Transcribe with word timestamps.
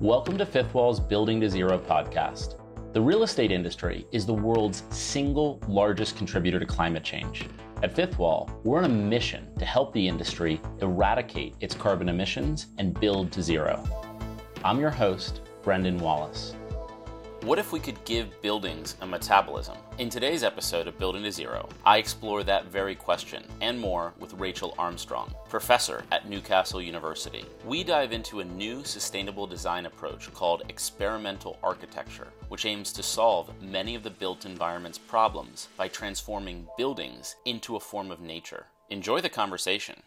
Welcome 0.00 0.38
to 0.38 0.46
Fifth 0.46 0.74
Wall's 0.74 1.00
Building 1.00 1.40
to 1.40 1.50
Zero 1.50 1.78
podcast. 1.78 2.54
The 2.92 3.00
real 3.00 3.24
estate 3.24 3.50
industry 3.50 4.06
is 4.12 4.24
the 4.24 4.32
world's 4.32 4.84
single 4.90 5.60
largest 5.66 6.16
contributor 6.16 6.58
to 6.58 6.66
climate 6.66 7.02
change. 7.02 7.46
At 7.82 7.94
Fifth 7.94 8.18
Wall, 8.18 8.50
we're 8.64 8.78
on 8.78 8.84
a 8.84 8.88
mission 8.88 9.54
to 9.58 9.64
help 9.64 9.92
the 9.92 10.08
industry 10.08 10.60
eradicate 10.80 11.54
its 11.60 11.74
carbon 11.74 12.08
emissions 12.08 12.68
and 12.78 12.98
build 12.98 13.30
to 13.32 13.42
zero. 13.42 13.82
I'm 14.64 14.80
your 14.80 14.90
host, 14.90 15.42
Brendan 15.62 15.98
Wallace. 15.98 16.54
What 17.42 17.60
if 17.60 17.70
we 17.70 17.78
could 17.78 18.04
give 18.04 18.42
buildings 18.42 18.96
a 19.00 19.06
metabolism? 19.06 19.76
In 19.98 20.10
today's 20.10 20.42
episode 20.42 20.88
of 20.88 20.98
Building 20.98 21.22
to 21.22 21.30
Zero, 21.30 21.68
I 21.86 21.98
explore 21.98 22.42
that 22.42 22.66
very 22.66 22.96
question 22.96 23.44
and 23.60 23.78
more 23.78 24.12
with 24.18 24.34
Rachel 24.34 24.74
Armstrong, 24.76 25.32
professor 25.48 26.02
at 26.10 26.28
Newcastle 26.28 26.82
University. 26.82 27.44
We 27.64 27.84
dive 27.84 28.12
into 28.12 28.40
a 28.40 28.44
new 28.44 28.82
sustainable 28.82 29.46
design 29.46 29.86
approach 29.86 30.32
called 30.34 30.64
experimental 30.68 31.58
architecture, 31.62 32.26
which 32.48 32.66
aims 32.66 32.92
to 32.94 33.04
solve 33.04 33.52
many 33.62 33.94
of 33.94 34.02
the 34.02 34.10
built 34.10 34.44
environment's 34.44 34.98
problems 34.98 35.68
by 35.76 35.86
transforming 35.86 36.66
buildings 36.76 37.36
into 37.44 37.76
a 37.76 37.80
form 37.80 38.10
of 38.10 38.20
nature. 38.20 38.66
Enjoy 38.90 39.20
the 39.20 39.28
conversation. 39.28 40.02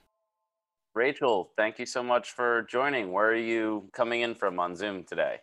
Rachel, 0.93 1.51
thank 1.55 1.79
you 1.79 1.85
so 1.85 2.03
much 2.03 2.31
for 2.31 2.63
joining. 2.63 3.11
Where 3.13 3.29
are 3.29 3.35
you 3.35 3.89
coming 3.93 4.21
in 4.21 4.35
from 4.35 4.59
on 4.59 4.75
Zoom 4.75 5.05
today? 5.05 5.37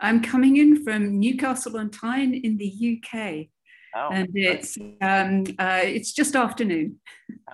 I'm 0.00 0.22
coming 0.22 0.56
in 0.56 0.82
from 0.82 1.18
Newcastle 1.20 1.76
on 1.76 1.90
Tyne 1.90 2.32
in 2.32 2.56
the 2.56 3.02
UK. 3.02 3.48
Oh, 3.96 4.08
and 4.10 4.28
it's 4.34 4.78
um, 5.02 5.44
uh, 5.58 5.82
it's 5.82 6.12
just 6.12 6.34
afternoon. 6.34 7.00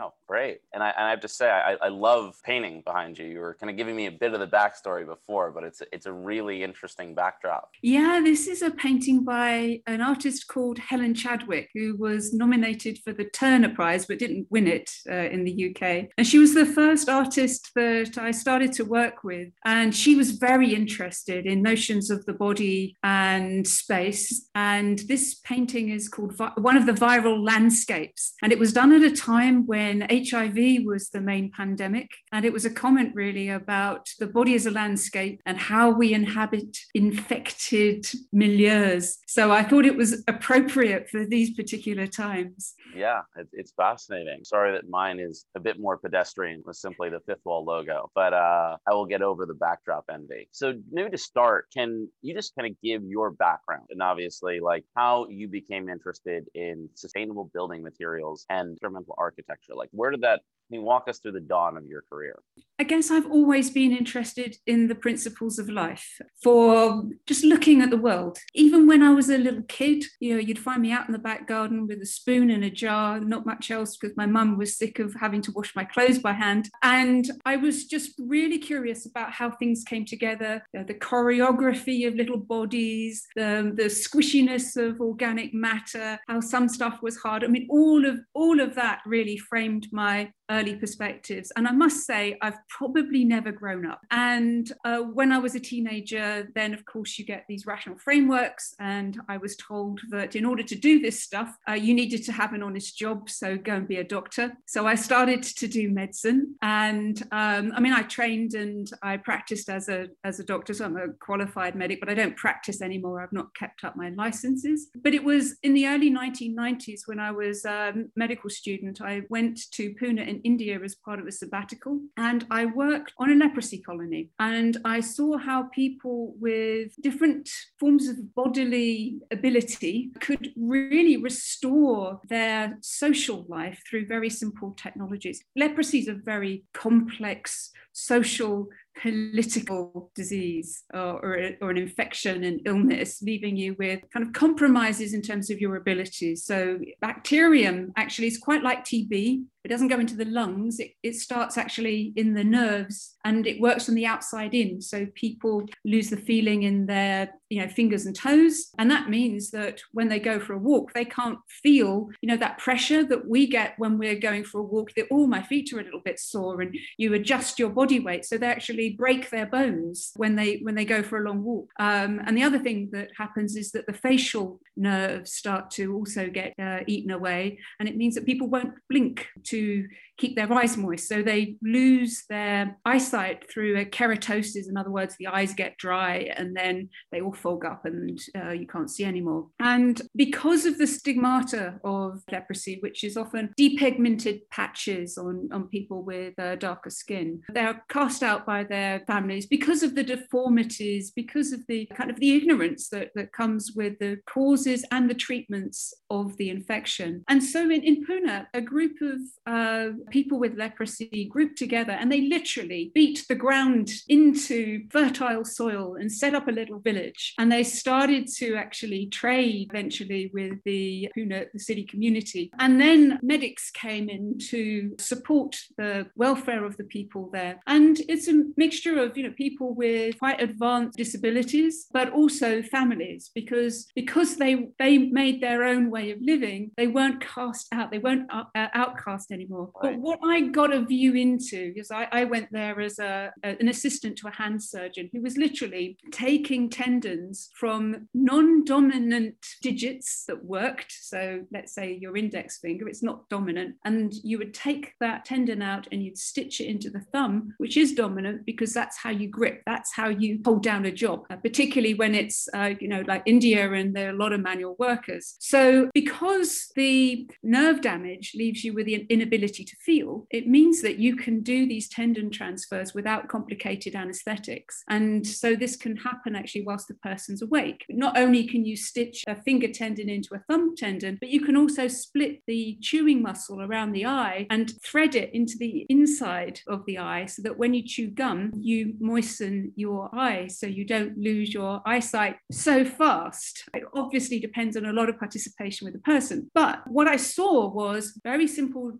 Oh, 0.00 0.12
great! 0.30 0.58
And 0.72 0.80
I, 0.80 0.90
and 0.90 1.06
I 1.06 1.10
have 1.10 1.20
to 1.20 1.28
say, 1.28 1.50
I, 1.50 1.76
I 1.82 1.88
love 1.88 2.36
painting 2.44 2.82
behind 2.84 3.18
you. 3.18 3.26
You 3.26 3.40
were 3.40 3.56
kind 3.58 3.68
of 3.68 3.76
giving 3.76 3.96
me 3.96 4.06
a 4.06 4.12
bit 4.12 4.32
of 4.32 4.38
the 4.38 4.46
backstory 4.46 5.04
before, 5.04 5.50
but 5.50 5.64
it's 5.64 5.82
it's 5.92 6.06
a 6.06 6.12
really 6.12 6.62
interesting 6.62 7.16
backdrop. 7.16 7.68
Yeah, 7.82 8.20
this 8.22 8.46
is 8.46 8.62
a 8.62 8.70
painting 8.70 9.24
by 9.24 9.80
an 9.88 10.00
artist 10.00 10.46
called 10.46 10.78
Helen 10.78 11.14
Chadwick, 11.14 11.70
who 11.74 11.96
was 11.96 12.32
nominated 12.32 12.98
for 13.04 13.12
the 13.12 13.24
Turner 13.24 13.70
Prize 13.70 14.06
but 14.06 14.20
didn't 14.20 14.46
win 14.50 14.68
it 14.68 14.88
uh, 15.10 15.14
in 15.34 15.45
the 15.45 15.56
UK. 15.68 16.10
And 16.16 16.26
she 16.26 16.38
was 16.38 16.54
the 16.54 16.66
first 16.66 17.09
artist 17.09 17.72
that 17.74 18.16
I 18.16 18.30
started 18.30 18.72
to 18.74 18.84
work 18.84 19.24
with, 19.24 19.48
and 19.65 19.94
she 19.94 20.15
was 20.15 20.30
very 20.30 20.74
interested 20.74 21.44
in 21.44 21.60
notions 21.60 22.09
of 22.09 22.24
the 22.26 22.34
body 22.34 22.96
and 23.02 23.66
space. 23.66 24.48
And 24.54 25.00
this 25.00 25.40
painting 25.42 25.88
is 25.88 26.09
called 26.09 26.38
one 26.56 26.76
of 26.76 26.87
the 26.87 26.92
viral 26.92 27.44
landscapes. 27.44 28.34
And 28.42 28.52
it 28.52 28.60
was 28.60 28.72
done 28.72 28.92
at 28.92 29.02
a 29.02 29.15
time 29.15 29.66
when 29.66 30.06
HIV 30.29 30.85
was 30.85 31.10
the 31.10 31.21
main 31.21 31.51
pandemic. 31.51 32.10
And 32.32 32.45
it 32.45 32.52
was 32.52 32.65
a 32.65 32.71
comment 32.71 33.15
really 33.15 33.49
about 33.49 34.09
the 34.18 34.27
body 34.27 34.54
as 34.54 34.66
a 34.66 34.71
landscape 34.71 35.40
and 35.46 35.59
how 35.59 35.90
we 35.90 36.12
inhabit 36.12 36.77
infected 36.95 38.04
milieus. 38.35 39.16
So 39.27 39.52
I 39.52 39.62
thought 39.62 39.85
it 39.85 39.96
was 39.96 40.23
appropriate 40.29 41.09
for 41.09 41.24
these 41.24 41.54
particular 41.54 42.07
times. 42.07 42.74
Yeah, 42.95 43.23
it's 43.52 43.73
fascinating. 43.73 44.45
Sorry 44.45 44.73
that 44.73 44.88
mine 44.88 45.21
is 45.21 45.45
a 45.54 45.60
bit 45.60 45.79
more 45.79 45.96
pedestrian 45.96 46.62
with 46.65 46.77
simply 46.77 47.10
the 47.10 47.21
fifth 47.21 47.45
wall 47.45 47.65
logo, 47.65 48.10
but 48.15 48.32
uh, 48.32 48.77
I 48.87 48.95
will 48.95 49.07
get 49.07 49.23
over 49.23 49.46
the 49.46 49.55
backdrop 49.55 50.05
envy. 50.12 50.49
So 50.51 50.74
maybe 50.90 51.10
to 51.10 51.18
start, 51.18 51.66
can 51.73 52.09
you 52.23 52.34
just 52.34 52.55
kind 52.57 52.71
of 52.71 52.80
give 52.82 53.02
your 53.05 53.30
background 53.30 53.87
and 53.90 54.02
obviously 54.02 54.60
like 54.60 54.84
how 54.96 55.27
you 55.29 55.49
became 55.49 55.88
interested 55.88 56.46
in 56.55 56.88
sustainable 56.95 57.51
building 57.52 57.82
materials 57.82 58.46
and 58.51 58.73
experimental 58.73 59.15
architecture? 59.18 59.74
Like 59.74 59.88
where 59.93 60.09
did 60.10 60.22
that 60.22 60.40
can 60.71 60.79
you 60.79 60.87
walk 60.87 61.09
us 61.09 61.18
through 61.18 61.32
the 61.32 61.40
dawn 61.40 61.76
of 61.76 61.85
your 61.87 62.02
career? 62.02 62.38
I 62.79 62.85
guess 62.85 63.10
I've 63.10 63.30
always 63.30 63.71
been 63.71 63.90
interested 63.90 64.56
in 64.66 64.87
the 64.87 64.94
principles 64.94 65.59
of 65.59 65.69
life 65.69 66.21
for 66.43 67.03
just 67.27 67.44
looking 67.44 67.82
at 67.82 67.91
the 67.91 67.97
world. 67.97 68.38
Even 68.54 68.87
when 68.87 69.03
I 69.03 69.11
was 69.11 69.28
a 69.28 69.37
little 69.37 69.65
kid, 69.65 70.05
you 70.21 70.34
know, 70.34 70.41
you'd 70.41 70.61
find 70.61 70.81
me 70.81 70.93
out 70.93 71.06
in 71.06 71.12
the 71.12 71.19
back 71.19 71.49
garden 71.49 71.89
with 71.89 72.00
a 72.00 72.06
spoon 72.06 72.50
and 72.50 72.62
a 72.62 72.71
jar, 72.71 73.19
not 73.19 73.44
much 73.44 73.71
else 73.71 73.97
because 73.97 74.17
my 74.17 74.27
mum 74.27 74.56
was 74.56 74.78
sick 74.78 75.00
of 75.00 75.12
having 75.15 75.43
to 75.43 75.53
wash 75.53 75.75
my 75.75 75.84
clothes 75.84 76.21
by 76.21 76.33
hand. 76.33 76.71
And 76.83 77.28
I 77.44 77.56
was 77.56 77.87
just 77.87 78.12
really 78.19 78.59
curious 78.59 79.06
about 79.06 79.33
how 79.33 79.50
things 79.50 79.83
came 79.83 80.05
together, 80.05 80.62
you 80.73 80.81
know, 80.81 80.87
the 80.87 80.94
choreography 80.94 82.06
of 82.06 82.15
little 82.15 82.39
bodies, 82.39 83.27
the, 83.34 83.73
the 83.75 83.87
squishiness 83.87 84.77
of 84.77 85.00
organic 85.00 85.53
matter, 85.53 86.19
how 86.28 86.41
some 86.41 86.69
stuff 86.69 87.03
was 87.03 87.17
hard. 87.19 87.43
I 87.43 87.49
mean, 87.49 87.67
all 87.69 88.06
of 88.06 88.21
all 88.34 88.61
of 88.61 88.77
that 88.77 89.00
really 89.05 89.37
framed 89.37 89.89
my 89.91 90.33
early 90.50 90.75
perspectives. 90.75 91.53
And 91.56 91.66
I 91.66 91.72
must 91.72 92.06
say, 92.06 92.37
I've 92.43 92.59
probably 92.69 93.25
never 93.25 93.53
grown 93.53 93.87
up. 93.87 94.00
And 94.11 94.71
uh, 94.84 94.99
when 94.99 95.33
I 95.33 95.38
was 95.38 95.55
a 95.55 95.61
teenager, 95.61 96.49
then 96.55 96.75
of 96.75 96.84
course 96.84 97.19
you 97.19 97.25
get 97.25 97.44
these 97.49 97.66
rational 97.66 97.99
frameworks. 97.99 98.75
And 98.81 99.19
I 99.28 99.37
was 99.37 99.56
told 99.56 100.00
that 100.11 100.37
in 100.37 100.44
order 100.44 100.62
to 100.62 100.75
do 100.75 101.00
this 101.00 101.22
stuff, 101.22 101.56
uh, 101.69 101.75
you 101.75 101.94
needed 101.94 102.25
to 102.25 102.33
have 102.33 102.53
an 102.53 102.62
honest 102.62 102.99
job. 102.99 103.31
So 103.31 103.56
go 103.56 103.75
and 103.75 103.88
be 103.88 103.97
a 103.97 104.05
doctor. 104.05 104.53
So 104.66 104.87
I 104.87 104.97
started 104.97 105.43
to 105.43 105.69
do 105.69 105.88
medicine. 105.91 106.56
And 106.62 107.22
um, 107.31 107.72
I 107.75 107.81
mean, 107.81 107.93
I 107.93 108.03
trained 108.03 108.55
and 108.55 108.91
I 109.03 109.17
practiced 109.17 109.69
as 109.69 109.88
a, 109.88 110.09
as 110.25 110.41
a 110.41 110.44
doctor. 110.44 110.75
So 110.75 110.84
I'm 110.84 110.97
a 110.97 111.09
qualified 111.21 111.77
medic, 111.77 112.00
but 112.00 112.09
I 112.09 112.15
don't 112.15 112.37
practice 112.37 112.82
anymore. 112.82 113.22
I've 113.22 113.32
not 113.32 113.55
kept 113.55 113.84
up 113.84 113.97
my 113.97 114.11
licenses. 114.11 114.88
But 115.03 115.15
it 115.15 115.22
was 115.22 115.56
in 115.62 115.75
the 115.75 115.87
early 115.87 116.11
1990s 116.11 117.03
when 117.06 117.21
I 117.21 117.31
was 117.31 117.65
a 117.65 117.94
medical 118.17 118.50
student, 118.50 119.00
I 119.00 119.22
went 119.31 119.71
to 119.72 119.94
Pune 119.94 120.27
in 120.27 120.40
India 120.45 120.78
as 120.83 120.95
part 120.95 121.21
of 121.21 121.27
a 121.27 121.33
sabbatical. 121.33 122.01
And 122.17 122.47
I 122.51 122.67
worked 122.67 123.12
on 123.19 123.31
a 123.31 123.34
leprosy 123.34 123.78
colony. 123.78 124.31
And 124.39 124.77
I 124.84 125.01
saw 125.01 125.39
how 125.39 125.65
people 125.65 126.34
with 126.39 126.93
different 127.01 127.51
forms 127.78 128.09
of 128.09 128.34
bodily 128.34 129.21
ability 129.31 130.11
could 130.21 130.53
really 130.56 131.17
restore 131.17 132.21
their 132.29 132.79
social 132.83 133.45
life 133.49 133.83
through 133.89 134.06
very 134.06 134.31
simple 134.31 134.75
technologies. 134.77 135.43
Leprosy 135.56 136.00
is 136.00 136.09
a 136.09 136.15
very 136.15 136.65
complex 136.73 137.71
social 137.93 138.69
political 139.00 140.11
disease 140.15 140.83
or, 140.93 141.25
or, 141.25 141.50
or, 141.61 141.71
an 141.71 141.77
infection 141.79 142.45
and 142.45 142.61
illness, 142.67 143.23
leaving 143.23 143.56
you 143.56 143.75
with 143.79 144.00
kind 144.12 144.27
of 144.27 144.33
compromises 144.33 145.15
in 145.15 145.23
terms 145.23 145.50
of 145.50 145.61
your 145.61 145.77
abilities. 145.77 146.45
So, 146.45 146.79
bacterium 147.00 147.93
actually 147.97 148.29
is 148.29 148.39
quite 148.39 148.62
like 148.62 148.84
TB. 148.84 149.45
It 149.65 149.69
doesn't 149.69 149.88
go 149.88 150.00
into 150.00 150.16
the 150.16 150.25
lungs, 150.25 150.81
it, 150.81 150.93
it 151.03 151.15
starts 151.16 151.59
actually 151.59 152.12
in 152.16 152.34
the 152.34 152.44
nerves 152.44 153.16
and 153.25 153.47
it 153.47 153.60
works 153.60 153.87
from 153.87 153.94
the 153.94 154.06
outside 154.06 154.54
in. 154.54 154.81
So, 154.81 155.06
people 155.15 155.65
lose 155.84 156.10
the 156.10 156.16
feeling 156.16 156.62
in 156.62 156.87
their 156.87 157.31
you 157.50 157.60
know 157.60 157.69
fingers 157.69 158.06
and 158.06 158.16
toes. 158.16 158.70
And 158.78 158.91
that 158.91 159.10
means 159.10 159.50
that 159.50 159.82
when 159.93 160.09
they 160.09 160.20
go 160.20 160.38
for 160.41 160.54
a 160.54 160.59
walk 160.59 160.93
they 160.93 161.04
can't 161.04 161.38
feel 161.49 162.09
you 162.20 162.28
know 162.28 162.37
that 162.37 162.59
pressure 162.59 163.04
that 163.04 163.28
we 163.28 163.47
get 163.47 163.75
when 163.78 163.99
we're 163.99 164.19
going 164.19 164.44
for 164.44 164.60
a 164.60 164.65
walk 164.65 164.94
that 164.94 165.06
oh 165.10 165.26
my 165.26 165.43
feet 165.43 165.72
are 165.72 165.81
a 165.81 165.84
little 165.84 166.00
bit 166.00 166.19
sore 166.19 166.60
and 166.60 166.76
you 166.97 167.12
adjust 167.15 167.59
your 167.59 167.70
body 167.70 168.00
weight. 168.00 168.25
So 168.25 168.38
they 168.38 168.47
actually 168.47 168.91
break 168.91 169.31
their 169.31 169.47
bones 169.47 170.12
when 170.16 170.37
they 170.37 170.60
when 170.62 170.75
they 170.75 170.84
go 170.84 171.03
for 171.03 171.19
a 171.19 171.28
long 171.28 171.43
walk. 171.43 171.70
Um, 171.78 172.20
and 172.25 172.37
the 172.37 172.43
other 172.43 172.59
thing 172.59 172.88
that 172.93 173.10
happens 173.16 173.56
is 173.56 173.72
that 173.72 173.87
the 173.87 173.93
facial 173.93 174.60
nerves 174.76 175.32
start 175.32 175.70
to 175.72 175.94
also 175.94 176.28
get 176.28 176.54
uh, 176.59 176.81
eaten 176.87 177.10
away. 177.10 177.59
And 177.78 177.88
it 177.88 177.97
means 177.97 178.15
that 178.15 178.26
people 178.26 178.49
won't 178.49 178.75
blink 178.88 179.26
to 179.50 179.88
keep 180.20 180.36
their 180.36 180.53
eyes 180.53 180.76
moist. 180.76 181.08
So 181.08 181.22
they 181.22 181.56
lose 181.62 182.25
their 182.28 182.76
eyesight 182.84 183.50
through 183.50 183.78
a 183.78 183.84
keratosis. 183.84 184.69
In 184.69 184.76
other 184.76 184.91
words, 184.91 185.16
the 185.19 185.28
eyes 185.28 185.54
get 185.54 185.78
dry 185.78 186.31
and 186.36 186.54
then 186.54 186.91
they 187.10 187.20
all 187.22 187.32
fog 187.32 187.64
up 187.64 187.86
and 187.86 188.20
uh, 188.36 188.50
you 188.50 188.66
can't 188.66 188.91
see 188.91 189.04
anymore. 189.04 189.47
And 189.58 190.00
because 190.14 190.66
of 190.66 190.76
the 190.76 190.86
stigmata 190.86 191.81
of 191.84 192.22
leprosy, 192.31 192.78
which 192.81 193.03
is 193.03 193.16
often 193.16 193.54
depigmented 193.58 194.42
patches 194.50 195.16
on, 195.16 195.48
on 195.53 195.69
people 195.69 196.03
with 196.03 196.38
uh, 196.38 196.56
darker 196.56 196.91
skin, 196.91 197.40
they're 197.49 197.82
cast 197.88 198.23
out 198.23 198.44
by 198.44 198.62
their 198.64 199.00
families 199.06 199.46
because 199.46 199.82
of 199.82 199.94
the 199.94 200.05
deformities, 200.05 201.11
because 201.11 201.52
of 201.52 201.66
the 201.66 201.87
kind 201.94 202.11
of 202.11 202.20
the 202.20 202.37
ignorance 202.37 202.90
that, 202.90 203.11
that 203.14 203.32
comes 203.32 203.73
with 203.75 203.99
the 203.99 204.19
causes 204.26 204.84
and 204.90 205.08
the 205.08 205.14
treatments 205.14 205.94
of 206.11 206.37
the 206.37 206.50
infection. 206.50 207.25
And 207.28 207.43
so 207.43 207.62
in, 207.62 207.82
in 207.82 208.05
Pune, 208.05 208.46
a 208.52 208.61
group 208.61 208.96
of 209.00 209.19
uh, 209.46 209.93
people 210.11 210.39
with 210.39 210.57
leprosy 210.57 211.29
grouped 211.31 211.59
together 211.59 211.93
and 211.93 212.11
they 212.11 212.23
literally 212.23 212.91
beat 212.95 213.25
the 213.29 213.35
ground 213.35 213.91
into 214.09 214.85
fertile 214.91 215.45
soil 215.45 215.97
and 215.99 216.11
set 216.11 216.35
up 216.35 216.49
a 216.49 216.53
little 216.53 216.79
village. 216.81 217.35
And 217.39 217.51
they 217.51 217.62
started 217.62 218.29
to 218.39 218.55
actually 218.57 219.07
trade 219.07 219.69
eventually 219.71 220.31
with 220.33 220.59
the 220.65 221.09
Pune, 221.17 221.47
the 221.53 221.59
city 221.59 221.85
community. 221.85 222.51
And 222.59 222.81
then 222.81 223.19
medics 223.23 223.71
came 223.71 224.09
in 224.09 224.39
to 224.51 224.95
support 224.99 225.57
the 225.77 226.07
welfare 226.17 226.65
of 226.65 226.77
the 226.77 226.85
people 226.85 227.31
there. 227.33 227.61
And 227.67 228.01
it's 228.09 228.29
a 228.29 228.45
mixture 228.57 228.99
of, 228.99 229.17
you 229.17 229.25
know, 229.25 229.35
people 229.37 229.75
with 229.75 230.19
quite 230.19 230.41
advanced 230.41 230.97
disabilities, 230.97 231.87
but 231.93 232.12
also 232.12 232.62
families, 232.62 233.31
because 233.35 233.87
because 233.95 234.37
they 234.37 234.69
they 234.79 234.99
made 234.99 235.41
their 235.41 235.65
own 235.65 235.91
way 235.91 236.11
of 236.11 236.19
living, 236.21 236.71
they 236.77 236.87
weren't 236.87 237.21
cast 237.21 237.69
out, 237.73 237.91
they 237.91 237.99
weren't 237.99 238.31
uh, 238.33 238.45
outcast 238.55 239.31
anymore. 239.33 239.71
Right. 239.83 239.95
But 239.95 240.00
what 240.00 240.19
I 240.25 240.41
got 240.41 240.73
a 240.73 240.85
view 240.85 241.14
into, 241.14 241.73
because 241.73 241.91
I, 241.91 242.08
I 242.11 242.25
went 242.25 242.49
there 242.52 242.81
as 242.81 242.99
a, 242.99 243.32
a, 243.43 243.56
an 243.61 243.69
assistant 243.69 244.17
to 244.19 244.29
a 244.29 244.32
hand 244.32 244.62
surgeon 244.62 245.11
who 245.12 245.20
was 245.20 245.37
literally 245.37 245.97
taking 246.11 246.70
tendons 246.70 247.50
from 247.55 248.08
non 248.14 248.64
dominant 248.64 249.35
digits 249.62 250.25
that 250.26 250.44
worked. 250.44 250.93
So 251.00 251.44
let's 251.52 251.75
say 251.75 251.99
your 252.00 252.17
index 252.17 252.58
finger, 252.58 252.88
it's 252.88 253.02
not 253.02 253.29
dominant. 253.29 253.76
And 253.85 254.12
you 254.23 254.38
would 254.38 254.55
take 254.55 254.93
that 255.00 255.25
tendon 255.25 255.62
out 255.62 255.87
and 255.93 256.02
you'd 256.02 256.19
stitch 256.19 256.61
it 256.61 256.67
into 256.67 256.91
the 256.91 257.00
thumb, 257.12 257.55
which 257.58 257.76
is 257.76 257.93
dominant 257.93 258.47
because 258.47 258.73
that's 258.73 258.99
how 258.99 259.11
you 259.11 259.29
grip, 259.29 259.62
that's 259.67 259.93
how 259.94 260.08
you 260.08 260.41
hold 260.44 260.62
down 260.62 260.87
a 260.87 260.93
job, 260.93 261.25
uh, 261.31 261.37
particularly 261.37 261.94
when 261.94 262.14
it's, 262.14 262.49
uh, 262.55 262.70
you 262.81 262.88
know, 262.88 263.02
like 263.06 263.23
India 263.26 263.73
and 263.73 263.94
there 263.94 264.08
are 264.08 264.14
a 264.14 264.19
lot 264.19 264.32
of 264.32 264.41
manual 264.41 264.76
workers. 264.79 265.37
So 265.38 265.88
because 265.94 266.69
the 266.76 267.29
nerve 267.43 267.81
damage 267.81 268.32
leaves 268.35 268.64
you 268.64 268.73
with 268.73 268.87
the 268.87 269.06
inability 269.08 269.64
to 269.64 269.76
feel, 269.85 270.27
it 270.31 270.47
means 270.47 270.82
that 270.82 270.99
you 270.99 271.17
can 271.17 271.43
do 271.43 271.67
these 271.67 271.88
tendon 271.88 272.31
transfers 272.31 272.94
without 272.94 273.29
complicated 273.29 273.94
anesthetics. 273.94 274.82
And 274.88 275.27
so 275.27 275.56
this 275.56 275.77
can 275.77 275.97
happen 275.97 276.37
actually 276.37 276.62
whilst 276.62 276.88
the 276.88 276.94
person's 276.94 277.43
awake. 277.43 277.85
Not 277.88 278.19
only 278.19 278.47
can 278.47 278.65
you 278.65 278.77
stitch 278.77 279.25
a 279.27 279.41
finger 279.43 279.69
tendon 279.69 280.09
into 280.09 280.35
a 280.35 280.43
thumb 280.49 280.75
tendon, 280.77 281.19
but 281.21 281.31
you 281.31 281.41
can 281.41 281.56
also 281.56 281.88
split 281.88 282.43
the 282.47 282.79
chewing 282.81 283.23
muscle 283.23 283.62
around 283.62 283.93
the 283.93 284.06
eye 284.06 284.47
and 284.50 284.73
thread 284.82 285.15
it 285.15 285.32
into 285.35 285.56
the 285.59 285.87
inside 285.88 286.61
of 286.67 286.85
the 286.87 286.99
eye 286.99 287.26
so 287.26 287.43
that 287.43 287.59
when 287.59 287.75
you 287.75 287.83
chew 287.83 288.09
gum, 288.09 288.53
you 288.59 288.94
moisten 289.00 289.73
your 289.76 290.15
eye 290.15 290.47
so 290.47 290.67
you 290.67 290.85
don't 290.85 291.17
lose 291.19 291.53
your 291.53 291.81
eyesight 291.87 292.37
so 292.50 292.85
fast. 292.85 293.69
It 293.75 293.85
obviously 293.94 294.38
depends 294.38 294.76
on 294.76 294.87
a 294.87 294.93
lot 294.93 295.09
of 295.09 295.19
participation 295.19 295.85
with 295.85 295.94
the 295.94 296.00
person. 296.00 296.50
But 296.55 296.83
what 296.87 297.09
I 297.09 297.17
saw 297.17 297.69
was 297.69 298.19
very 298.23 298.47
simple 298.47 298.99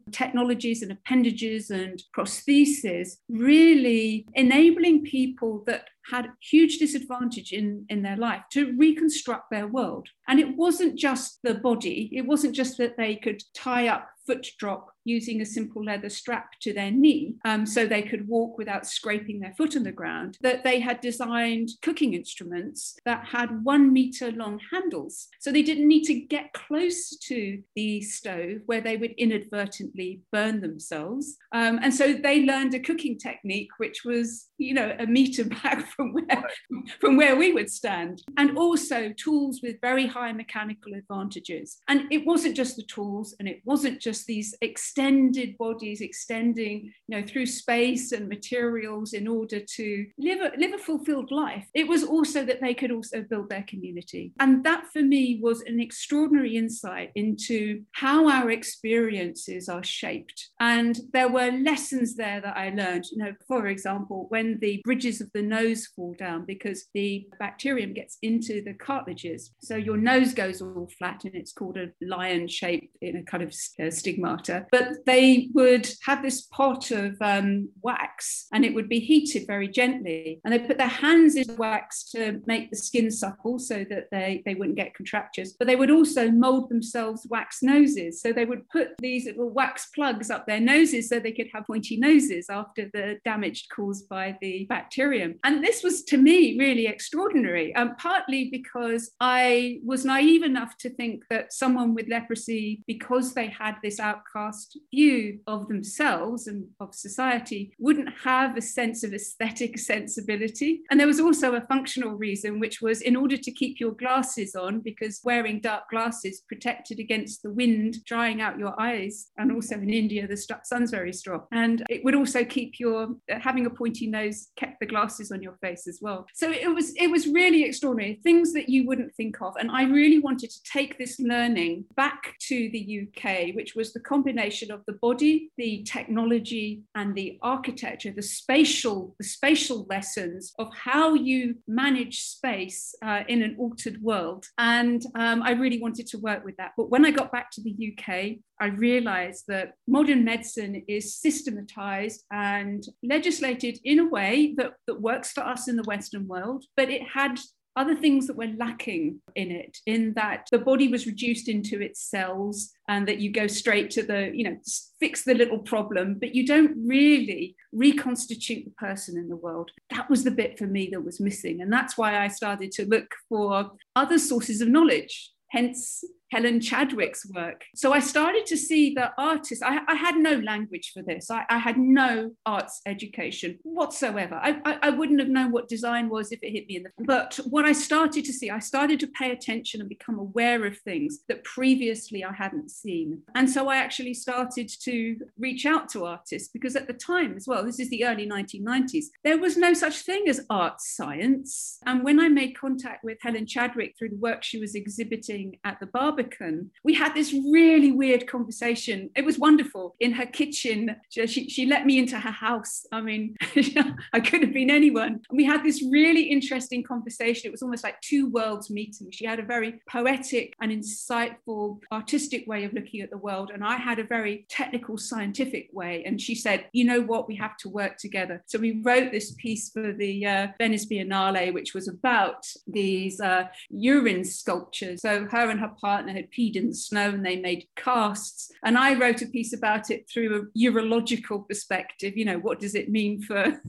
technologies 0.70 0.82
and 0.82 0.93
appendages 0.93 1.70
and 1.70 2.02
prostheses 2.17 3.19
really 3.28 4.26
enabling 4.34 5.02
people 5.05 5.62
that 5.67 5.84
had 6.11 6.31
huge 6.41 6.79
disadvantage 6.79 7.53
in, 7.53 7.85
in 7.89 8.03
their 8.03 8.17
life 8.17 8.43
to 8.53 8.77
reconstruct 8.77 9.51
their 9.51 9.67
world. 9.67 10.09
And 10.29 10.39
it 10.39 10.57
wasn't 10.57 10.99
just 10.99 11.39
the 11.43 11.55
body, 11.55 12.11
it 12.12 12.27
wasn't 12.27 12.55
just 12.55 12.79
that 12.79 12.97
they 12.97 13.17
could 13.17 13.43
tie 13.55 13.89
up 13.89 14.09
foot 14.27 14.47
drop 14.59 14.91
using 15.05 15.41
a 15.41 15.47
simple 15.47 15.83
leather 15.83 16.09
strap 16.09 16.53
to 16.61 16.73
their 16.73 16.91
knee 16.91 17.35
um, 17.45 17.67
so 17.67 17.87
they 17.87 18.03
could 18.03 18.29
walk 18.29 18.59
without 18.59 18.87
scraping 18.87 19.41
their 19.41 19.55
foot 19.57 19.77
on 19.77 19.83
the 19.83 19.91
ground, 19.91 20.37
that 20.41 20.62
they 20.62 20.79
had 20.79 21.01
designed 21.01 21.69
cooking 21.83 22.15
instruments 22.15 22.97
that 23.05 23.25
had 23.25 23.65
one 23.65 23.93
meter 23.93 24.31
long 24.33 24.61
handles. 24.73 25.29
So 25.41 25.51
they 25.51 25.62
didn't 25.62 25.89
need 25.89 26.05
to 26.05 26.15
get 26.15 26.53
close 26.53 27.17
to 27.19 27.61
the 27.75 28.03
stove 28.03 28.61
where 28.67 28.81
they 28.81 28.97
would 28.97 29.12
inadvertently 29.12 30.21
burn 30.31 30.61
themselves. 30.61 31.37
Um, 31.53 31.81
and 31.83 31.95
so 31.95 32.12
they 32.12 32.45
learned 32.45 32.75
a 32.75 32.81
cooking 32.81 33.19
technique 33.19 33.71
which 33.79 34.05
was, 34.05 34.47
you 34.59 34.75
know, 34.75 34.95
a 34.99 35.07
meter 35.07 35.45
back 35.62 35.89
from 36.00 36.14
where, 36.14 36.44
from 37.00 37.17
where 37.19 37.37
we 37.37 37.52
would 37.52 37.70
stand. 37.70 38.23
And 38.38 38.56
also 38.56 39.12
tools 39.12 39.61
with 39.62 39.81
very 39.82 40.06
high 40.06 40.32
mechanical 40.32 40.94
advantages. 40.94 41.79
And 41.88 42.11
it 42.11 42.25
wasn't 42.25 42.56
just 42.56 42.76
the 42.76 42.85
tools 42.85 43.35
and 43.38 43.47
it 43.47 43.61
wasn't 43.67 44.00
just 44.00 44.26
these 44.26 44.55
extended 44.62 45.58
bodies 45.58 46.00
extending 46.00 46.93
you 47.06 47.20
know 47.20 47.26
through 47.26 47.47
space 47.47 48.12
and 48.12 48.29
materials 48.29 49.12
in 49.12 49.29
order 49.29 49.61
to 49.61 50.06
live 50.19 50.41
a, 50.41 50.58
live 50.58 50.73
a 50.73 50.79
fulfilled 50.79 51.31
life. 51.31 51.67
It 51.75 51.87
was 51.87 52.02
also 52.02 52.47
that 52.47 52.62
they 52.62 52.73
could 52.73 52.93
also 52.93 53.23
build 53.23 53.50
their 53.50 53.64
community. 53.69 54.32
And 54.41 54.64
that 54.64 54.87
for 54.93 55.02
me 55.02 55.38
was 55.43 55.61
an 55.62 55.81
extraordinary 55.81 56.56
insight 56.56 57.11
into 57.14 57.82
how 57.93 58.29
our 58.29 58.50
experiences 58.50 59.69
are 59.69 59.85
shaped. 59.85 60.49
And 60.61 60.99
there 61.12 61.29
were 61.29 61.50
lessons 61.50 62.14
there 62.14 62.41
that 62.41 62.56
i 62.56 62.70
learned. 62.70 63.05
You 63.12 63.19
know 63.19 63.32
for 63.47 63.67
example 63.67 64.26
when 64.31 64.58
the 64.61 64.81
bridges 64.85 65.20
of 65.20 65.31
the 65.35 65.43
nose 65.43 65.89
fall 65.94 66.14
down 66.19 66.44
because 66.44 66.87
the 66.94 67.26
bacterium 67.38 67.92
gets 67.92 68.19
into 68.22 68.62
the 68.62 68.75
cartilages 68.75 69.50
so 69.60 69.76
your 69.76 69.96
nose 69.96 70.34
goes 70.34 70.62
all 70.62 70.88
flat 70.98 71.25
and 71.25 71.34
it's 71.34 71.52
called 71.52 71.76
a 71.76 71.90
lion 72.00 72.48
shape 72.48 72.90
in 73.00 73.16
a 73.16 73.22
kind 73.22 73.42
of 73.42 73.54
uh, 73.81 73.90
stigmata. 73.90 74.66
But 74.70 75.04
they 75.06 75.48
would 75.54 75.88
have 76.04 76.22
this 76.22 76.42
pot 76.42 76.90
of 76.90 77.16
um, 77.20 77.69
wax 77.82 78.46
and 78.52 78.64
it 78.64 78.75
would 78.75 78.88
be 78.88 79.00
heated 79.00 79.46
very 79.46 79.69
gently. 79.69 80.40
And 80.44 80.52
they 80.52 80.58
put 80.58 80.78
their 80.78 80.88
hands 80.88 81.37
in 81.37 81.56
wax 81.56 82.10
to 82.10 82.40
make 82.46 82.70
the 82.70 82.76
skin 82.76 83.10
supple 83.10 83.58
so 83.58 83.84
that 83.90 84.08
they, 84.10 84.42
they 84.44 84.54
wouldn't 84.54 84.76
get 84.76 84.94
contractures. 84.94 85.54
But 85.58 85.69
they 85.69 85.76
would 85.76 85.90
also 85.90 86.31
mold 86.31 86.69
themselves 86.69 87.26
wax 87.28 87.62
noses. 87.62 88.20
So 88.20 88.32
they 88.32 88.44
would 88.44 88.69
put 88.70 88.90
these 88.98 89.26
little 89.26 89.50
wax 89.50 89.88
plugs 89.94 90.31
up 90.31 90.46
their 90.46 90.60
noses 90.60 91.08
so 91.08 91.19
they 91.19 91.32
could 91.32 91.48
have 91.52 91.66
pointy 91.66 91.96
noses 91.96 92.46
after 92.50 92.90
the 92.92 93.19
damage 93.25 93.69
caused 93.75 94.08
by 94.08 94.37
the 94.40 94.66
bacterium. 94.69 95.37
And 95.44 95.62
this 95.62 95.69
was 95.82 96.02
to 96.05 96.17
me 96.17 96.58
really 96.58 96.87
extraordinary, 96.87 97.75
um, 97.76 97.94
partly 97.96 98.49
because 98.50 99.12
I 99.20 99.81
was 99.84 100.05
naive 100.05 100.43
enough 100.43 100.76
to 100.78 100.90
think 100.90 101.25
that 101.31 101.52
someone 101.52 101.94
with 101.94 102.08
leprosy, 102.08 102.82
because 102.87 103.34
they 103.34 103.49
had 103.49 103.76
this 103.82 104.00
outcast 104.00 104.78
view 104.93 105.40
of 105.46 105.69
themselves 105.69 106.46
and 106.46 106.67
of 106.81 106.94
society 106.94 107.72
wouldn't 107.78 108.08
have 108.25 108.56
a 108.56 108.62
sense 108.62 109.05
of 109.05 109.14
aesthetic 109.14 109.78
sensibility. 109.93 110.82
And 110.90 110.99
there 110.99 111.06
was 111.06 111.20
also 111.20 111.55
a 111.55 111.67
functional 111.67 112.12
reason, 112.12 112.61
which 112.61 112.81
was 112.81 113.00
in 113.00 113.16
order 113.16 113.37
to 113.37 113.50
keep 113.50 113.81
your 113.81 113.93
glasses 113.93 114.55
on, 114.55 114.81
because 114.81 115.20
wearing 115.25 115.61
dark 115.61 115.84
glasses 115.90 116.43
protected 116.49 116.99
against 116.99 117.43
the 117.43 117.52
wind 117.52 118.05
drying 118.05 118.40
out 118.40 118.58
your 118.58 118.78
eyes. 118.81 119.31
And 119.38 119.52
also 119.52 119.76
in 119.76 119.90
India, 119.90 120.26
the 120.26 120.37
sun's 120.64 120.90
very 120.90 121.12
strong. 121.12 121.44
And 121.52 121.84
it 121.88 122.05
would 122.05 122.14
also 122.14 122.44
keep 122.44 122.81
your 122.81 123.08
having 123.28 123.66
a 123.66 123.70
pointy 123.70 124.06
nose 124.06 124.49
kept 124.56 124.81
the 124.81 124.87
glasses 124.87 125.31
on 125.32 125.43
your 125.43 125.56
face 125.61 125.87
as 125.87 126.01
well. 126.01 126.27
So 126.35 126.51
it 126.51 126.73
was 126.75 126.95
it 126.97 127.09
was 127.09 127.27
really 127.27 127.65
extraordinary, 127.65 128.21
things 128.23 128.53
that 128.53 128.69
you 128.69 128.87
wouldn't 128.87 129.15
think 129.15 129.41
of. 129.43 129.55
And 129.59 129.71
I 129.71 129.85
really 129.85 130.19
wanted 130.19 130.51
to 130.51 130.62
take 130.62 130.99
this 130.99 131.19
learning 131.21 131.85
back 131.97 132.35
to 132.49 132.71
the 132.71 133.03
UK, 133.03 133.55
which 133.55 133.75
was 133.75 133.93
the 133.93 134.01
combination 134.01 134.71
of 134.71 134.85
the 134.87 134.95
body, 134.95 135.51
the 135.57 135.83
technology, 135.85 136.83
and 136.95 137.15
the 137.15 137.39
architecture, 137.43 138.12
the 138.12 138.23
spatial, 138.23 139.15
the 139.19 139.25
spatial 139.25 139.87
lessons 139.89 140.53
of 140.59 140.69
how 140.75 141.15
you 141.15 141.57
manage 141.67 142.23
space 142.23 142.95
uh, 143.03 143.23
in 143.29 143.43
an 143.43 143.57
altered 143.59 144.01
world. 144.03 144.47
And 144.59 145.05
um, 145.15 145.43
I 145.43 145.53
really 145.53 145.81
wanted 145.81 146.07
to 146.09 146.19
work 146.19 146.45
with 146.45 146.57
that. 146.57 146.73
But 146.77 146.91
when 146.91 147.05
I 147.05 147.11
got 147.11 147.33
back 147.33 147.51
to 147.53 147.62
the 147.62 147.75
UK, 147.93 148.39
I 148.61 148.67
realized 148.67 149.45
that 149.49 149.73
modern 149.89 150.25
medicine 150.25 150.83
is 150.87 151.17
systematized 151.17 152.25
and 152.31 152.85
legislated 153.03 153.79
in 153.85 153.99
a 153.99 154.09
way 154.09 154.55
that, 154.59 154.75
that 154.87 155.00
works 155.00 155.33
for 155.33 155.40
us 155.40 155.69
in 155.69 155.76
the 155.76 155.83
Western 155.85 156.29
world, 156.29 156.64
but 156.76 156.90
it 156.90 157.02
had 157.14 157.38
other 157.76 157.95
things 157.95 158.26
that 158.26 158.37
were 158.37 158.52
lacking 158.59 159.21
in 159.37 159.50
it, 159.50 159.79
in 159.87 160.12
that 160.14 160.47
the 160.50 160.59
body 160.59 160.88
was 160.88 161.07
reduced 161.07 161.49
into 161.49 161.81
its 161.81 162.02
cells 162.02 162.71
and 162.88 163.07
that 163.07 163.21
you 163.21 163.31
go 163.31 163.47
straight 163.47 163.90
to 163.90 164.02
the, 164.02 164.31
you 164.35 164.45
know, 164.45 164.57
fix 164.99 165.25
the 165.25 165.35
little 165.35 165.59
problem, 165.59 166.17
but 166.19 166.35
you 166.35 166.47
don't 166.47 166.76
really 166.87 167.57
reconstitute 167.73 168.64
the 168.64 168.73
person 168.73 169.17
in 169.17 169.29
the 169.29 169.37
world. 169.37 169.71
That 169.90 170.11
was 170.11 170.25
the 170.25 170.31
bit 170.31 170.59
for 170.59 170.67
me 170.67 170.90
that 170.93 171.05
was 171.05 171.21
missing. 171.21 171.62
And 171.62 171.73
that's 171.73 171.97
why 171.97 172.23
I 172.23 172.29
started 172.29 172.73
to 172.73 172.87
look 172.87 173.14
for 173.29 173.71
other 173.95 174.19
sources 174.19 174.61
of 174.61 174.69
knowledge. 174.69 175.31
Hence, 175.50 176.05
Helen 176.30 176.60
Chadwick's 176.60 177.26
work. 177.26 177.64
So 177.75 177.92
I 177.92 178.00
started 178.00 178.46
to 178.46 178.56
see 178.56 178.94
that 178.94 179.12
artists, 179.18 179.62
I, 179.62 179.80
I 179.88 179.94
had 179.94 180.16
no 180.16 180.34
language 180.34 180.92
for 180.94 181.02
this. 181.02 181.30
I, 181.30 181.44
I, 181.50 181.58
had 181.58 181.76
no 181.76 182.30
arts 182.46 182.80
education 182.87 183.58
whatsoever. 183.62 184.37
I, 184.37 184.60
I, 184.64 184.78
I, 184.82 184.90
wouldn't 184.90 185.20
have 185.20 185.28
known 185.28 185.50
what 185.50 185.68
design 185.68 186.08
was 186.08 186.30
if 186.30 186.40
it 186.42 186.52
hit 186.52 186.66
me 186.68 186.76
in 186.76 186.84
the. 186.84 186.90
But 187.04 187.40
what 187.49 187.64
I 187.64 187.72
started 187.72 188.25
to 188.25 188.32
see, 188.32 188.49
I 188.49 188.60
started 188.60 189.00
to 189.00 189.08
pay 189.08 189.32
attention 189.32 189.80
and 189.80 189.88
become 189.88 190.18
aware 190.18 190.64
of 190.64 190.78
things 190.78 191.20
that 191.28 191.44
previously 191.44 192.25
I 192.25 192.32
hadn't 192.32 192.70
seen. 192.70 193.22
And 193.34 193.50
so 193.50 193.68
I 193.68 193.76
actually 193.76 194.14
started 194.14 194.70
to 194.82 195.16
reach 195.38 195.66
out 195.66 195.88
to 195.90 196.04
artists 196.04 196.49
because 196.52 196.76
at 196.76 196.87
the 196.87 196.94
time 196.94 197.34
as 197.37 197.46
well, 197.46 197.64
this 197.64 197.80
is 197.80 197.90
the 197.90 198.04
early 198.04 198.28
1990s, 198.28 199.06
there 199.25 199.38
was 199.38 199.56
no 199.56 199.75
such 199.75 200.02
thing 200.02 200.28
as 200.28 200.46
art 200.49 200.80
science. 200.80 201.78
And 201.87 202.04
when 202.04 202.20
I 202.20 202.28
made 202.28 202.56
contact 202.56 203.04
with 203.04 203.18
Helen 203.20 203.46
Chadwick 203.46 203.94
through 203.99 204.10
the 204.10 204.16
work 204.16 204.42
she 204.42 204.58
was 204.58 204.75
exhibiting 204.75 205.58
at 205.64 205.78
the 205.80 205.87
Barber 205.87 206.20
Barbican, 206.21 206.71
we 206.85 206.95
had 206.95 207.15
this 207.15 207.33
really 207.33 207.93
weird 207.93 208.27
conversation. 208.27 209.11
It 209.17 209.25
was 209.25 209.39
wonderful 209.39 209.97
in 210.00 210.12
her 210.12 210.27
kitchen. 210.27 210.97
She, 211.09 211.49
she 211.49 211.67
let 211.67 211.87
me 211.87 211.99
into 211.99 212.19
her 212.19 212.31
house. 212.31 212.87
I 212.93 213.00
mean, 213.00 213.37
I 214.12 214.21
couldn't 214.21 214.49
have 214.49 214.55
been 214.55 214.71
anyone. 214.71 215.21
And 215.29 215.37
we 215.37 215.45
had 215.45 215.62
this 215.62 215.83
really 215.91 216.23
interesting 216.23 216.83
conversation. 216.83 217.49
It 217.49 217.53
was 217.53 217.62
almost 217.62 217.85
like 217.85 218.00
two 218.00 218.29
worlds 218.29 218.71
meeting. 218.71 219.11
She 219.11 219.25
had 219.25 219.39
a 219.39 219.45
very 219.45 219.81
poetic 219.89 220.55
and 220.61 220.71
insightful, 220.71 221.81
artistic 221.93 222.47
way 222.47 222.65
of 222.65 222.73
looking 222.73 223.00
at 223.00 223.11
the 223.11 223.19
world. 223.19 223.50
And 223.53 223.65
I 223.65 223.77
had 223.77 223.99
a 223.99 224.05
very 224.05 224.47
technical, 224.49 224.99
scientific 224.99 225.71
way. 225.73 226.05
And 226.05 226.21
she 226.21 226.35
said, 226.35 226.67
you 226.73 226.85
know 226.85 227.00
what, 227.00 227.29
we 227.29 227.37
have 227.37 227.57
to 227.59 227.69
work 227.69 227.97
together. 227.97 228.43
So 228.47 228.59
we 228.59 228.81
wrote 228.83 229.12
this 229.12 229.35
piece 229.35 229.71
for 229.71 229.93
the 229.93 230.27
uh, 230.27 230.49
Venice 230.59 230.87
Biennale, 230.87 231.53
which 231.53 231.75
was 231.75 231.89
about 231.89 232.47
these 232.67 233.21
uh, 233.21 233.45
urine 233.71 234.25
sculptures. 234.25 235.00
So 235.03 235.27
her 235.31 235.50
and 235.50 235.61
her 235.61 235.73
partner 235.81 236.10
partner 236.11 236.21
had 236.21 236.31
peed 236.31 236.57
in 236.57 236.69
the 236.69 236.75
snow 236.75 237.11
and 237.11 237.25
they 237.25 237.37
made 237.37 237.67
casts. 237.76 238.50
And 238.64 238.76
I 238.76 238.99
wrote 238.99 239.23
a 239.23 239.26
piece 239.26 239.52
about 239.52 239.90
it 239.90 240.09
through 240.09 240.37
a 240.37 240.59
urological 240.59 241.49
perspective. 241.49 242.17
You 242.17 242.25
know, 242.25 242.38
what 242.38 242.61
does 242.61 242.75
it 242.75 242.90
mean 242.90 243.23
for 243.23 243.61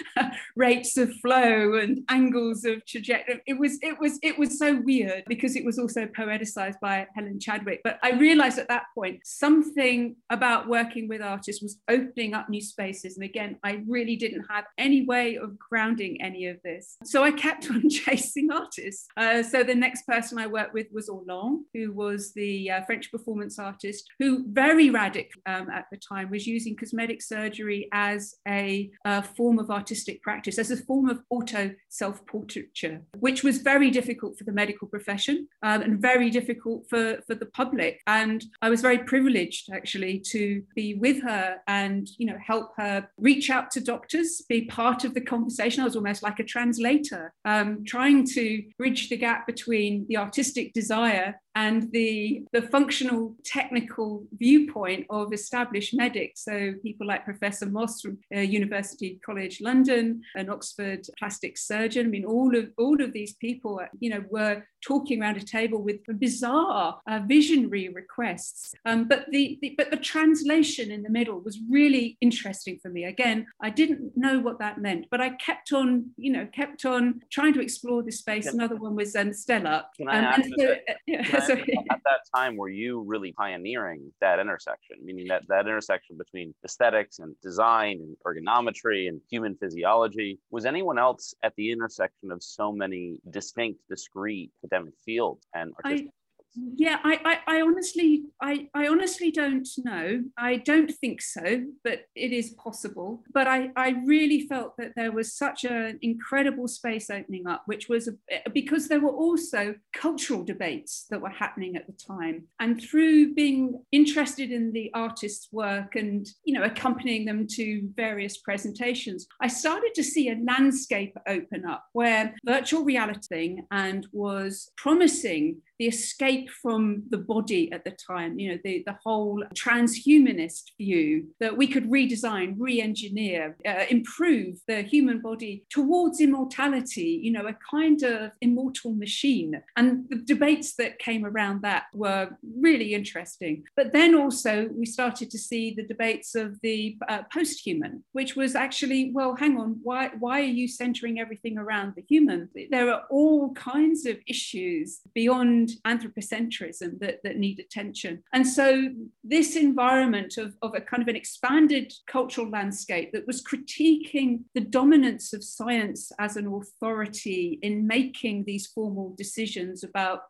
rates 0.56 0.96
of 0.96 1.12
flow 1.16 1.74
and 1.74 2.00
angles 2.08 2.64
of 2.64 2.84
trajectory? 2.86 3.40
It 3.46 3.58
was, 3.58 3.78
it 3.82 3.98
was, 3.98 4.18
it 4.22 4.38
was 4.38 4.58
so 4.58 4.80
weird 4.82 5.24
because 5.26 5.56
it 5.56 5.64
was 5.64 5.78
also 5.78 6.06
poeticized 6.06 6.80
by 6.80 7.06
Helen 7.14 7.38
Chadwick. 7.40 7.80
But 7.84 7.98
I 8.02 8.12
realized 8.12 8.58
at 8.58 8.68
that 8.68 8.84
point 8.94 9.20
something 9.24 10.16
about 10.30 10.68
working 10.68 11.08
with 11.08 11.22
artists 11.22 11.62
was 11.62 11.78
opening 11.88 12.34
up 12.34 12.48
new 12.48 12.62
spaces. 12.62 13.16
And 13.16 13.24
again, 13.24 13.56
I 13.62 13.82
really 13.86 14.16
didn't 14.16 14.44
have 14.50 14.64
any 14.78 15.04
way 15.04 15.36
of 15.36 15.58
grounding 15.58 16.20
any 16.22 16.46
of 16.46 16.58
this. 16.62 16.96
So 17.04 17.22
I 17.22 17.30
kept 17.32 17.70
on 17.70 17.88
chasing 17.88 18.50
artists. 18.50 19.06
Uh, 19.16 19.42
so 19.42 19.62
the 19.62 19.74
next 19.74 20.06
person 20.06 20.38
I 20.38 20.46
worked 20.46 20.74
with 20.74 20.86
was 20.92 21.08
Orlan, 21.08 21.64
who 21.74 21.89
was 21.90 22.32
the 22.32 22.70
uh, 22.70 22.84
French 22.84 23.10
performance 23.10 23.58
artist, 23.58 24.08
who 24.18 24.44
very 24.48 24.90
radical 24.90 25.40
um, 25.46 25.68
at 25.70 25.86
the 25.90 25.98
time 25.98 26.30
was 26.30 26.46
using 26.46 26.76
cosmetic 26.76 27.22
surgery 27.22 27.88
as 27.92 28.36
a, 28.46 28.90
a 29.04 29.22
form 29.22 29.58
of 29.58 29.70
artistic 29.70 30.22
practice, 30.22 30.58
as 30.58 30.70
a 30.70 30.76
form 30.76 31.08
of 31.08 31.20
auto 31.30 31.70
self 31.88 32.24
portraiture, 32.26 33.02
which 33.18 33.42
was 33.42 33.58
very 33.58 33.90
difficult 33.90 34.38
for 34.38 34.44
the 34.44 34.52
medical 34.52 34.88
profession 34.88 35.48
um, 35.62 35.82
and 35.82 36.00
very 36.00 36.30
difficult 36.30 36.84
for, 36.88 37.20
for 37.26 37.34
the 37.34 37.46
public. 37.46 38.00
And 38.06 38.44
I 38.62 38.70
was 38.70 38.80
very 38.80 38.98
privileged 38.98 39.70
actually 39.72 40.20
to 40.30 40.62
be 40.74 40.94
with 40.94 41.22
her 41.22 41.58
and 41.66 42.08
you 42.18 42.26
know 42.26 42.38
help 42.44 42.72
her 42.76 43.08
reach 43.18 43.50
out 43.50 43.70
to 43.72 43.80
doctors, 43.80 44.42
be 44.48 44.62
part 44.62 45.04
of 45.04 45.14
the 45.14 45.20
conversation. 45.20 45.82
I 45.82 45.84
was 45.84 45.96
almost 45.96 46.22
like 46.22 46.38
a 46.38 46.44
translator, 46.44 47.32
um, 47.44 47.84
trying 47.84 48.26
to 48.34 48.62
bridge 48.78 49.08
the 49.08 49.16
gap 49.16 49.46
between 49.46 50.06
the 50.08 50.16
artistic 50.16 50.72
desire 50.72 51.40
and 51.54 51.90
the, 51.92 52.44
the 52.52 52.62
functional 52.62 53.34
technical 53.44 54.24
viewpoint 54.38 55.06
of 55.10 55.32
established 55.32 55.94
medics. 55.94 56.44
So 56.44 56.74
people 56.82 57.06
like 57.06 57.24
Professor 57.24 57.66
Moss 57.66 58.00
from 58.00 58.18
uh, 58.34 58.40
University 58.40 59.20
College 59.24 59.60
London, 59.60 60.22
an 60.36 60.48
Oxford 60.48 61.06
plastic 61.18 61.58
surgeon. 61.58 62.06
I 62.06 62.08
mean, 62.08 62.24
all 62.24 62.56
of 62.56 62.70
all 62.78 63.02
of 63.02 63.12
these 63.12 63.34
people, 63.34 63.80
you 63.98 64.10
know, 64.10 64.24
were 64.30 64.62
talking 64.86 65.20
around 65.20 65.36
a 65.36 65.44
table 65.44 65.82
with 65.82 65.96
bizarre 66.18 67.00
uh, 67.06 67.20
visionary 67.26 67.88
requests. 67.88 68.74
Um, 68.84 69.08
but 69.08 69.26
the, 69.30 69.58
the 69.62 69.74
but 69.76 69.90
the 69.90 69.96
translation 69.96 70.90
in 70.90 71.02
the 71.02 71.10
middle 71.10 71.40
was 71.40 71.58
really 71.68 72.16
interesting 72.20 72.78
for 72.82 72.88
me. 72.88 73.04
Again, 73.04 73.46
I 73.60 73.70
didn't 73.70 74.16
know 74.16 74.40
what 74.40 74.58
that 74.58 74.78
meant, 74.78 75.06
but 75.10 75.20
I 75.20 75.30
kept 75.30 75.72
on, 75.72 76.10
you 76.16 76.32
know, 76.32 76.46
kept 76.52 76.84
on 76.84 77.20
trying 77.30 77.54
to 77.54 77.60
explore 77.60 78.02
this 78.02 78.18
space. 78.18 78.46
Another 78.46 78.76
one 78.76 78.96
was 78.96 79.14
um, 79.16 79.32
Stella. 79.32 79.86
Can 79.96 80.08
I 80.08 80.18
um, 80.18 80.24
ask 80.24 80.48
so, 80.58 80.72
uh, 80.72 80.92
yeah, 81.06 81.20
at 81.20 82.00
that 82.04 82.20
time 82.34 82.56
were 82.56 82.68
you 82.68 83.00
really 83.00 83.32
pioneering 83.32 84.12
that 84.20 84.38
intersection 84.38 84.98
meaning 85.02 85.26
that 85.28 85.42
that 85.48 85.66
intersection 85.66 86.16
between 86.16 86.54
aesthetics 86.64 87.18
and 87.18 87.34
design 87.42 88.00
and 88.00 88.16
ergonometry 88.26 89.08
and 89.08 89.20
human 89.30 89.56
physiology 89.56 90.38
was 90.50 90.64
anyone 90.64 90.98
else 90.98 91.34
at 91.42 91.54
the 91.56 91.70
intersection 91.70 92.30
of 92.30 92.42
so 92.42 92.72
many 92.72 93.18
distinct 93.30 93.80
discrete 93.88 94.50
academic 94.72 94.94
fields 95.04 95.46
and 95.54 95.72
I, 95.84 96.08
yeah 96.54 96.98
I, 97.04 97.38
I, 97.46 97.56
I 97.56 97.60
honestly 97.60 98.24
I, 98.40 98.68
I 98.74 98.88
honestly 98.88 99.30
don't 99.30 99.68
know. 99.78 100.22
I 100.36 100.56
don't 100.56 100.90
think 100.90 101.22
so 101.22 101.64
but 101.84 102.02
it 102.14 102.32
is 102.32 102.50
possible. 102.50 103.22
But 103.32 103.46
i 103.46 103.70
i 103.76 103.90
really 104.04 104.46
felt 104.48 104.76
that 104.78 104.92
there 104.96 105.12
was 105.12 105.34
such 105.34 105.64
an 105.64 105.98
incredible 106.02 106.68
space 106.68 107.10
opening 107.10 107.46
up 107.46 107.62
which 107.66 107.88
was 107.88 108.08
a, 108.08 108.50
because 108.50 108.88
there 108.88 109.00
were 109.00 109.10
also 109.10 109.74
cultural 109.92 110.42
debates 110.42 111.06
that 111.10 111.20
were 111.20 111.28
happening 111.30 111.76
at 111.76 111.86
the 111.86 111.92
time. 111.92 112.44
And 112.58 112.80
through 112.80 113.34
being 113.34 113.82
interested 113.92 114.50
in 114.50 114.72
the 114.72 114.90
artist's 114.94 115.48
work 115.52 115.96
and 115.96 116.26
you 116.44 116.54
know 116.54 116.64
accompanying 116.64 117.24
them 117.24 117.46
to 117.46 117.88
various 117.94 118.38
presentations 118.38 119.26
i 119.40 119.48
started 119.48 119.92
to 119.94 120.02
see 120.02 120.28
a 120.28 120.38
landscape 120.44 121.16
open 121.26 121.64
up 121.64 121.84
where 121.92 122.34
virtual 122.44 122.84
reality 122.84 123.58
and 123.70 124.06
was 124.12 124.70
promising 124.76 125.60
the 125.80 125.88
escape 125.88 126.50
from 126.50 127.02
the 127.08 127.16
body 127.16 127.72
at 127.72 127.84
the 127.84 127.90
time, 127.92 128.38
you 128.38 128.52
know, 128.52 128.58
the, 128.62 128.82
the 128.84 128.98
whole 129.02 129.42
transhumanist 129.54 130.64
view 130.76 131.26
that 131.40 131.56
we 131.56 131.66
could 131.66 131.90
redesign, 131.90 132.54
re 132.58 132.82
engineer, 132.82 133.56
uh, 133.66 133.86
improve 133.88 134.58
the 134.68 134.82
human 134.82 135.20
body 135.22 135.64
towards 135.70 136.20
immortality, 136.20 137.18
you 137.22 137.32
know, 137.32 137.46
a 137.46 137.56
kind 137.70 138.02
of 138.02 138.30
immortal 138.42 138.92
machine. 138.92 139.58
And 139.78 140.04
the 140.10 140.16
debates 140.16 140.74
that 140.74 140.98
came 140.98 141.24
around 141.24 141.62
that 141.62 141.84
were 141.94 142.28
really 142.58 142.92
interesting. 142.92 143.64
But 143.74 143.94
then 143.94 144.14
also 144.14 144.68
we 144.76 144.84
started 144.84 145.30
to 145.30 145.38
see 145.38 145.72
the 145.72 145.86
debates 145.86 146.34
of 146.34 146.60
the 146.60 146.98
uh, 147.08 147.22
post 147.32 147.66
human, 147.66 148.04
which 148.12 148.36
was 148.36 148.54
actually, 148.54 149.12
well, 149.14 149.34
hang 149.34 149.58
on, 149.58 149.80
why, 149.82 150.10
why 150.18 150.40
are 150.40 150.54
you 150.60 150.68
centering 150.68 151.18
everything 151.18 151.56
around 151.56 151.94
the 151.96 152.04
human? 152.06 152.50
There 152.70 152.92
are 152.92 153.04
all 153.08 153.54
kinds 153.54 154.04
of 154.04 154.18
issues 154.26 155.00
beyond 155.14 155.69
anthropocentrism 155.86 156.98
that, 157.00 157.18
that 157.24 157.36
need 157.36 157.58
attention. 157.58 158.22
And 158.32 158.46
so 158.46 158.88
this 159.24 159.56
environment 159.56 160.36
of, 160.38 160.54
of 160.62 160.72
a 160.74 160.80
kind 160.80 161.02
of 161.02 161.08
an 161.08 161.16
expanded 161.16 161.92
cultural 162.06 162.48
landscape 162.50 163.12
that 163.12 163.26
was 163.26 163.42
critiquing 163.42 164.40
the 164.54 164.60
dominance 164.60 165.32
of 165.32 165.44
science 165.44 166.12
as 166.18 166.36
an 166.36 166.46
authority 166.46 167.58
in 167.62 167.86
making 167.86 168.44
these 168.44 168.66
formal 168.66 169.14
decisions 169.16 169.84
about 169.84 170.20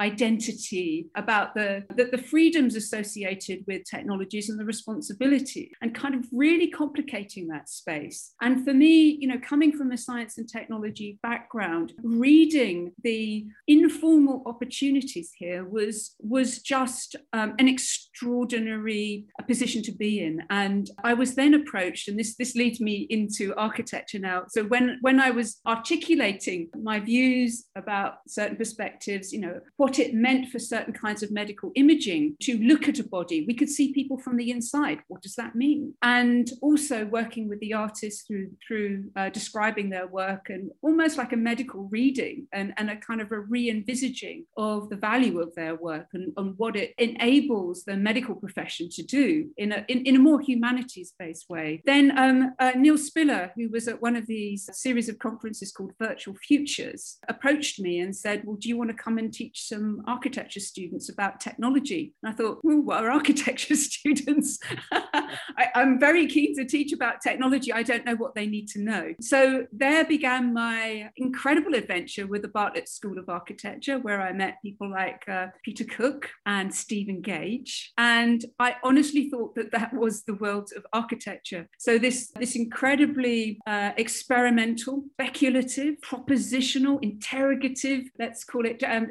identity, 0.00 1.08
about 1.16 1.54
the, 1.54 1.84
the, 1.96 2.04
the, 2.04 2.18
freedoms 2.18 2.76
associated 2.76 3.64
with 3.66 3.82
technologies 3.88 4.50
and 4.50 4.58
the 4.58 4.64
responsibility, 4.64 5.70
and 5.80 5.94
kind 5.94 6.14
of 6.14 6.26
really 6.32 6.68
complicating 6.68 7.48
that 7.48 7.68
space. 7.68 8.34
And 8.40 8.64
for 8.64 8.74
me, 8.74 9.16
you 9.20 9.28
know, 9.28 9.38
coming 9.38 9.72
from 9.72 9.92
a 9.92 9.96
science 9.96 10.38
and 10.38 10.48
technology 10.48 11.18
background, 11.22 11.92
reading 12.02 12.92
the 13.02 13.46
informal 13.66 14.42
opportunities 14.46 15.32
here 15.36 15.64
was, 15.64 16.14
was 16.20 16.60
just 16.60 17.16
um, 17.32 17.54
an 17.58 17.68
extraordinary 17.68 19.26
position 19.46 19.82
to 19.82 19.92
be 19.92 20.20
in. 20.20 20.42
And 20.50 20.90
I 21.04 21.14
was 21.14 21.34
then 21.34 21.54
approached, 21.54 22.08
and 22.08 22.18
this, 22.18 22.36
this 22.36 22.54
leads 22.54 22.80
me 22.80 23.06
into 23.08 23.54
architecture 23.56 24.18
now. 24.18 24.44
So 24.48 24.64
when, 24.64 24.98
when 25.00 25.20
I 25.20 25.30
was 25.30 25.58
articulating 25.66 26.68
my 26.82 27.00
views 27.00 27.64
about 27.76 28.16
certain 28.28 28.56
perspectives, 28.56 29.32
you 29.32 29.40
know, 29.40 29.60
what 29.76 29.85
it 29.98 30.14
meant 30.14 30.48
for 30.48 30.58
certain 30.58 30.92
kinds 30.92 31.22
of 31.22 31.30
medical 31.30 31.72
imaging 31.74 32.36
to 32.42 32.58
look 32.58 32.88
at 32.88 32.98
a 32.98 33.04
body. 33.04 33.44
We 33.46 33.54
could 33.54 33.68
see 33.68 33.92
people 33.92 34.18
from 34.18 34.36
the 34.36 34.50
inside. 34.50 34.98
What 35.08 35.22
does 35.22 35.36
that 35.36 35.54
mean? 35.54 35.94
And 36.02 36.50
also 36.60 37.06
working 37.06 37.48
with 37.48 37.60
the 37.60 37.74
artists 37.74 38.22
through 38.26 38.50
through 38.66 39.10
uh, 39.16 39.30
describing 39.30 39.90
their 39.90 40.06
work 40.06 40.46
and 40.48 40.70
almost 40.82 41.18
like 41.18 41.32
a 41.32 41.36
medical 41.36 41.84
reading 41.84 42.46
and, 42.52 42.74
and 42.76 42.90
a 42.90 42.96
kind 42.96 43.20
of 43.20 43.32
a 43.32 43.40
re-envisaging 43.40 44.44
of 44.56 44.88
the 44.88 44.96
value 44.96 45.40
of 45.40 45.54
their 45.54 45.74
work 45.74 46.08
and, 46.14 46.32
and 46.36 46.56
what 46.58 46.76
it 46.76 46.94
enables 46.98 47.84
the 47.84 47.96
medical 47.96 48.34
profession 48.34 48.88
to 48.90 49.02
do 49.02 49.48
in 49.56 49.72
a, 49.72 49.84
in, 49.88 50.04
in 50.04 50.16
a 50.16 50.18
more 50.18 50.40
humanities-based 50.40 51.48
way. 51.48 51.82
Then 51.84 52.16
um, 52.18 52.54
uh, 52.58 52.72
Neil 52.76 52.98
Spiller, 52.98 53.52
who 53.56 53.68
was 53.68 53.88
at 53.88 54.02
one 54.02 54.16
of 54.16 54.26
these 54.26 54.68
series 54.72 55.08
of 55.08 55.18
conferences 55.18 55.72
called 55.72 55.92
Virtual 55.98 56.34
Futures, 56.34 57.18
approached 57.28 57.80
me 57.80 58.00
and 58.00 58.14
said, 58.14 58.42
well, 58.44 58.56
do 58.56 58.68
you 58.68 58.76
want 58.76 58.90
to 58.90 58.96
come 58.96 59.18
and 59.18 59.32
teach 59.32 59.62
some 59.76 60.02
architecture 60.06 60.60
students 60.60 61.08
about 61.08 61.40
technology. 61.40 62.14
And 62.22 62.32
I 62.32 62.36
thought, 62.36 62.58
what 62.62 63.04
are 63.04 63.10
architecture 63.20 63.76
students? 63.76 64.58
I, 64.92 65.68
am 65.74 66.00
very 66.00 66.26
keen 66.26 66.56
to 66.56 66.64
teach 66.64 66.92
about 66.92 67.20
technology. 67.20 67.72
I 67.72 67.82
don't 67.82 68.04
know 68.04 68.16
what 68.16 68.34
they 68.34 68.46
need 68.46 68.68
to 68.68 68.80
know. 68.80 69.14
So 69.20 69.66
there 69.72 70.04
began 70.04 70.54
my 70.54 71.10
incredible 71.16 71.74
adventure 71.74 72.26
with 72.26 72.42
the 72.42 72.48
Bartlett 72.48 72.88
School 72.88 73.18
of 73.18 73.28
Architecture, 73.28 73.98
where 73.98 74.20
I 74.20 74.32
met 74.32 74.62
people 74.62 74.90
like 74.90 75.22
uh, 75.28 75.48
Peter 75.64 75.84
Cook 75.84 76.30
and 76.46 76.74
Stephen 76.74 77.20
Gage. 77.20 77.92
And 77.98 78.44
I 78.58 78.76
honestly 78.82 79.28
thought 79.30 79.54
that 79.56 79.72
that 79.72 79.92
was 79.92 80.22
the 80.22 80.34
world 80.34 80.70
of 80.76 80.86
architecture. 80.92 81.68
So 81.78 81.98
this, 81.98 82.30
this 82.38 82.56
incredibly 82.56 83.58
uh, 83.66 83.92
experimental, 83.96 85.04
speculative, 85.12 85.96
propositional, 86.00 86.98
interrogative, 87.02 88.04
let's 88.18 88.44
call 88.44 88.64
it 88.64 88.82
um, 88.82 89.08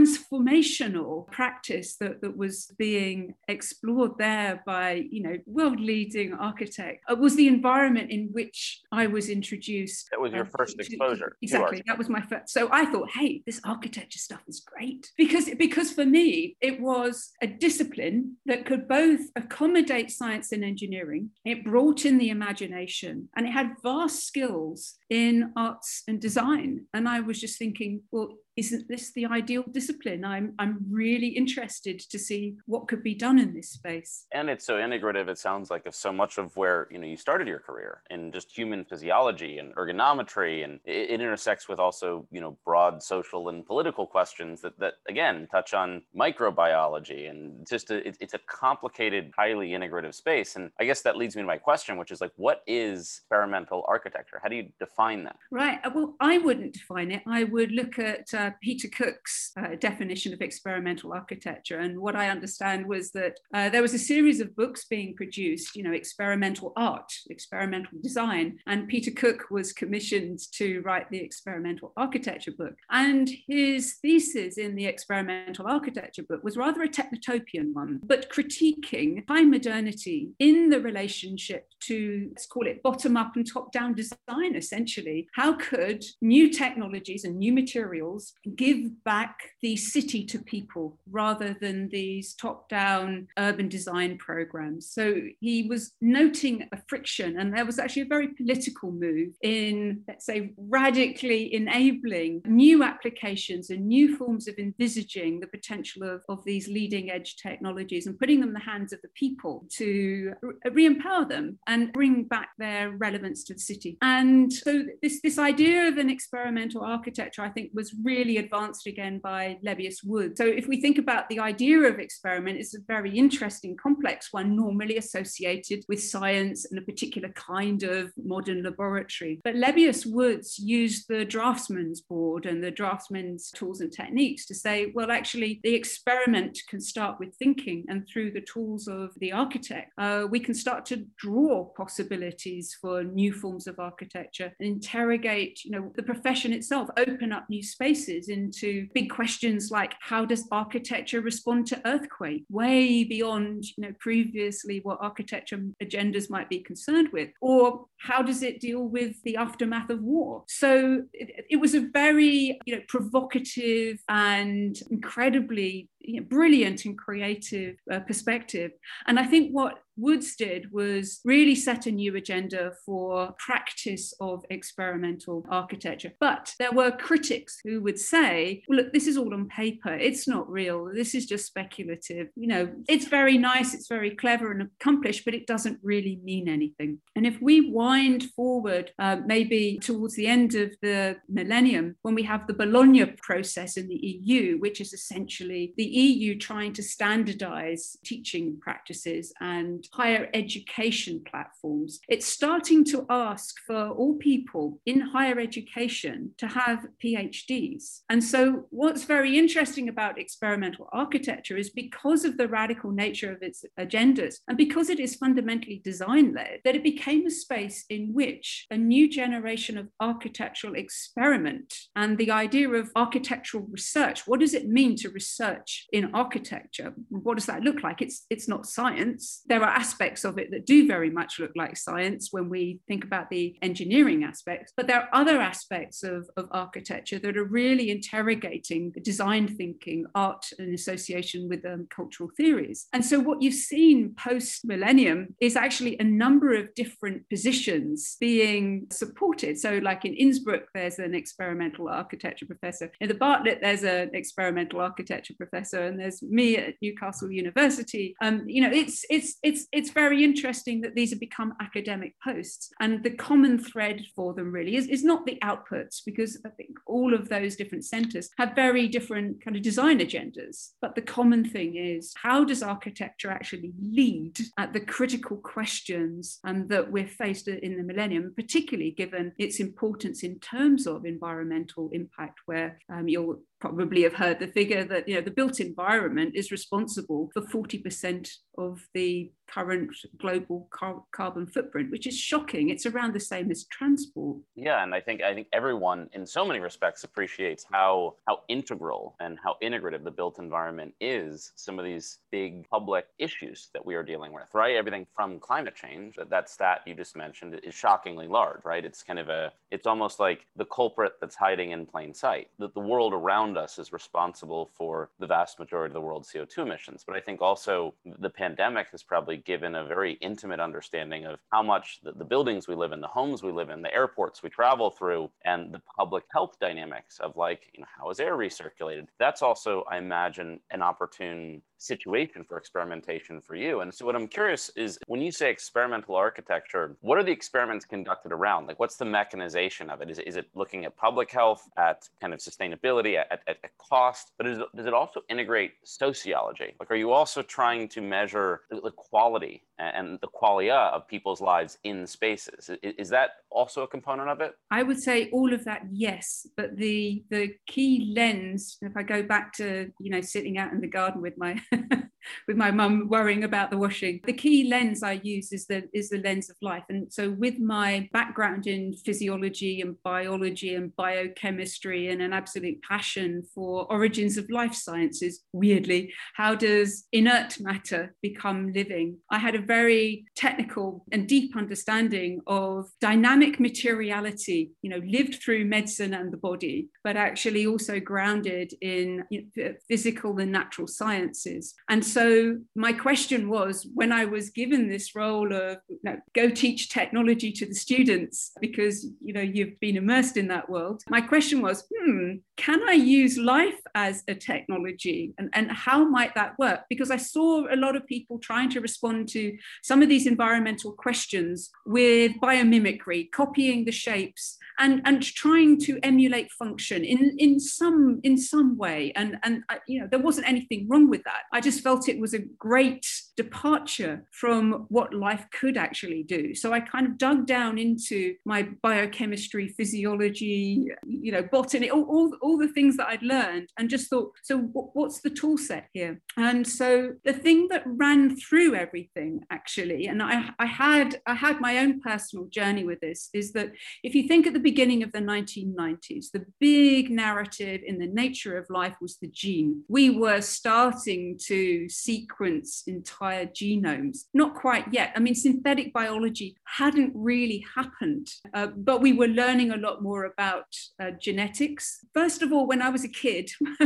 transformational 0.00 1.26
practice 1.30 1.96
that, 1.96 2.20
that 2.20 2.36
was 2.36 2.72
being 2.78 3.34
explored 3.48 4.12
there 4.18 4.62
by, 4.66 5.04
you 5.10 5.22
know, 5.22 5.36
world 5.46 5.80
leading 5.80 6.34
architect 6.34 7.02
uh, 7.10 7.14
was 7.14 7.36
the 7.36 7.46
environment 7.46 8.10
in 8.10 8.28
which 8.32 8.80
I 8.92 9.06
was 9.06 9.28
introduced. 9.28 10.08
That 10.10 10.20
was 10.20 10.32
your 10.32 10.44
uh, 10.44 10.50
first 10.56 10.78
to, 10.78 10.84
exposure. 10.84 11.36
exactly. 11.42 11.82
That 11.86 11.98
was 11.98 12.08
my 12.08 12.20
first. 12.20 12.50
So 12.50 12.68
I 12.72 12.86
thought, 12.86 13.10
hey, 13.10 13.42
this 13.46 13.60
architecture 13.64 14.18
stuff 14.18 14.42
is 14.48 14.60
great 14.60 15.10
because, 15.16 15.48
because 15.58 15.92
for 15.92 16.04
me, 16.04 16.56
it 16.60 16.80
was 16.80 17.30
a 17.42 17.46
discipline 17.46 18.36
that 18.46 18.66
could 18.66 18.88
both 18.88 19.20
accommodate 19.36 20.10
science 20.10 20.52
and 20.52 20.64
engineering. 20.64 21.30
It 21.44 21.64
brought 21.64 22.04
in 22.04 22.18
the 22.18 22.30
imagination 22.30 23.28
and 23.36 23.46
it 23.46 23.52
had 23.52 23.74
vast 23.82 24.26
skills 24.26 24.96
in 25.08 25.52
arts 25.56 26.02
and 26.08 26.20
design. 26.20 26.86
And 26.94 27.08
I 27.08 27.20
was 27.20 27.40
just 27.40 27.58
thinking, 27.58 28.02
well, 28.10 28.34
isn't 28.56 28.88
this 28.88 29.12
the 29.12 29.26
ideal 29.26 29.64
discipline? 29.70 30.24
I'm, 30.24 30.54
I'm 30.58 30.78
really 30.90 31.28
interested 31.28 32.00
to 32.00 32.18
see 32.18 32.56
what 32.66 32.88
could 32.88 33.02
be 33.02 33.14
done 33.14 33.38
in 33.38 33.54
this 33.54 33.70
space. 33.70 34.26
And 34.32 34.50
it's 34.50 34.66
so 34.66 34.74
integrative, 34.74 35.28
it 35.28 35.38
sounds 35.38 35.70
like, 35.70 35.86
of 35.86 35.94
so 35.94 36.12
much 36.12 36.38
of 36.38 36.56
where 36.56 36.88
you 36.90 36.98
know 36.98 37.06
you 37.06 37.16
started 37.16 37.48
your 37.48 37.60
career 37.60 38.02
in 38.10 38.32
just 38.32 38.56
human 38.56 38.84
physiology 38.84 39.58
and 39.58 39.74
ergonometry, 39.76 40.64
and 40.64 40.80
it, 40.84 41.10
it 41.10 41.20
intersects 41.20 41.68
with 41.68 41.78
also 41.78 42.26
you 42.30 42.40
know 42.40 42.56
broad 42.64 43.02
social 43.02 43.48
and 43.48 43.66
political 43.66 44.06
questions 44.06 44.60
that, 44.62 44.78
that 44.78 44.94
again 45.08 45.46
touch 45.50 45.74
on 45.74 46.02
microbiology 46.16 47.30
and 47.30 47.66
just 47.68 47.90
a, 47.90 48.06
it, 48.06 48.16
it's 48.20 48.34
a 48.34 48.40
complicated, 48.46 49.32
highly 49.36 49.70
integrative 49.70 50.14
space. 50.14 50.56
And 50.56 50.70
I 50.80 50.84
guess 50.84 51.02
that 51.02 51.16
leads 51.16 51.36
me 51.36 51.42
to 51.42 51.46
my 51.46 51.58
question, 51.58 51.96
which 51.96 52.10
is 52.10 52.20
like, 52.20 52.32
what 52.36 52.62
is 52.66 53.20
experimental 53.22 53.84
architecture? 53.88 54.40
How 54.42 54.48
do 54.48 54.56
you 54.56 54.68
define 54.78 55.24
that? 55.24 55.36
Right. 55.50 55.78
Uh, 55.84 55.90
well, 55.94 56.14
I 56.20 56.38
wouldn't 56.38 56.72
define 56.74 57.10
it. 57.10 57.22
I 57.26 57.44
would 57.44 57.72
look 57.72 57.98
at 57.98 58.32
uh, 58.34 58.39
Peter 58.62 58.88
Cook's 58.88 59.52
uh, 59.56 59.76
definition 59.78 60.32
of 60.32 60.40
experimental 60.40 61.12
architecture. 61.12 61.78
And 61.78 62.00
what 62.00 62.16
I 62.16 62.30
understand 62.30 62.86
was 62.86 63.10
that 63.12 63.34
uh, 63.54 63.68
there 63.68 63.82
was 63.82 63.94
a 63.94 63.98
series 63.98 64.40
of 64.40 64.56
books 64.56 64.84
being 64.84 65.14
produced, 65.14 65.76
you 65.76 65.82
know, 65.82 65.92
experimental 65.92 66.72
art, 66.76 67.12
experimental 67.28 67.98
design. 68.02 68.58
And 68.66 68.88
Peter 68.88 69.10
Cook 69.10 69.50
was 69.50 69.72
commissioned 69.72 70.38
to 70.52 70.80
write 70.82 71.10
the 71.10 71.18
experimental 71.18 71.92
architecture 71.96 72.52
book. 72.56 72.74
And 72.90 73.30
his 73.46 73.96
thesis 74.02 74.58
in 74.58 74.74
the 74.74 74.86
experimental 74.86 75.66
architecture 75.66 76.24
book 76.28 76.42
was 76.42 76.56
rather 76.56 76.82
a 76.82 76.88
technotopian 76.88 77.72
one, 77.72 78.00
but 78.04 78.30
critiquing 78.30 79.24
high 79.28 79.42
modernity 79.42 80.30
in 80.38 80.70
the 80.70 80.80
relationship 80.80 81.66
to, 81.80 82.28
let's 82.30 82.46
call 82.46 82.66
it 82.66 82.82
bottom 82.82 83.16
up 83.16 83.36
and 83.36 83.46
top 83.46 83.72
down 83.72 83.94
design, 83.94 84.54
essentially. 84.54 85.28
How 85.34 85.54
could 85.54 86.04
new 86.20 86.50
technologies 86.50 87.24
and 87.24 87.38
new 87.38 87.52
materials 87.52 88.29
give 88.56 89.02
back 89.04 89.36
the 89.62 89.76
city 89.76 90.24
to 90.26 90.38
people 90.38 90.98
rather 91.10 91.56
than 91.60 91.88
these 91.88 92.34
top 92.34 92.68
down 92.68 93.28
urban 93.38 93.68
design 93.68 94.18
programs? 94.18 94.88
So 94.90 95.20
he 95.40 95.64
was 95.64 95.92
noting 96.00 96.68
a 96.72 96.78
friction, 96.88 97.38
and 97.38 97.54
there 97.54 97.66
was 97.66 97.78
actually 97.78 98.02
a 98.02 98.06
very 98.06 98.28
political 98.28 98.90
move 98.92 99.34
in, 99.42 100.02
let's 100.08 100.26
say, 100.26 100.52
radically 100.56 101.54
enabling 101.54 102.42
new 102.46 102.82
applications 102.82 103.70
and 103.70 103.86
new 103.86 104.16
forms 104.16 104.48
of 104.48 104.58
envisaging 104.58 105.40
the 105.40 105.46
potential 105.46 106.02
of, 106.02 106.22
of 106.28 106.44
these 106.44 106.68
leading 106.68 107.10
edge 107.10 107.36
technologies 107.36 108.06
and 108.06 108.18
putting 108.18 108.40
them 108.40 108.50
in 108.50 108.54
the 108.54 108.60
hands 108.60 108.92
of 108.92 109.00
the 109.02 109.08
people 109.14 109.64
to 109.70 110.32
re 110.72 110.86
empower 110.86 111.24
them 111.24 111.58
and 111.66 111.92
bring 111.92 112.24
back 112.24 112.50
their 112.58 112.90
relevance 112.90 113.44
to 113.44 113.54
the 113.54 113.60
city. 113.60 113.98
And 114.02 114.52
so 114.52 114.84
this, 115.02 115.20
this 115.22 115.38
idea 115.38 115.88
of 115.88 115.96
an 115.98 116.10
experimental 116.10 116.82
architecture, 116.82 117.42
I 117.42 117.50
think, 117.50 117.70
was 117.74 117.94
really 118.02 118.19
advanced 118.28 118.86
again 118.86 119.18
by 119.18 119.58
Lebbeus 119.64 120.04
Woods. 120.04 120.38
So 120.38 120.46
if 120.46 120.66
we 120.66 120.80
think 120.80 120.98
about 120.98 121.28
the 121.28 121.40
idea 121.40 121.78
of 121.80 121.98
experiment, 121.98 122.58
it's 122.58 122.74
a 122.74 122.80
very 122.86 123.16
interesting, 123.16 123.76
complex 123.76 124.32
one, 124.32 124.56
normally 124.56 124.96
associated 124.96 125.84
with 125.88 126.02
science 126.02 126.66
and 126.70 126.78
a 126.78 126.82
particular 126.82 127.30
kind 127.30 127.82
of 127.82 128.12
modern 128.22 128.62
laboratory. 128.62 129.40
But 129.44 129.54
Lebbeus 129.54 130.06
Woods 130.06 130.58
used 130.58 131.06
the 131.08 131.24
draftsman's 131.24 132.00
board 132.00 132.46
and 132.46 132.62
the 132.62 132.70
draftsman's 132.70 133.50
tools 133.50 133.80
and 133.80 133.92
techniques 133.92 134.46
to 134.46 134.54
say, 134.54 134.92
well, 134.94 135.10
actually, 135.10 135.60
the 135.62 135.74
experiment 135.74 136.58
can 136.68 136.80
start 136.80 137.18
with 137.18 137.34
thinking, 137.36 137.84
and 137.88 138.06
through 138.06 138.32
the 138.32 138.40
tools 138.40 138.88
of 138.88 139.10
the 139.18 139.32
architect, 139.32 139.92
uh, 139.98 140.26
we 140.30 140.40
can 140.40 140.54
start 140.54 140.84
to 140.86 141.06
draw 141.16 141.64
possibilities 141.76 142.76
for 142.80 143.02
new 143.02 143.32
forms 143.32 143.66
of 143.66 143.78
architecture 143.78 144.52
and 144.58 144.68
interrogate, 144.68 145.64
you 145.64 145.70
know, 145.70 145.92
the 145.96 146.02
profession 146.02 146.52
itself, 146.52 146.88
open 146.96 147.32
up 147.32 147.48
new 147.48 147.62
spaces 147.62 148.09
into 148.10 148.88
big 148.94 149.10
questions 149.10 149.70
like 149.70 149.94
how 150.00 150.24
does 150.24 150.46
architecture 150.50 151.20
respond 151.20 151.66
to 151.68 151.80
earthquake, 151.86 152.44
way 152.50 153.04
beyond, 153.04 153.64
you 153.76 153.82
know, 153.82 153.92
previously 153.98 154.80
what 154.82 154.98
architecture 155.00 155.60
agendas 155.82 156.30
might 156.30 156.48
be 156.48 156.60
concerned 156.60 157.08
with, 157.12 157.30
or 157.40 157.86
how 157.98 158.22
does 158.22 158.42
it 158.42 158.60
deal 158.60 158.88
with 158.88 159.22
the 159.24 159.36
aftermath 159.36 159.90
of 159.90 160.00
war? 160.02 160.44
So 160.48 161.02
it, 161.12 161.46
it 161.50 161.56
was 161.56 161.74
a 161.74 161.80
very, 161.92 162.58
you 162.64 162.76
know, 162.76 162.82
provocative 162.88 163.98
and 164.08 164.80
incredibly 164.90 165.88
you 166.00 166.20
know, 166.20 166.26
brilliant 166.26 166.84
and 166.84 166.98
creative 166.98 167.76
uh, 167.92 168.00
perspective. 168.00 168.72
And 169.06 169.18
I 169.18 169.26
think 169.26 169.52
what 169.52 169.78
Woods 170.00 170.34
did 170.34 170.72
was 170.72 171.20
really 171.24 171.54
set 171.54 171.86
a 171.86 171.90
new 171.90 172.16
agenda 172.16 172.72
for 172.86 173.34
practice 173.38 174.14
of 174.20 174.44
experimental 174.50 175.44
architecture. 175.50 176.12
But 176.18 176.54
there 176.58 176.72
were 176.72 176.90
critics 176.90 177.58
who 177.62 177.82
would 177.82 177.98
say, 177.98 178.62
well, 178.66 178.78
look, 178.78 178.92
this 178.92 179.06
is 179.06 179.16
all 179.18 179.34
on 179.34 179.48
paper. 179.48 179.92
It's 179.92 180.26
not 180.26 180.50
real. 180.50 180.90
This 180.94 181.14
is 181.14 181.26
just 181.26 181.46
speculative. 181.46 182.28
You 182.34 182.48
know, 182.48 182.72
it's 182.88 183.06
very 183.06 183.36
nice, 183.36 183.74
it's 183.74 183.88
very 183.88 184.10
clever 184.10 184.50
and 184.50 184.62
accomplished, 184.62 185.24
but 185.24 185.34
it 185.34 185.46
doesn't 185.46 185.78
really 185.82 186.18
mean 186.24 186.48
anything. 186.48 186.98
And 187.14 187.26
if 187.26 187.40
we 187.40 187.70
wind 187.70 188.24
forward, 188.36 188.92
uh, 188.98 189.18
maybe 189.26 189.78
towards 189.82 190.16
the 190.16 190.26
end 190.26 190.54
of 190.54 190.70
the 190.80 191.16
millennium, 191.28 191.96
when 192.02 192.14
we 192.14 192.22
have 192.22 192.46
the 192.46 192.54
Bologna 192.54 193.04
process 193.22 193.76
in 193.76 193.88
the 193.88 193.96
EU, 193.96 194.58
which 194.58 194.80
is 194.80 194.92
essentially 194.92 195.74
the 195.76 195.89
EU 195.90 196.38
trying 196.38 196.72
to 196.74 196.82
standardize 196.82 197.96
teaching 198.04 198.58
practices 198.60 199.32
and 199.40 199.86
higher 199.92 200.28
education 200.34 201.22
platforms. 201.30 202.00
It's 202.08 202.26
starting 202.26 202.84
to 202.86 203.06
ask 203.10 203.56
for 203.66 203.90
all 203.90 204.14
people 204.14 204.80
in 204.86 205.00
higher 205.00 205.38
education 205.38 206.32
to 206.38 206.46
have 206.48 206.86
PhDs. 207.02 208.00
And 208.08 208.22
so, 208.22 208.66
what's 208.70 209.04
very 209.04 209.38
interesting 209.38 209.88
about 209.88 210.18
experimental 210.18 210.88
architecture 210.92 211.56
is 211.56 211.70
because 211.70 212.24
of 212.24 212.36
the 212.36 212.48
radical 212.48 212.90
nature 212.90 213.32
of 213.32 213.42
its 213.42 213.64
agendas 213.78 214.36
and 214.48 214.56
because 214.56 214.90
it 214.90 215.00
is 215.00 215.16
fundamentally 215.16 215.80
design 215.84 216.34
led, 216.34 216.60
that 216.64 216.76
it 216.76 216.82
became 216.82 217.26
a 217.26 217.30
space 217.30 217.84
in 217.88 218.12
which 218.12 218.66
a 218.70 218.76
new 218.76 219.08
generation 219.08 219.76
of 219.76 219.88
architectural 220.00 220.74
experiment 220.74 221.74
and 221.96 222.18
the 222.18 222.30
idea 222.30 222.68
of 222.70 222.90
architectural 222.96 223.66
research 223.70 224.26
what 224.26 224.40
does 224.40 224.54
it 224.54 224.68
mean 224.68 224.96
to 224.96 225.08
research 225.10 225.79
in 225.92 226.14
architecture? 226.14 226.92
What 227.08 227.36
does 227.36 227.46
that 227.46 227.62
look 227.62 227.82
like? 227.82 228.02
It's, 228.02 228.26
it's 228.30 228.48
not 228.48 228.66
science. 228.66 229.42
There 229.46 229.62
are 229.62 229.68
aspects 229.68 230.24
of 230.24 230.38
it 230.38 230.50
that 230.50 230.66
do 230.66 230.86
very 230.86 231.10
much 231.10 231.38
look 231.38 231.52
like 231.56 231.76
science 231.76 232.28
when 232.30 232.48
we 232.48 232.80
think 232.88 233.04
about 233.04 233.30
the 233.30 233.56
engineering 233.62 234.24
aspects, 234.24 234.72
but 234.76 234.86
there 234.86 235.00
are 235.00 235.08
other 235.12 235.40
aspects 235.40 236.02
of, 236.02 236.28
of 236.36 236.48
architecture 236.50 237.18
that 237.18 237.36
are 237.36 237.44
really 237.44 237.90
interrogating 237.90 238.92
the 238.94 239.00
design 239.00 239.48
thinking, 239.48 240.04
art 240.14 240.46
and 240.58 240.74
association 240.74 241.48
with 241.48 241.64
um, 241.64 241.86
cultural 241.94 242.30
theories. 242.36 242.86
And 242.92 243.04
so 243.04 243.18
what 243.18 243.42
you've 243.42 243.54
seen 243.54 244.14
post 244.16 244.64
millennium 244.64 245.34
is 245.40 245.56
actually 245.56 245.96
a 245.98 246.04
number 246.04 246.54
of 246.54 246.74
different 246.74 247.28
positions 247.28 248.16
being 248.20 248.86
supported. 248.90 249.58
So, 249.58 249.78
like 249.82 250.04
in 250.04 250.14
Innsbruck, 250.14 250.64
there's 250.74 250.98
an 250.98 251.14
experimental 251.14 251.88
architecture 251.88 252.46
professor. 252.46 252.90
In 253.00 253.08
the 253.08 253.14
Bartlett, 253.14 253.60
there's 253.60 253.84
an 253.84 254.10
experimental 254.14 254.80
architecture 254.80 255.34
professor, 255.36 255.69
and 255.78 255.98
there's 255.98 256.22
me 256.22 256.56
at 256.56 256.74
Newcastle 256.82 257.30
University. 257.30 258.14
Um, 258.20 258.48
you 258.48 258.62
know, 258.62 258.70
it's 258.72 259.04
it's 259.10 259.36
it's 259.42 259.66
it's 259.72 259.90
very 259.90 260.24
interesting 260.24 260.80
that 260.82 260.94
these 260.94 261.10
have 261.10 261.20
become 261.20 261.54
academic 261.60 262.14
posts. 262.22 262.70
And 262.80 263.02
the 263.02 263.10
common 263.10 263.58
thread 263.58 264.04
for 264.14 264.34
them 264.34 264.52
really 264.52 264.76
is, 264.76 264.86
is 264.86 265.04
not 265.04 265.26
the 265.26 265.38
outputs, 265.44 266.00
because 266.04 266.40
I 266.44 266.50
think 266.50 266.70
all 266.86 267.14
of 267.14 267.28
those 267.28 267.56
different 267.56 267.84
centers 267.84 268.30
have 268.38 268.54
very 268.54 268.88
different 268.88 269.42
kind 269.44 269.56
of 269.56 269.62
design 269.62 270.00
agendas. 270.00 270.70
But 270.80 270.94
the 270.94 271.02
common 271.02 271.44
thing 271.44 271.76
is 271.76 272.12
how 272.16 272.44
does 272.44 272.62
architecture 272.62 273.30
actually 273.30 273.72
lead 273.80 274.38
at 274.58 274.72
the 274.72 274.80
critical 274.80 275.36
questions 275.36 276.38
and 276.44 276.68
that 276.68 276.90
we're 276.90 277.06
faced 277.06 277.48
in 277.48 277.76
the 277.76 277.82
millennium, 277.82 278.32
particularly 278.36 278.90
given 278.90 279.32
its 279.38 279.60
importance 279.60 280.22
in 280.22 280.38
terms 280.40 280.86
of 280.86 281.04
environmental 281.04 281.90
impact, 281.92 282.40
where 282.46 282.78
um, 282.92 283.08
you'll 283.08 283.40
probably 283.60 284.02
have 284.02 284.14
heard 284.14 284.38
the 284.38 284.46
figure 284.48 284.84
that 284.84 285.06
you 285.06 285.14
know 285.14 285.20
the 285.20 285.30
built 285.30 285.60
environment 285.60 286.34
is 286.34 286.50
responsible 286.50 287.30
for 287.32 287.42
40% 287.42 288.28
of 288.58 288.80
the 288.94 289.30
current 289.46 289.90
global 290.18 290.68
car- 290.70 291.02
carbon 291.12 291.46
footprint 291.46 291.90
which 291.90 292.06
is 292.06 292.16
shocking. 292.16 292.70
It's 292.70 292.86
around 292.86 293.14
the 293.14 293.20
same 293.20 293.50
as 293.50 293.64
transport. 293.64 294.38
Yeah 294.54 294.82
and 294.82 294.94
i 294.94 295.00
think 295.00 295.22
i 295.22 295.34
think 295.34 295.48
everyone 295.52 296.08
in 296.12 296.26
so 296.26 296.44
many 296.44 296.60
respects 296.60 297.04
appreciates 297.04 297.64
how 297.70 298.14
how 298.26 298.40
integral 298.48 299.16
and 299.20 299.38
how 299.42 299.56
integrative 299.62 300.04
the 300.04 300.10
built 300.10 300.38
environment 300.38 300.94
is 301.00 301.52
some 301.56 301.78
of 301.78 301.84
these 301.84 302.18
big 302.30 302.68
public 302.70 303.06
issues 303.18 303.68
that 303.74 303.84
we 303.84 303.94
are 303.94 304.02
dealing 304.02 304.32
with 304.32 304.48
right? 304.54 304.76
Everything 304.76 305.06
from 305.14 305.38
climate 305.38 305.74
change 305.74 306.16
that 306.30 306.48
stat 306.48 306.80
you 306.86 306.94
just 306.94 307.16
mentioned 307.16 307.60
is 307.62 307.74
shockingly 307.74 308.26
large 308.26 308.64
right? 308.64 308.84
It's 308.84 309.02
kind 309.02 309.18
of 309.18 309.28
a 309.28 309.52
it's 309.70 309.86
almost 309.86 310.18
like 310.18 310.46
the 310.56 310.64
culprit 310.64 311.14
that's 311.20 311.36
hiding 311.36 311.70
in 311.70 311.86
plain 311.86 312.14
sight. 312.14 312.48
That 312.58 312.74
the 312.74 312.80
world 312.80 313.12
around 313.12 313.49
around 313.50 313.62
us 313.62 313.78
is 313.78 313.92
responsible 313.92 314.70
for 314.76 315.10
the 315.18 315.26
vast 315.26 315.58
majority 315.58 315.90
of 315.90 315.94
the 315.94 316.00
world's 316.00 316.30
CO2 316.32 316.58
emissions. 316.58 317.04
But 317.06 317.16
I 317.16 317.20
think 317.20 317.40
also 317.40 317.94
the 318.04 318.30
pandemic 318.30 318.88
has 318.92 319.02
probably 319.02 319.38
given 319.38 319.74
a 319.74 319.84
very 319.84 320.14
intimate 320.14 320.60
understanding 320.60 321.26
of 321.26 321.38
how 321.50 321.62
much 321.62 322.00
the, 322.02 322.12
the 322.12 322.24
buildings 322.24 322.68
we 322.68 322.74
live 322.74 322.92
in, 322.92 323.00
the 323.00 323.08
homes 323.08 323.42
we 323.42 323.52
live 323.52 323.70
in, 323.70 323.82
the 323.82 323.92
airports 323.92 324.42
we 324.42 324.50
travel 324.50 324.90
through, 324.90 325.30
and 325.44 325.72
the 325.72 325.82
public 325.96 326.24
health 326.32 326.56
dynamics 326.60 327.18
of 327.20 327.36
like, 327.36 327.70
you 327.74 327.80
know, 327.80 327.86
how 327.98 328.10
is 328.10 328.20
air 328.20 328.36
recirculated? 328.36 329.06
That's 329.18 329.42
also, 329.42 329.84
I 329.90 329.98
imagine, 329.98 330.60
an 330.70 330.82
opportune 330.82 331.62
situation 331.80 332.44
for 332.44 332.58
experimentation 332.58 333.40
for 333.40 333.56
you. 333.56 333.80
And 333.80 333.92
so, 333.92 334.04
what 334.04 334.14
I'm 334.14 334.28
curious 334.28 334.70
is 334.76 334.98
when 335.06 335.20
you 335.20 335.32
say 335.32 335.50
experimental 335.50 336.14
architecture, 336.14 336.96
what 337.00 337.18
are 337.18 337.22
the 337.22 337.32
experiments 337.32 337.84
conducted 337.84 338.32
around? 338.32 338.66
Like, 338.66 338.78
what's 338.78 338.96
the 338.96 339.04
mechanization 339.04 339.90
of 339.90 340.00
it? 340.00 340.10
Is 340.10 340.18
it, 340.18 340.28
is 340.28 340.36
it 340.36 340.48
looking 340.54 340.84
at 340.84 340.96
public 340.96 341.30
health, 341.30 341.68
at 341.76 342.08
kind 342.20 342.34
of 342.34 342.40
sustainability, 342.40 343.18
at, 343.18 343.40
at, 343.46 343.58
at 343.64 343.70
cost? 343.78 344.32
But 344.36 344.46
is, 344.46 344.58
does 344.76 344.86
it 344.86 344.94
also 344.94 345.22
integrate 345.28 345.72
sociology? 345.84 346.74
Like, 346.78 346.90
are 346.90 346.96
you 346.96 347.12
also 347.12 347.42
trying 347.42 347.88
to 347.88 348.00
measure 348.00 348.62
the 348.70 348.92
quality 348.96 349.64
and 349.78 350.18
the 350.20 350.28
qualia 350.28 350.92
of 350.92 351.08
people's 351.08 351.40
lives 351.40 351.78
in 351.84 352.06
spaces? 352.06 352.70
Is, 352.82 352.94
is 352.98 353.08
that 353.08 353.30
also 353.50 353.82
a 353.82 353.88
component 353.88 354.28
of 354.28 354.40
it? 354.40 354.54
I 354.70 354.82
would 354.82 355.02
say 355.02 355.30
all 355.30 355.52
of 355.52 355.64
that, 355.64 355.82
yes. 355.90 356.46
But 356.56 356.76
the 356.76 357.24
the 357.30 357.54
key 357.66 358.12
lens, 358.14 358.78
if 358.82 358.96
I 358.96 359.02
go 359.02 359.22
back 359.22 359.52
to 359.54 359.90
you 359.98 360.10
know 360.10 360.20
sitting 360.20 360.58
out 360.58 360.72
in 360.72 360.80
the 360.80 360.86
garden 360.86 361.20
with 361.20 361.36
my 361.36 361.60
with 362.46 362.56
my 362.56 362.70
mum 362.70 363.08
worrying 363.08 363.44
about 363.44 363.70
the 363.70 363.78
washing. 363.78 364.20
The 364.24 364.32
key 364.32 364.68
lens 364.68 365.02
I 365.02 365.20
use 365.22 365.52
is 365.52 365.66
the 365.66 365.88
is 365.92 366.10
the 366.10 366.18
lens 366.18 366.50
of 366.50 366.56
life. 366.62 366.84
And 366.88 367.12
so 367.12 367.30
with 367.30 367.58
my 367.58 368.08
background 368.12 368.66
in 368.66 368.92
physiology 368.92 369.80
and 369.80 369.96
biology 370.02 370.74
and 370.74 370.94
biochemistry 370.96 372.08
and 372.08 372.22
an 372.22 372.32
absolute 372.32 372.80
passion 372.82 373.42
for 373.54 373.90
origins 373.90 374.36
of 374.36 374.50
life 374.50 374.74
sciences, 374.74 375.44
weirdly, 375.52 376.12
how 376.34 376.54
does 376.54 377.06
inert 377.12 377.60
matter 377.60 378.14
become 378.22 378.72
living? 378.72 379.18
I 379.30 379.38
had 379.38 379.54
a 379.54 379.62
very 379.62 380.24
technical 380.36 381.04
and 381.12 381.28
deep 381.28 381.56
understanding 381.56 382.40
of 382.46 382.88
dynamic 383.00 383.60
materiality, 383.60 384.72
you 384.82 384.90
know, 384.90 385.00
lived 385.06 385.42
through 385.42 385.64
medicine 385.64 386.14
and 386.14 386.32
the 386.32 386.36
body, 386.36 386.88
but 387.04 387.16
actually 387.16 387.66
also 387.66 388.00
grounded 388.00 388.72
in 388.80 389.24
you 389.30 389.46
know, 389.56 389.74
physical 389.88 390.38
and 390.38 390.52
natural 390.52 390.86
sciences. 390.86 391.59
And 391.88 392.04
so 392.04 392.58
my 392.74 392.92
question 392.92 393.48
was 393.48 393.86
when 393.94 394.12
I 394.12 394.24
was 394.24 394.50
given 394.50 394.88
this 394.88 395.14
role 395.14 395.52
of 395.52 395.78
you 395.88 395.98
know, 396.02 396.16
go 396.34 396.50
teach 396.50 396.88
technology 396.88 397.52
to 397.52 397.66
the 397.66 397.74
students 397.74 398.52
because 398.60 399.06
you 399.22 399.32
know 399.32 399.40
you've 399.40 399.78
been 399.80 399.96
immersed 399.96 400.36
in 400.36 400.48
that 400.48 400.68
world, 400.68 401.02
my 401.08 401.20
question 401.20 401.60
was, 401.60 401.84
hmm, 401.92 402.34
can 402.56 402.80
I 402.88 402.92
use 402.92 403.38
life 403.38 403.80
as 403.94 404.22
a 404.28 404.34
technology 404.34 405.32
and, 405.38 405.50
and 405.52 405.70
how 405.70 406.04
might 406.04 406.34
that 406.34 406.58
work? 406.58 406.80
Because 406.88 407.10
I 407.10 407.16
saw 407.16 407.66
a 407.72 407.76
lot 407.76 407.96
of 407.96 408.06
people 408.06 408.38
trying 408.38 408.70
to 408.70 408.80
respond 408.80 409.28
to 409.30 409.56
some 409.82 410.02
of 410.02 410.08
these 410.08 410.26
environmental 410.26 410.92
questions 410.92 411.70
with 411.86 412.32
biomimicry, 412.42 413.30
copying 413.30 413.84
the 413.84 413.92
shapes 413.92 414.58
and, 414.78 415.02
and 415.04 415.22
trying 415.22 415.78
to 415.80 415.98
emulate 416.02 416.50
function 416.52 417.04
in, 417.04 417.34
in 417.38 417.60
some 417.60 418.20
in 418.22 418.36
some 418.38 418.76
way. 418.76 419.12
And, 419.16 419.38
and 419.42 419.62
I, 419.68 419.78
you 419.86 420.00
know, 420.00 420.08
there 420.10 420.20
wasn't 420.20 420.48
anything 420.48 420.86
wrong 420.88 421.08
with 421.08 421.22
that. 421.24 421.42
I 421.52 421.60
just 421.60 421.82
felt 421.82 422.08
it 422.08 422.20
was 422.20 422.34
a 422.34 422.38
great 422.38 423.06
departure 423.42 424.24
from 424.32 424.86
what 424.88 425.14
life 425.14 425.46
could 425.58 425.76
actually 425.76 426.22
do. 426.22 426.54
So 426.54 426.72
I 426.72 426.80
kind 426.80 427.06
of 427.06 427.16
dug 427.16 427.46
down 427.46 427.78
into 427.78 428.34
my 428.44 428.68
biochemistry, 428.82 429.68
physiology, 429.68 430.88
you 431.06 431.32
know, 431.32 431.42
botany, 431.42 431.88
all, 431.90 432.04
all, 432.04 432.30
all 432.42 432.58
the 432.58 432.68
things 432.68 432.96
that 432.98 433.08
I'd 433.08 433.22
learned 433.22 433.68
and 433.78 433.88
just 433.88 434.10
thought, 434.10 434.32
so 434.42 434.58
what's 434.98 435.20
the 435.22 435.30
tool 435.30 435.56
set 435.56 435.88
here? 435.94 436.20
And 436.36 436.66
so 436.66 437.14
the 437.24 437.32
thing 437.32 437.68
that 437.68 437.82
ran 437.86 438.36
through 438.36 438.74
everything 438.74 439.40
actually, 439.50 440.06
and 440.06 440.22
I, 440.22 440.50
I 440.58 440.66
had 440.66 441.20
I 441.26 441.34
had 441.34 441.60
my 441.60 441.78
own 441.78 442.00
personal 442.00 442.46
journey 442.46 442.84
with 442.84 443.00
this, 443.00 443.30
is 443.32 443.52
that 443.52 443.72
if 444.02 444.14
you 444.14 444.24
think 444.28 444.46
at 444.46 444.52
the 444.52 444.68
beginning 444.70 445.02
of 445.02 445.12
the 445.12 445.20
1990s, 445.20 446.26
the 446.32 446.44
big 446.58 447.10
narrative 447.10 447.80
in 447.86 447.98
the 447.98 448.06
nature 448.06 448.58
of 448.58 448.66
life 448.68 448.96
was 449.00 449.16
the 449.16 449.28
gene. 449.28 449.82
We 449.88 450.10
were 450.10 450.40
starting 450.40 451.38
to 451.46 451.88
sequence 451.88 452.82
entire 452.86 453.29
genomes. 453.46 454.24
Not 454.34 454.54
quite 454.54 454.86
yet. 454.92 455.12
I 455.16 455.20
mean, 455.20 455.34
synthetic 455.34 455.92
biology 455.92 456.56
hadn't 456.64 457.12
really 457.14 457.64
happened, 457.74 458.28
uh, 458.54 458.68
but 458.76 459.00
we 459.00 459.12
were 459.12 459.28
learning 459.28 459.72
a 459.72 459.76
lot 459.76 460.02
more 460.02 460.24
about 460.24 460.66
uh, 461.02 461.12
genetics. 461.20 462.00
First 462.14 462.42
of 462.42 462.52
all, 462.52 462.66
when 462.66 462.82
I 462.82 462.88
was 462.88 463.04
a 463.04 463.08
kid, 463.08 463.50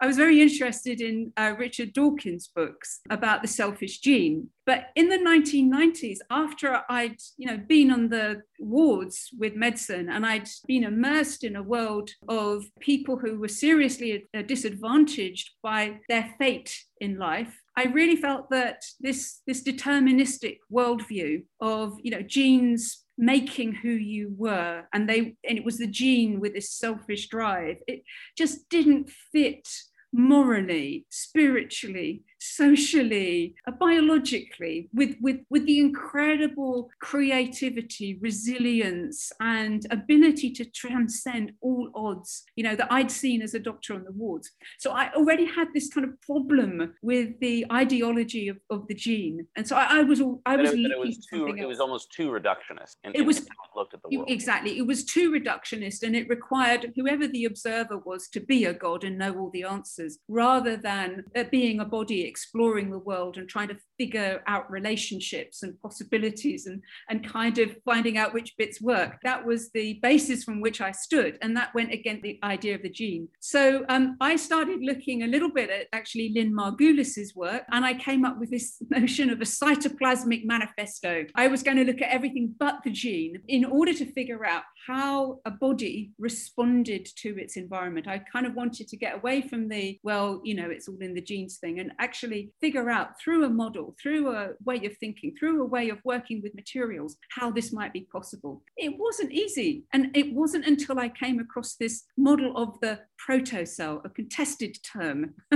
I 0.00 0.06
was 0.06 0.16
very 0.16 0.40
interested 0.40 1.00
in 1.00 1.32
uh, 1.36 1.54
Richard 1.58 1.92
Dawkins' 1.92 2.48
books 2.54 3.00
about 3.10 3.42
the 3.42 3.48
selfish 3.48 3.98
gene. 4.00 4.50
But 4.66 4.88
in 4.96 5.08
the 5.08 5.18
1990s, 5.18 6.18
after 6.28 6.82
I'd 6.90 7.18
you 7.36 7.46
know 7.46 7.56
been 7.56 7.90
on 7.92 8.08
the 8.08 8.42
wards 8.58 9.30
with 9.38 9.54
medicine 9.54 10.08
and 10.08 10.26
I'd 10.26 10.48
been 10.66 10.84
immersed 10.84 11.44
in 11.44 11.56
a 11.56 11.62
world 11.62 12.10
of 12.28 12.64
people 12.80 13.16
who 13.16 13.38
were 13.38 13.48
seriously 13.48 14.26
uh, 14.34 14.42
disadvantaged 14.42 15.50
by 15.62 16.00
their 16.08 16.34
fate 16.38 16.76
in 17.00 17.18
life, 17.18 17.54
I 17.76 17.84
really 17.84 18.16
felt 18.16 18.50
that 18.50 18.82
this 19.00 19.40
this 19.46 19.62
deterministic 19.62 20.58
worldview 20.72 21.44
of 21.60 21.98
you 22.02 22.10
know 22.10 22.22
genes 22.22 23.04
making 23.18 23.74
who 23.74 23.90
you 23.90 24.34
were 24.36 24.84
and 24.92 25.08
they 25.08 25.36
and 25.48 25.58
it 25.58 25.64
was 25.64 25.78
the 25.78 25.86
gene 25.86 26.40
with 26.40 26.54
this 26.54 26.72
selfish 26.72 27.28
drive 27.28 27.76
it 27.86 28.02
just 28.36 28.68
didn't 28.68 29.10
fit 29.32 29.66
morally 30.12 31.06
spiritually 31.10 32.22
socially, 32.54 33.54
uh, 33.66 33.72
biologically, 33.72 34.88
with, 34.92 35.16
with, 35.20 35.40
with 35.50 35.66
the 35.66 35.78
incredible 35.78 36.90
creativity, 37.00 38.18
resilience, 38.20 39.32
and 39.40 39.86
ability 39.90 40.50
to 40.50 40.64
transcend 40.64 41.52
all 41.60 41.90
odds, 41.94 42.44
you 42.56 42.64
know, 42.64 42.76
that 42.76 42.92
I'd 42.92 43.10
seen 43.10 43.42
as 43.42 43.54
a 43.54 43.58
doctor 43.58 43.94
on 43.94 44.04
the 44.04 44.12
wards. 44.12 44.50
So 44.78 44.92
I 44.92 45.12
already 45.14 45.46
had 45.46 45.68
this 45.74 45.88
kind 45.92 46.06
of 46.06 46.20
problem 46.22 46.94
with 47.02 47.38
the 47.40 47.66
ideology 47.72 48.48
of, 48.48 48.58
of 48.70 48.86
the 48.88 48.94
gene. 48.94 49.46
And 49.56 49.66
so 49.66 49.76
I, 49.76 50.00
I 50.00 50.02
was 50.02 50.20
I 50.44 50.56
was, 50.56 50.72
it, 50.72 50.80
it 50.80 50.98
was 50.98 51.26
too 51.26 51.48
it 51.48 51.66
was 51.66 51.80
almost 51.80 52.12
too 52.12 52.30
reductionist. 52.30 52.96
In, 53.04 53.12
it 53.14 53.20
in 53.20 53.26
was 53.26 53.46
looked 53.74 53.94
at 53.94 54.02
the 54.02 54.16
world. 54.16 54.30
Exactly. 54.30 54.78
It 54.78 54.86
was 54.86 55.04
too 55.04 55.30
reductionist 55.30 56.02
and 56.02 56.16
it 56.16 56.28
required 56.28 56.92
whoever 56.96 57.26
the 57.26 57.44
observer 57.44 57.98
was 57.98 58.28
to 58.28 58.40
be 58.40 58.64
a 58.64 58.72
god 58.72 59.04
and 59.04 59.18
know 59.18 59.36
all 59.38 59.50
the 59.50 59.64
answers 59.64 60.18
rather 60.28 60.76
than 60.76 61.24
being 61.50 61.80
a 61.80 61.84
body 61.84 62.22
exploring 62.36 62.90
the 62.90 62.98
world 62.98 63.38
and 63.38 63.48
trying 63.48 63.68
to 63.68 63.78
figure 63.98 64.42
out 64.46 64.70
relationships 64.70 65.62
and 65.62 65.80
possibilities 65.80 66.66
and, 66.66 66.82
and 67.08 67.26
kind 67.26 67.56
of 67.56 67.74
finding 67.82 68.18
out 68.18 68.34
which 68.34 68.54
bits 68.58 68.78
work. 68.78 69.16
That 69.22 69.46
was 69.46 69.70
the 69.70 69.98
basis 70.02 70.44
from 70.44 70.60
which 70.60 70.82
I 70.82 70.92
stood. 70.92 71.38
And 71.40 71.56
that 71.56 71.74
went 71.74 71.92
against 71.92 72.22
the 72.24 72.38
idea 72.42 72.74
of 72.74 72.82
the 72.82 72.90
gene. 72.90 73.28
So 73.40 73.86
um, 73.88 74.18
I 74.20 74.36
started 74.36 74.80
looking 74.82 75.22
a 75.22 75.26
little 75.26 75.50
bit 75.50 75.70
at 75.70 75.86
actually 75.94 76.32
Lynn 76.34 76.54
Margulis's 76.54 77.34
work, 77.34 77.62
and 77.72 77.86
I 77.86 77.94
came 77.94 78.26
up 78.26 78.38
with 78.38 78.50
this 78.50 78.76
notion 78.90 79.30
of 79.30 79.40
a 79.40 79.44
cytoplasmic 79.44 80.44
manifesto. 80.44 81.24
I 81.34 81.48
was 81.48 81.62
going 81.62 81.78
to 81.78 81.84
look 81.84 82.02
at 82.02 82.12
everything 82.12 82.54
but 82.58 82.80
the 82.84 82.90
gene 82.90 83.40
in 83.48 83.64
order 83.64 83.94
to 83.94 84.12
figure 84.12 84.44
out 84.44 84.64
how 84.86 85.40
a 85.44 85.50
body 85.50 86.12
responded 86.18 87.08
to 87.16 87.36
its 87.38 87.56
environment. 87.56 88.06
I 88.06 88.18
kind 88.18 88.46
of 88.46 88.54
wanted 88.54 88.88
to 88.88 88.96
get 88.96 89.16
away 89.16 89.42
from 89.42 89.68
the, 89.68 89.98
well, 90.02 90.40
you 90.44 90.54
know, 90.54 90.70
it's 90.70 90.88
all 90.88 90.98
in 91.00 91.14
the 91.14 91.20
genes 91.20 91.56
thing 91.56 91.80
and 91.80 91.92
actually 91.98 92.50
figure 92.60 92.88
out 92.88 93.20
through 93.20 93.44
a 93.44 93.50
model, 93.50 93.96
through 94.00 94.34
a 94.34 94.50
way 94.64 94.84
of 94.84 94.96
thinking, 94.98 95.34
through 95.36 95.62
a 95.62 95.66
way 95.66 95.88
of 95.88 95.98
working 96.04 96.40
with 96.42 96.54
materials, 96.54 97.16
how 97.30 97.50
this 97.50 97.72
might 97.72 97.92
be 97.92 98.06
possible. 98.12 98.62
It 98.76 98.96
wasn't 98.96 99.32
easy. 99.32 99.84
And 99.92 100.16
it 100.16 100.32
wasn't 100.32 100.66
until 100.66 100.98
I 101.00 101.08
came 101.08 101.40
across 101.40 101.74
this 101.74 102.04
model 102.16 102.56
of 102.56 102.78
the 102.80 103.00
protocell, 103.28 104.04
a 104.04 104.08
contested 104.08 104.78
term, 104.84 105.34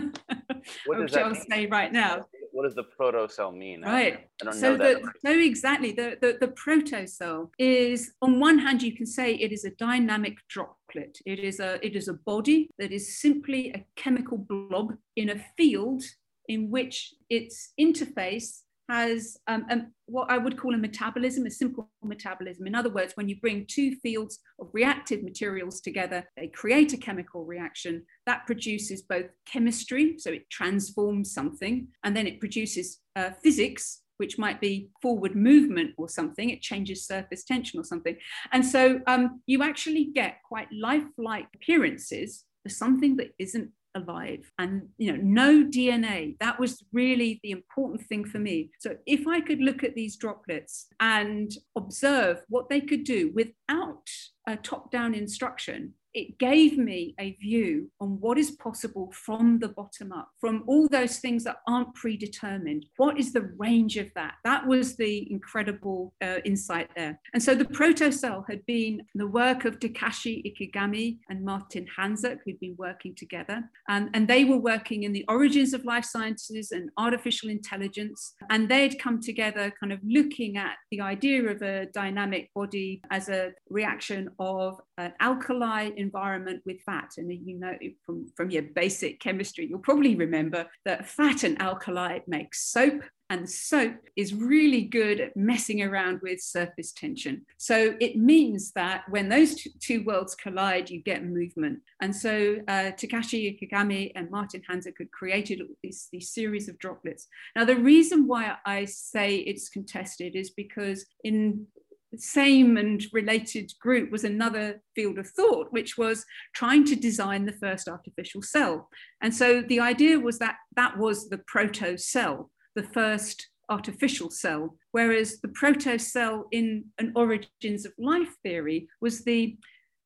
which 0.87 1.14
I'll 1.14 1.31
mean? 1.31 1.45
say 1.49 1.66
right 1.66 1.93
now 1.93 2.27
what 2.53 2.65
does 2.65 2.75
the 2.75 2.85
protocell 2.85 3.57
mean? 3.57 3.83
Right. 3.83 4.29
I 4.41 4.45
don't 4.45 4.55
so 4.55 4.77
know 4.77 4.85
that. 4.85 5.03
The, 5.03 5.11
so 5.25 5.39
exactly, 5.39 5.93
the, 5.93 6.17
the, 6.21 6.39
the 6.41 6.49
protocell 6.49 7.51
is 7.59 8.13
on 8.23 8.41
one 8.41 8.59
hand, 8.59 8.83
you 8.83 8.95
can 8.95 9.07
say 9.07 9.35
it 9.35 9.53
is 9.53 9.65
a 9.65 9.71
dynamic 9.71 10.39
droplet. 10.49 11.19
It 11.27 11.39
is 11.39 11.61
a 11.61 11.85
it 11.85 11.97
is 11.97 12.09
a 12.09 12.15
body 12.15 12.71
that 12.79 12.93
is 12.93 13.21
simply 13.21 13.71
a 13.71 13.85
chemical 13.97 14.39
blob 14.39 14.95
in 15.17 15.31
a 15.31 15.45
field 15.57 16.03
in 16.49 16.71
which 16.71 17.15
its 17.29 17.73
interface 17.81 18.63
has 18.90 19.37
um, 19.46 19.64
um, 19.70 19.92
what 20.07 20.31
I 20.31 20.37
would 20.37 20.59
call 20.59 20.74
a 20.74 20.79
metabolism, 20.79 21.46
a 21.46 21.50
simple 21.50 21.88
metabolism. 22.03 22.66
In 22.66 22.74
other 22.74 22.90
words, 22.90 23.12
when 23.14 23.29
you 23.29 23.37
bring 23.40 23.66
two 23.68 23.94
fields 24.03 24.40
of 24.61 24.68
reactive 24.72 25.22
materials 25.22 25.81
together, 25.81 26.24
they 26.37 26.48
create 26.48 26.92
a 26.92 26.96
chemical 26.96 27.44
reaction 27.44 28.05
that 28.26 28.46
produces 28.46 29.03
both 29.03 29.26
chemistry, 29.46 30.16
so 30.18 30.31
it 30.31 30.50
transforms 30.50 31.33
something, 31.33 31.87
and 32.03 32.16
then 32.16 32.26
it 32.26 32.40
produces 32.40 32.98
uh, 33.14 33.31
physics, 33.42 34.03
which 34.16 34.38
might 34.38 34.61
be 34.61 34.90
forward 35.00 35.37
movement 35.37 35.92
or 35.96 36.09
something. 36.09 36.50
It 36.50 36.61
changes 36.61 37.07
surface 37.07 37.44
tension 37.44 37.79
or 37.79 37.85
something. 37.85 38.16
And 38.53 38.66
so 38.66 39.00
um, 39.07 39.40
you 39.46 39.62
actually 39.62 40.07
get 40.12 40.38
quite 40.46 40.68
lifelike 40.72 41.46
appearances 41.55 42.44
for 42.62 42.70
something 42.70 43.16
that 43.16 43.31
isn't 43.38 43.70
alive. 43.94 44.50
And 44.59 44.88
you 44.98 45.12
know 45.12 45.20
no 45.22 45.64
dna 45.64 46.37
that 46.40 46.59
was 46.59 46.85
really 46.92 47.40
the 47.42 47.50
important 47.50 48.07
thing 48.07 48.24
for 48.24 48.38
me. 48.38 48.70
So 48.79 48.96
if 49.07 49.26
i 49.26 49.40
could 49.40 49.61
look 49.61 49.85
at 49.85 49.94
these 49.94 50.16
droplets 50.16 50.87
and 51.00 51.50
observe 51.76 52.42
what 52.48 52.68
they 52.68 52.81
could 52.81 53.05
do 53.05 53.33
without 53.35 54.09
a 54.46 54.57
top 54.57 54.90
down 54.90 55.14
instruction 55.14 55.94
it 56.14 56.38
gave 56.38 56.77
me 56.77 57.14
a 57.20 57.33
view 57.35 57.90
on 58.01 58.20
what 58.20 58.38
is 58.38 58.53
possible 58.53 59.12
from 59.12 59.59
the 59.59 59.68
bottom 59.68 60.12
up, 60.12 60.29
from 60.40 60.64
all 60.66 60.88
those 60.88 61.18
things 61.18 61.44
that 61.44 61.59
aren't 61.68 61.94
predetermined. 61.94 62.87
What 62.96 63.18
is 63.18 63.33
the 63.33 63.53
range 63.59 63.96
of 63.96 64.09
that? 64.14 64.35
That 64.44 64.66
was 64.66 64.96
the 64.96 65.31
incredible 65.31 66.12
uh, 66.23 66.38
insight 66.44 66.90
there. 66.96 67.20
And 67.33 67.42
so 67.42 67.55
the 67.55 67.64
protocell 67.64 68.44
had 68.49 68.64
been 68.66 69.03
the 69.14 69.27
work 69.27 69.64
of 69.64 69.79
Takashi 69.79 70.42
Ikegami 70.44 71.18
and 71.29 71.44
Martin 71.44 71.87
Hanczyc, 71.96 72.38
who'd 72.44 72.61
been 72.61 72.77
working 72.79 73.14
together. 73.14 73.62
And, 73.88 74.11
and 74.14 74.27
they 74.27 74.44
were 74.44 74.59
working 74.59 75.05
in 75.05 75.12
the 75.12 75.25
origins 75.29 75.73
of 75.75 75.85
life 75.85 76.05
sciences 76.05 76.73
and 76.73 76.90
artificial 76.96 77.51
intelligence. 77.51 78.35
And 78.51 78.68
they'd 78.68 78.99
come 78.99 79.20
together 79.20 79.73
kind 79.79 79.92
of 79.92 80.01
looking 80.05 80.57
at 80.57 80.77
the 80.90 81.01
idea 81.01 81.44
of 81.49 81.62
a 81.62 81.87
dynamic 81.87 82.51
body 82.55 83.01
as 83.11 83.29
a 83.29 83.53
reaction 83.68 84.29
of 84.38 84.81
an 84.99 85.12
alkali 85.20 85.90
environment 86.01 86.63
with 86.67 86.81
fat. 86.83 87.11
And 87.17 87.33
you 87.33 87.59
know 87.59 87.75
from, 88.05 88.29
from 88.37 88.51
your 88.51 88.63
basic 88.63 89.21
chemistry, 89.21 89.67
you'll 89.67 89.79
probably 89.79 90.17
remember 90.17 90.67
that 90.85 91.09
fat 91.09 91.45
and 91.45 91.61
alkali 91.61 92.21
make 92.27 92.55
soap. 92.55 93.03
And 93.31 93.49
soap 93.49 93.95
is 94.17 94.35
really 94.35 94.83
good 94.83 95.21
at 95.21 95.37
messing 95.37 95.83
around 95.83 96.19
with 96.21 96.41
surface 96.41 96.91
tension. 96.91 97.47
So 97.59 97.95
it 98.01 98.17
means 98.17 98.73
that 98.73 99.05
when 99.09 99.29
those 99.29 99.55
two 99.79 100.03
worlds 100.03 100.35
collide, 100.35 100.91
you 100.91 101.01
get 101.01 101.25
movement. 101.25 101.79
And 102.03 102.15
so 102.15 102.57
uh, 102.67 102.91
Takashi 102.99 103.57
Ikegami 103.57 104.11
and 104.17 104.29
Martin 104.33 104.63
Hanczyc 104.69 104.95
had 104.99 105.13
created 105.13 105.63
these, 105.81 106.09
these 106.11 106.31
series 106.31 106.69
of 106.69 106.77
droplets. 106.81 107.29
Now, 107.55 107.65
the 107.65 107.77
reason 107.77 108.27
why 108.27 108.57
I 108.67 108.87
say 108.87 109.37
it's 109.37 109.69
contested 109.69 110.35
is 110.35 110.51
because 110.51 111.07
in 111.23 111.69
same 112.18 112.77
and 112.77 113.05
related 113.12 113.73
group 113.81 114.11
was 114.11 114.25
another 114.25 114.83
field 114.94 115.18
of 115.18 115.29
thought, 115.29 115.68
which 115.70 115.96
was 115.96 116.25
trying 116.55 116.85
to 116.87 116.96
design 116.96 117.46
the 117.46 117.53
first 117.53 117.88
artificial 117.88 118.42
cell. 118.42 118.88
And 119.20 119.35
so 119.35 119.62
the 119.62 119.81
idea 119.81 120.18
was 120.18 120.38
that 120.38 120.57
that 120.77 120.99
was 120.99 121.29
the 121.29 121.38
proto 121.38 121.96
cell, 121.96 122.51
the 122.75 122.83
first 122.83 123.49
artificial 123.68 124.31
cell, 124.31 124.77
whereas 124.90 125.40
the 125.40 125.49
proto 125.49 125.99
cell 125.99 126.46
in 126.51 126.85
an 126.99 127.12
origins 127.14 127.87
of 127.87 127.92
life 127.99 128.35
theory 128.42 128.88
was 129.01 129.25
the 129.25 129.57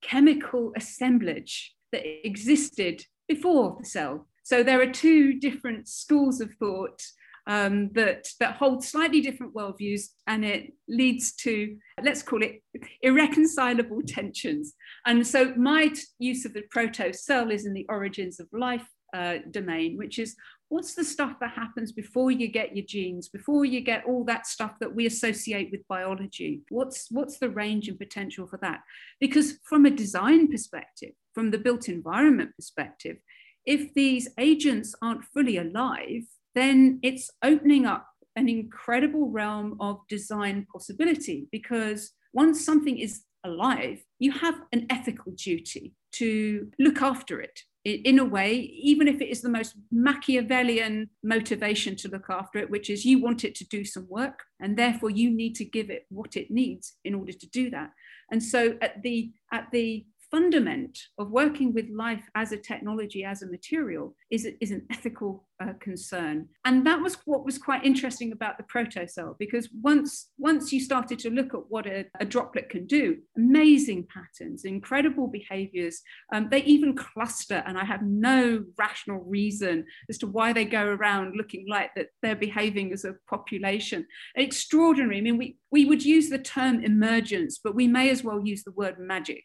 chemical 0.03 0.73
assemblage 0.77 1.75
that 1.93 2.05
existed 2.27 3.03
before 3.27 3.77
the 3.81 3.87
cell. 3.87 4.29
So 4.43 4.63
there 4.63 4.83
are 4.83 4.93
two 4.93 5.41
different 5.41 5.89
schools 5.89 6.43
of 6.43 6.53
thought 6.55 7.01
um, 7.47 7.91
that 7.93 8.27
that 8.41 8.57
hold 8.57 8.85
slightly 8.85 9.21
different 9.21 9.55
worldviews, 9.55 10.09
and 10.27 10.45
it 10.45 10.73
leads 10.89 11.33
to 11.37 11.77
let's 12.03 12.23
call 12.23 12.43
it 12.43 12.63
irreconcilable 13.03 14.03
tensions. 14.07 14.75
And 15.07 15.27
so 15.27 15.55
my 15.57 15.89
t- 15.89 16.03
use 16.19 16.45
of 16.45 16.55
the 16.55 16.63
proto 16.71 17.13
cell 17.13 17.51
is 17.51 17.67
in 17.67 17.75
the 17.75 17.87
origins 17.89 18.41
of 18.41 18.49
life 18.53 18.87
uh, 19.15 19.39
domain, 19.51 19.97
which 19.97 20.19
is 20.19 20.35
what's 20.69 20.95
the 20.95 21.05
stuff 21.05 21.35
that 21.41 21.51
happens 21.51 21.93
before 21.93 22.31
you 22.31 22.49
get 22.49 22.75
your 22.75 22.85
genes, 22.85 23.29
before 23.29 23.65
you 23.65 23.81
get 23.81 24.05
all 24.07 24.25
that 24.25 24.47
stuff 24.47 24.73
that 24.81 24.95
we 24.95 25.07
associate 25.07 25.69
with 25.71 25.87
biology? 25.89 26.63
What's 26.69 27.11
what's 27.11 27.39
the 27.39 27.51
range 27.51 27.89
and 27.89 27.99
potential 27.99 28.47
for 28.47 28.59
that? 28.63 28.81
Because 29.21 29.59
from 29.69 29.87
a 29.87 29.91
design 29.91 30.51
perspective, 30.51 31.13
from 31.35 31.51
the 31.51 31.59
built 31.59 31.89
environment 31.89 32.51
perspective, 32.57 33.19
if 33.67 33.95
these 33.95 34.29
agents 34.39 34.95
aren't 35.01 35.25
fully 35.25 35.57
alive, 35.59 36.25
then 36.55 37.01
it's 37.03 37.31
opening 37.43 37.87
up 37.87 38.07
an 38.37 38.49
incredible 38.49 39.31
realm 39.31 39.77
of 39.81 40.01
design 40.09 40.67
possibility 40.73 41.47
because 41.53 42.13
once 42.33 42.65
something 42.65 42.99
is 42.99 43.23
alive, 43.45 44.03
you 44.19 44.33
have 44.33 44.55
an 44.73 44.87
ethical 44.91 45.33
duty 45.33 45.95
to 46.13 46.71
look 46.79 47.03
after 47.03 47.41
it 47.41 47.61
in 47.85 48.19
a 48.19 48.25
way, 48.25 48.55
even 48.55 49.07
if 49.07 49.21
it 49.21 49.29
is 49.29 49.43
the 49.43 49.49
most 49.49 49.77
Machiavellian 49.93 51.11
motivation 51.23 51.95
to 51.97 52.09
look 52.09 52.31
after 52.31 52.59
it, 52.59 52.71
which 52.71 52.89
is 52.89 53.05
you 53.05 53.21
want 53.21 53.45
it 53.45 53.55
to 53.57 53.67
do 53.67 53.85
some 53.85 54.09
work, 54.09 54.41
and 54.59 54.77
therefore 54.77 55.11
you 55.11 55.31
need 55.31 55.55
to 55.57 55.67
give 55.67 55.91
it 55.91 56.07
what 56.09 56.35
it 56.35 56.51
needs 56.51 56.95
in 57.05 57.15
order 57.15 57.33
to 57.33 57.47
do 57.51 57.69
that. 57.71 57.91
And 58.31 58.43
so 58.43 58.79
at 58.81 59.03
the 59.03 59.33
at 59.53 59.69
the 59.71 60.07
fundament 60.35 60.99
of 61.17 61.31
working 61.31 61.73
with 61.73 61.89
life 61.91 62.25
as 62.35 62.51
a 62.51 62.57
technology, 62.57 63.23
as 63.25 63.43
a 63.43 63.47
material, 63.47 64.17
is, 64.33 64.49
is 64.61 64.73
an 64.73 64.85
ethical 64.91 65.47
uh, 65.63 65.75
concern. 65.79 66.49
And 66.65 66.85
that 66.89 67.01
was 67.01 67.17
what 67.25 67.45
was 67.45 67.57
quite 67.57 67.85
interesting 67.85 68.33
about 68.33 68.59
the 68.59 68.65
protocell, 68.65 69.37
because 69.39 69.69
once, 69.81 70.31
once 70.37 70.73
you 70.73 70.81
started 70.81 71.21
to 71.21 71.31
look 71.31 71.55
at 71.55 71.61
what 71.69 71.87
a, 71.87 72.07
a 72.19 72.25
droplet 72.25 72.69
can 72.69 72.85
do, 72.87 73.19
amazing 73.37 74.09
patterns, 74.13 74.65
incredible 74.65 75.29
behaviors, 75.29 76.03
um, 76.35 76.49
they 76.51 76.65
even 76.65 76.97
cluster, 76.97 77.63
and 77.65 77.79
I 77.79 77.85
have 77.85 78.03
no 78.03 78.65
rational 78.77 79.19
reason 79.19 79.85
as 80.11 80.19
to 80.19 80.27
why 80.27 80.53
they 80.53 80.65
go 80.65 80.85
around 80.85 81.37
looking 81.37 81.67
like 81.69 81.95
that 81.95 82.09
they're 82.23 82.35
behaving 82.35 82.93
as 82.93 83.05
a 83.05 83.15
population. 83.31 84.05
Extraordinary. 84.35 85.19
I 85.19 85.21
mean, 85.21 85.39
we, 85.39 85.59
we 85.71 85.85
would 85.85 86.05
use 86.05 86.29
the 86.29 86.39
term 86.39 86.83
emergence, 86.83 87.61
but 87.63 87.77
we 87.77 87.87
may 87.87 88.11
as 88.11 88.25
well 88.25 88.41
use 88.45 88.65
the 88.65 88.73
word 88.73 88.99
magic 88.99 89.45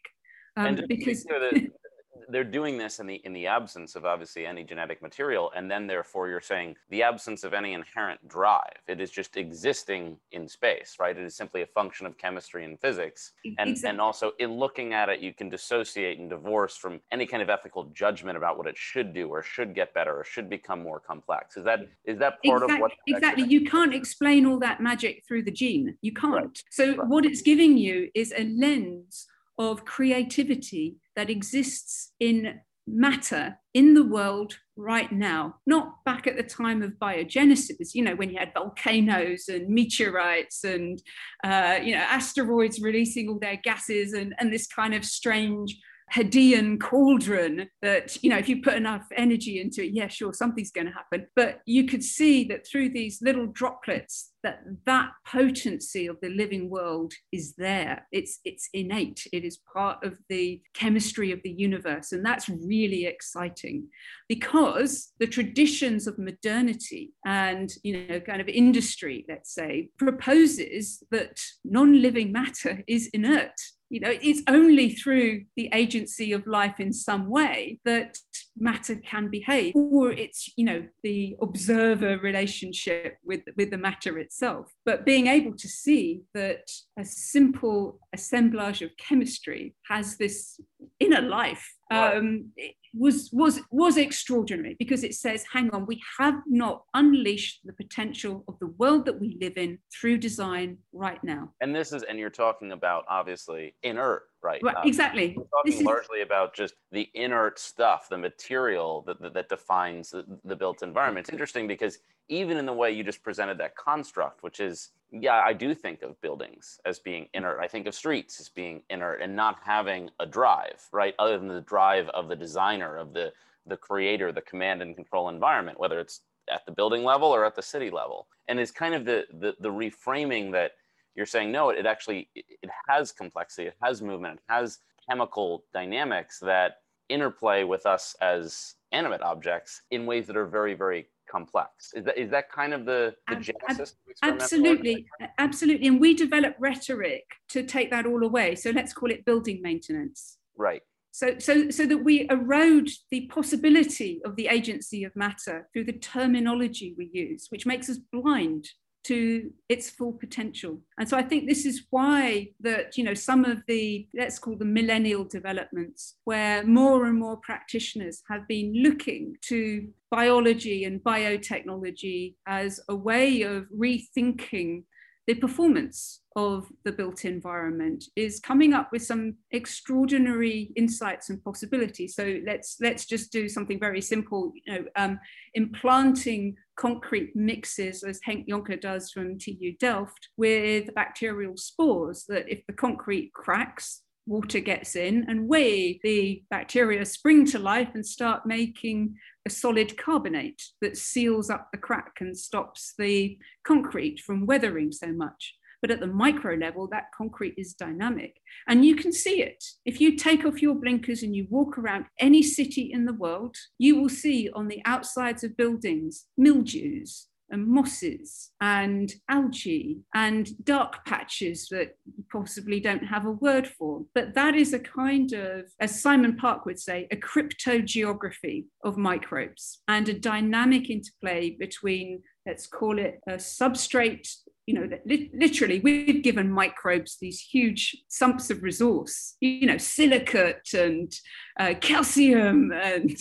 um, 0.56 0.78
because 0.88 1.24
they're 2.30 2.44
doing 2.44 2.78
this 2.78 3.00
in 3.00 3.06
the 3.06 3.16
in 3.24 3.32
the 3.32 3.46
absence 3.46 3.96
of 3.96 4.04
obviously 4.04 4.46
any 4.46 4.62
genetic 4.62 5.02
material 5.02 5.50
and 5.56 5.70
then 5.70 5.86
therefore 5.86 6.28
you're 6.28 6.40
saying 6.40 6.76
the 6.90 7.02
absence 7.02 7.44
of 7.44 7.52
any 7.52 7.72
inherent 7.72 8.26
drive 8.28 8.76
it 8.88 9.00
is 9.00 9.10
just 9.10 9.36
existing 9.36 10.16
in 10.32 10.48
space 10.48 10.96
right? 11.00 11.16
It 11.16 11.24
is 11.24 11.34
simply 11.34 11.62
a 11.62 11.66
function 11.66 12.06
of 12.06 12.16
chemistry 12.18 12.64
and 12.64 12.78
physics. 12.80 13.32
And 13.58 13.70
exactly. 13.70 13.90
and 13.90 14.00
also 14.00 14.32
in 14.38 14.52
looking 14.52 14.92
at 14.92 15.08
it 15.08 15.20
you 15.20 15.32
can 15.34 15.48
dissociate 15.48 16.18
and 16.18 16.30
divorce 16.30 16.76
from 16.76 17.00
any 17.10 17.26
kind 17.26 17.42
of 17.42 17.50
ethical 17.50 17.84
judgment 17.94 18.36
about 18.36 18.56
what 18.56 18.66
it 18.66 18.76
should 18.76 19.12
do 19.12 19.28
or 19.28 19.42
should 19.42 19.74
get 19.74 19.92
better 19.94 20.18
or 20.18 20.24
should 20.24 20.48
become 20.48 20.82
more 20.82 21.00
complex. 21.00 21.56
Is 21.56 21.64
that 21.64 21.80
is 22.04 22.18
that 22.18 22.42
part 22.44 22.62
exactly, 22.62 22.74
of 22.74 22.80
what 22.80 22.92
exactly. 23.06 23.44
you 23.44 23.64
can't 23.64 23.94
explain 23.94 24.46
all 24.46 24.58
that 24.60 24.80
magic 24.80 25.24
through 25.26 25.42
the 25.44 25.50
gene. 25.50 25.96
You 26.02 26.12
can't. 26.12 26.32
Right. 26.32 26.62
so 26.70 26.96
right. 26.96 27.08
what 27.08 27.24
it's 27.24 27.42
giving 27.42 27.76
you 27.76 28.10
is 28.14 28.32
a 28.36 28.44
lens 28.44 29.26
of 29.60 29.84
creativity 29.84 30.96
that 31.14 31.28
exists 31.28 32.12
in 32.18 32.60
matter 32.86 33.58
in 33.74 33.92
the 33.92 34.04
world 34.04 34.56
right 34.74 35.12
now, 35.12 35.54
not 35.66 36.02
back 36.04 36.26
at 36.26 36.36
the 36.36 36.42
time 36.42 36.82
of 36.82 36.92
biogenesis, 36.92 37.94
you 37.94 38.02
know, 38.02 38.16
when 38.16 38.30
you 38.30 38.38
had 38.38 38.54
volcanoes 38.54 39.48
and 39.48 39.68
meteorites 39.68 40.64
and, 40.64 41.00
uh, 41.44 41.78
you 41.82 41.94
know, 41.94 42.00
asteroids 42.00 42.80
releasing 42.80 43.28
all 43.28 43.38
their 43.38 43.60
gases 43.62 44.14
and, 44.14 44.34
and 44.38 44.50
this 44.50 44.66
kind 44.66 44.94
of 44.94 45.04
strange 45.04 45.78
Hadean 46.12 46.80
cauldron 46.80 47.68
that, 47.82 48.22
you 48.22 48.30
know, 48.30 48.38
if 48.38 48.48
you 48.48 48.62
put 48.62 48.74
enough 48.74 49.06
energy 49.16 49.60
into 49.60 49.84
it, 49.84 49.92
yeah, 49.92 50.08
sure, 50.08 50.32
something's 50.32 50.72
going 50.72 50.88
to 50.88 50.92
happen. 50.92 51.26
But 51.36 51.60
you 51.66 51.86
could 51.86 52.02
see 52.02 52.44
that 52.44 52.66
through 52.66 52.90
these 52.90 53.20
little 53.22 53.46
droplets, 53.46 54.32
that 54.42 54.62
that 54.86 55.10
potency 55.26 56.06
of 56.06 56.16
the 56.20 56.30
living 56.30 56.68
world 56.70 57.12
is 57.30 57.54
there. 57.56 58.06
It's 58.10 58.40
it's 58.44 58.68
innate. 58.72 59.26
It 59.32 59.44
is 59.44 59.60
part 59.72 60.02
of 60.02 60.14
the 60.28 60.60
chemistry 60.74 61.30
of 61.30 61.40
the 61.44 61.52
universe, 61.52 62.12
and 62.12 62.24
that's 62.24 62.48
really 62.48 63.06
exciting, 63.06 63.88
because 64.28 65.12
the 65.20 65.26
traditions 65.26 66.06
of 66.06 66.18
modernity 66.18 67.12
and 67.24 67.70
you 67.82 68.08
know 68.08 68.20
kind 68.20 68.40
of 68.40 68.48
industry, 68.48 69.24
let's 69.28 69.54
say, 69.54 69.90
proposes 69.98 71.02
that 71.10 71.38
non-living 71.64 72.32
matter 72.32 72.82
is 72.88 73.08
inert 73.12 73.54
you 73.90 74.00
know 74.00 74.12
it's 74.22 74.42
only 74.48 74.90
through 74.90 75.44
the 75.56 75.68
agency 75.74 76.32
of 76.32 76.46
life 76.46 76.80
in 76.80 76.92
some 76.92 77.28
way 77.28 77.78
that 77.84 78.16
matter 78.60 78.96
can 78.96 79.28
behave 79.28 79.74
or 79.74 80.12
it's 80.12 80.50
you 80.56 80.64
know 80.64 80.86
the 81.02 81.36
observer 81.40 82.18
relationship 82.18 83.16
with 83.24 83.40
with 83.56 83.70
the 83.70 83.78
matter 83.78 84.18
itself. 84.18 84.72
But 84.84 85.04
being 85.04 85.26
able 85.26 85.56
to 85.56 85.68
see 85.68 86.22
that 86.34 86.70
a 86.98 87.04
simple 87.04 87.98
assemblage 88.12 88.82
of 88.82 88.90
chemistry 88.96 89.74
has 89.88 90.16
this 90.16 90.60
inner 90.98 91.22
life 91.22 91.74
um, 91.90 92.50
was 92.94 93.30
was 93.32 93.60
was 93.70 93.96
extraordinary 93.96 94.76
because 94.78 95.04
it 95.04 95.14
says 95.14 95.44
hang 95.52 95.70
on 95.70 95.86
we 95.86 96.00
have 96.18 96.40
not 96.46 96.84
unleashed 96.94 97.60
the 97.64 97.72
potential 97.72 98.44
of 98.48 98.58
the 98.60 98.66
world 98.66 99.06
that 99.06 99.20
we 99.20 99.36
live 99.40 99.56
in 99.56 99.78
through 99.92 100.18
design 100.18 100.78
right 100.92 101.22
now. 101.24 101.52
And 101.60 101.74
this 101.74 101.92
is 101.92 102.02
and 102.02 102.18
you're 102.18 102.30
talking 102.30 102.72
about 102.72 103.04
obviously 103.08 103.74
inert 103.82 104.22
right 104.42 104.62
right 104.62 104.76
um, 104.76 104.86
exactly 104.86 105.34
we're 105.36 105.44
talking 105.44 105.84
largely 105.84 106.22
about 106.22 106.54
just 106.54 106.74
the 106.92 107.08
inert 107.14 107.58
stuff 107.58 108.08
the 108.08 108.18
material 108.18 109.02
that, 109.06 109.20
that, 109.20 109.34
that 109.34 109.48
defines 109.48 110.10
the, 110.10 110.24
the 110.44 110.56
built 110.56 110.82
environment 110.82 111.26
it's 111.26 111.32
interesting 111.32 111.66
because 111.66 111.98
even 112.28 112.56
in 112.56 112.66
the 112.66 112.72
way 112.72 112.90
you 112.90 113.02
just 113.02 113.22
presented 113.22 113.58
that 113.58 113.74
construct 113.76 114.42
which 114.42 114.60
is 114.60 114.90
yeah, 115.12 115.42
I 115.44 115.52
do 115.52 115.74
think 115.74 116.02
of 116.02 116.20
buildings 116.20 116.78
as 116.84 116.98
being 116.98 117.28
inert. 117.34 117.58
I 117.60 117.66
think 117.66 117.86
of 117.86 117.94
streets 117.94 118.38
as 118.40 118.48
being 118.48 118.82
inert 118.90 119.20
and 119.20 119.34
not 119.34 119.58
having 119.64 120.10
a 120.20 120.26
drive, 120.26 120.82
right? 120.92 121.14
Other 121.18 121.36
than 121.38 121.48
the 121.48 121.62
drive 121.62 122.08
of 122.10 122.28
the 122.28 122.36
designer, 122.36 122.96
of 122.96 123.12
the 123.12 123.32
the 123.66 123.76
creator, 123.76 124.32
the 124.32 124.40
command 124.40 124.82
and 124.82 124.94
control 124.94 125.28
environment, 125.28 125.78
whether 125.78 126.00
it's 126.00 126.22
at 126.50 126.64
the 126.64 126.72
building 126.72 127.04
level 127.04 127.28
or 127.28 127.44
at 127.44 127.54
the 127.54 127.62
city 127.62 127.90
level. 127.90 128.26
And 128.48 128.58
it's 128.58 128.70
kind 128.70 128.94
of 128.94 129.04
the 129.04 129.26
the, 129.32 129.54
the 129.60 129.68
reframing 129.68 130.52
that 130.52 130.72
you're 131.14 131.26
saying 131.26 131.52
no, 131.52 131.70
it 131.70 131.86
actually 131.86 132.28
it 132.34 132.70
has 132.88 133.12
complexity, 133.12 133.68
it 133.68 133.76
has 133.82 134.02
movement, 134.02 134.38
it 134.38 134.52
has 134.52 134.78
chemical 135.08 135.64
dynamics 135.72 136.38
that 136.40 136.76
interplay 137.08 137.64
with 137.64 137.84
us 137.86 138.14
as 138.20 138.74
animate 138.92 139.22
objects 139.22 139.82
in 139.90 140.06
ways 140.06 140.26
that 140.28 140.36
are 140.36 140.46
very, 140.46 140.74
very 140.74 141.08
complex. 141.30 141.92
Is 141.94 142.04
that 142.04 142.18
is 142.18 142.30
that 142.30 142.50
kind 142.50 142.72
of 142.72 142.84
the, 142.84 143.14
the 143.28 143.36
genesis? 143.36 143.94
absolutely, 144.22 145.06
absolutely. 145.38 145.86
And 145.86 146.00
we 146.00 146.14
develop 146.14 146.54
rhetoric 146.58 147.24
to 147.50 147.62
take 147.64 147.90
that 147.90 148.06
all 148.06 148.24
away. 148.24 148.54
So 148.54 148.70
let's 148.70 148.92
call 148.92 149.10
it 149.10 149.24
building 149.24 149.60
maintenance. 149.62 150.38
Right. 150.56 150.82
So, 151.12 151.38
so, 151.38 151.70
so 151.70 151.86
that 151.86 151.98
we 151.98 152.28
erode 152.30 152.88
the 153.10 153.26
possibility 153.26 154.20
of 154.24 154.36
the 154.36 154.46
agency 154.46 155.02
of 155.02 155.14
matter 155.16 155.68
through 155.72 155.84
the 155.84 155.98
terminology 155.98 156.94
we 156.96 157.10
use, 157.12 157.46
which 157.50 157.66
makes 157.66 157.90
us 157.90 157.98
blind 158.12 158.68
to 159.04 159.50
its 159.68 159.90
full 159.90 160.12
potential. 160.12 160.80
And 160.98 161.08
so 161.08 161.16
I 161.16 161.22
think 161.22 161.48
this 161.48 161.64
is 161.64 161.86
why 161.90 162.50
that, 162.60 162.96
you 162.96 163.04
know, 163.04 163.14
some 163.14 163.44
of 163.44 163.62
the, 163.66 164.06
let's 164.14 164.38
call 164.38 164.56
them 164.56 164.72
millennial 164.72 165.24
developments, 165.24 166.16
where 166.24 166.64
more 166.64 167.06
and 167.06 167.18
more 167.18 167.38
practitioners 167.38 168.22
have 168.28 168.46
been 168.46 168.74
looking 168.82 169.36
to 169.42 169.88
biology 170.10 170.84
and 170.84 171.02
biotechnology 171.02 172.34
as 172.46 172.80
a 172.88 172.94
way 172.94 173.42
of 173.42 173.66
rethinking 173.76 174.84
the 175.26 175.34
performance 175.34 176.19
of 176.36 176.68
the 176.84 176.92
built 176.92 177.24
environment 177.24 178.04
is 178.14 178.38
coming 178.40 178.72
up 178.72 178.90
with 178.92 179.02
some 179.02 179.34
extraordinary 179.50 180.72
insights 180.76 181.28
and 181.30 181.42
possibilities. 181.42 182.14
So 182.14 182.38
let's 182.46 182.76
let's 182.80 183.04
just 183.04 183.32
do 183.32 183.48
something 183.48 183.80
very 183.80 184.00
simple. 184.00 184.52
You 184.64 184.72
know, 184.72 184.84
um, 184.96 185.20
implanting 185.54 186.56
concrete 186.76 187.34
mixes, 187.34 188.04
as 188.04 188.20
Henk 188.26 188.48
Jonker 188.48 188.80
does 188.80 189.10
from 189.10 189.38
TU 189.38 189.74
Delft, 189.80 190.28
with 190.36 190.94
bacterial 190.94 191.56
spores. 191.56 192.24
That 192.28 192.48
if 192.48 192.64
the 192.66 192.74
concrete 192.74 193.32
cracks, 193.32 194.02
water 194.26 194.60
gets 194.60 194.94
in 194.94 195.26
and 195.28 195.48
we, 195.48 196.00
the 196.04 196.42
bacteria, 196.50 197.04
spring 197.04 197.44
to 197.46 197.58
life 197.58 197.90
and 197.94 198.06
start 198.06 198.46
making 198.46 199.16
a 199.46 199.50
solid 199.50 199.96
carbonate 199.96 200.62
that 200.80 200.96
seals 200.96 201.50
up 201.50 201.68
the 201.72 201.78
crack 201.78 202.12
and 202.20 202.36
stops 202.36 202.94
the 202.98 203.36
concrete 203.66 204.20
from 204.20 204.46
weathering 204.46 204.92
so 204.92 205.08
much. 205.08 205.56
But 205.82 205.90
at 205.90 206.00
the 206.00 206.06
micro 206.06 206.54
level, 206.54 206.86
that 206.88 207.06
concrete 207.16 207.54
is 207.56 207.74
dynamic. 207.74 208.36
And 208.68 208.84
you 208.84 208.96
can 208.96 209.12
see 209.12 209.42
it. 209.42 209.64
If 209.84 210.00
you 210.00 210.16
take 210.16 210.44
off 210.44 210.62
your 210.62 210.74
blinkers 210.74 211.22
and 211.22 211.34
you 211.34 211.46
walk 211.50 211.78
around 211.78 212.06
any 212.18 212.42
city 212.42 212.90
in 212.92 213.04
the 213.04 213.14
world, 213.14 213.56
you 213.78 213.98
will 213.98 214.08
see 214.08 214.50
on 214.54 214.68
the 214.68 214.82
outsides 214.84 215.44
of 215.44 215.56
buildings 215.56 216.26
mildews, 216.36 217.28
and 217.50 217.66
mosses 217.66 218.50
and 218.60 219.14
algae 219.28 219.98
and 220.14 220.64
dark 220.64 221.04
patches 221.04 221.68
that 221.70 221.96
you 222.16 222.24
possibly 222.30 222.80
don't 222.80 223.04
have 223.04 223.26
a 223.26 223.32
word 223.32 223.66
for. 223.66 224.04
But 224.14 224.34
that 224.34 224.54
is 224.54 224.72
a 224.72 224.78
kind 224.78 225.32
of, 225.32 225.64
as 225.80 226.00
Simon 226.02 226.36
Park 226.36 226.64
would 226.64 226.78
say, 226.78 227.08
a 227.10 227.16
cryptogeography 227.16 228.66
of 228.84 228.96
microbes 228.96 229.82
and 229.88 230.08
a 230.08 230.18
dynamic 230.18 230.90
interplay 230.90 231.56
between, 231.58 232.22
let's 232.46 232.66
call 232.66 232.98
it 232.98 233.20
a 233.28 233.34
substrate 233.34 234.28
you 234.66 234.74
know, 234.74 234.88
li- 235.06 235.30
literally, 235.34 235.80
we've 235.80 236.22
given 236.22 236.50
microbes 236.50 237.16
these 237.20 237.40
huge 237.40 237.96
sumps 238.08 238.50
of 238.50 238.62
resource, 238.62 239.36
you 239.40 239.66
know, 239.66 239.78
silicate 239.78 240.72
and 240.74 241.12
uh, 241.58 241.74
calcium 241.80 242.72
and 242.72 243.16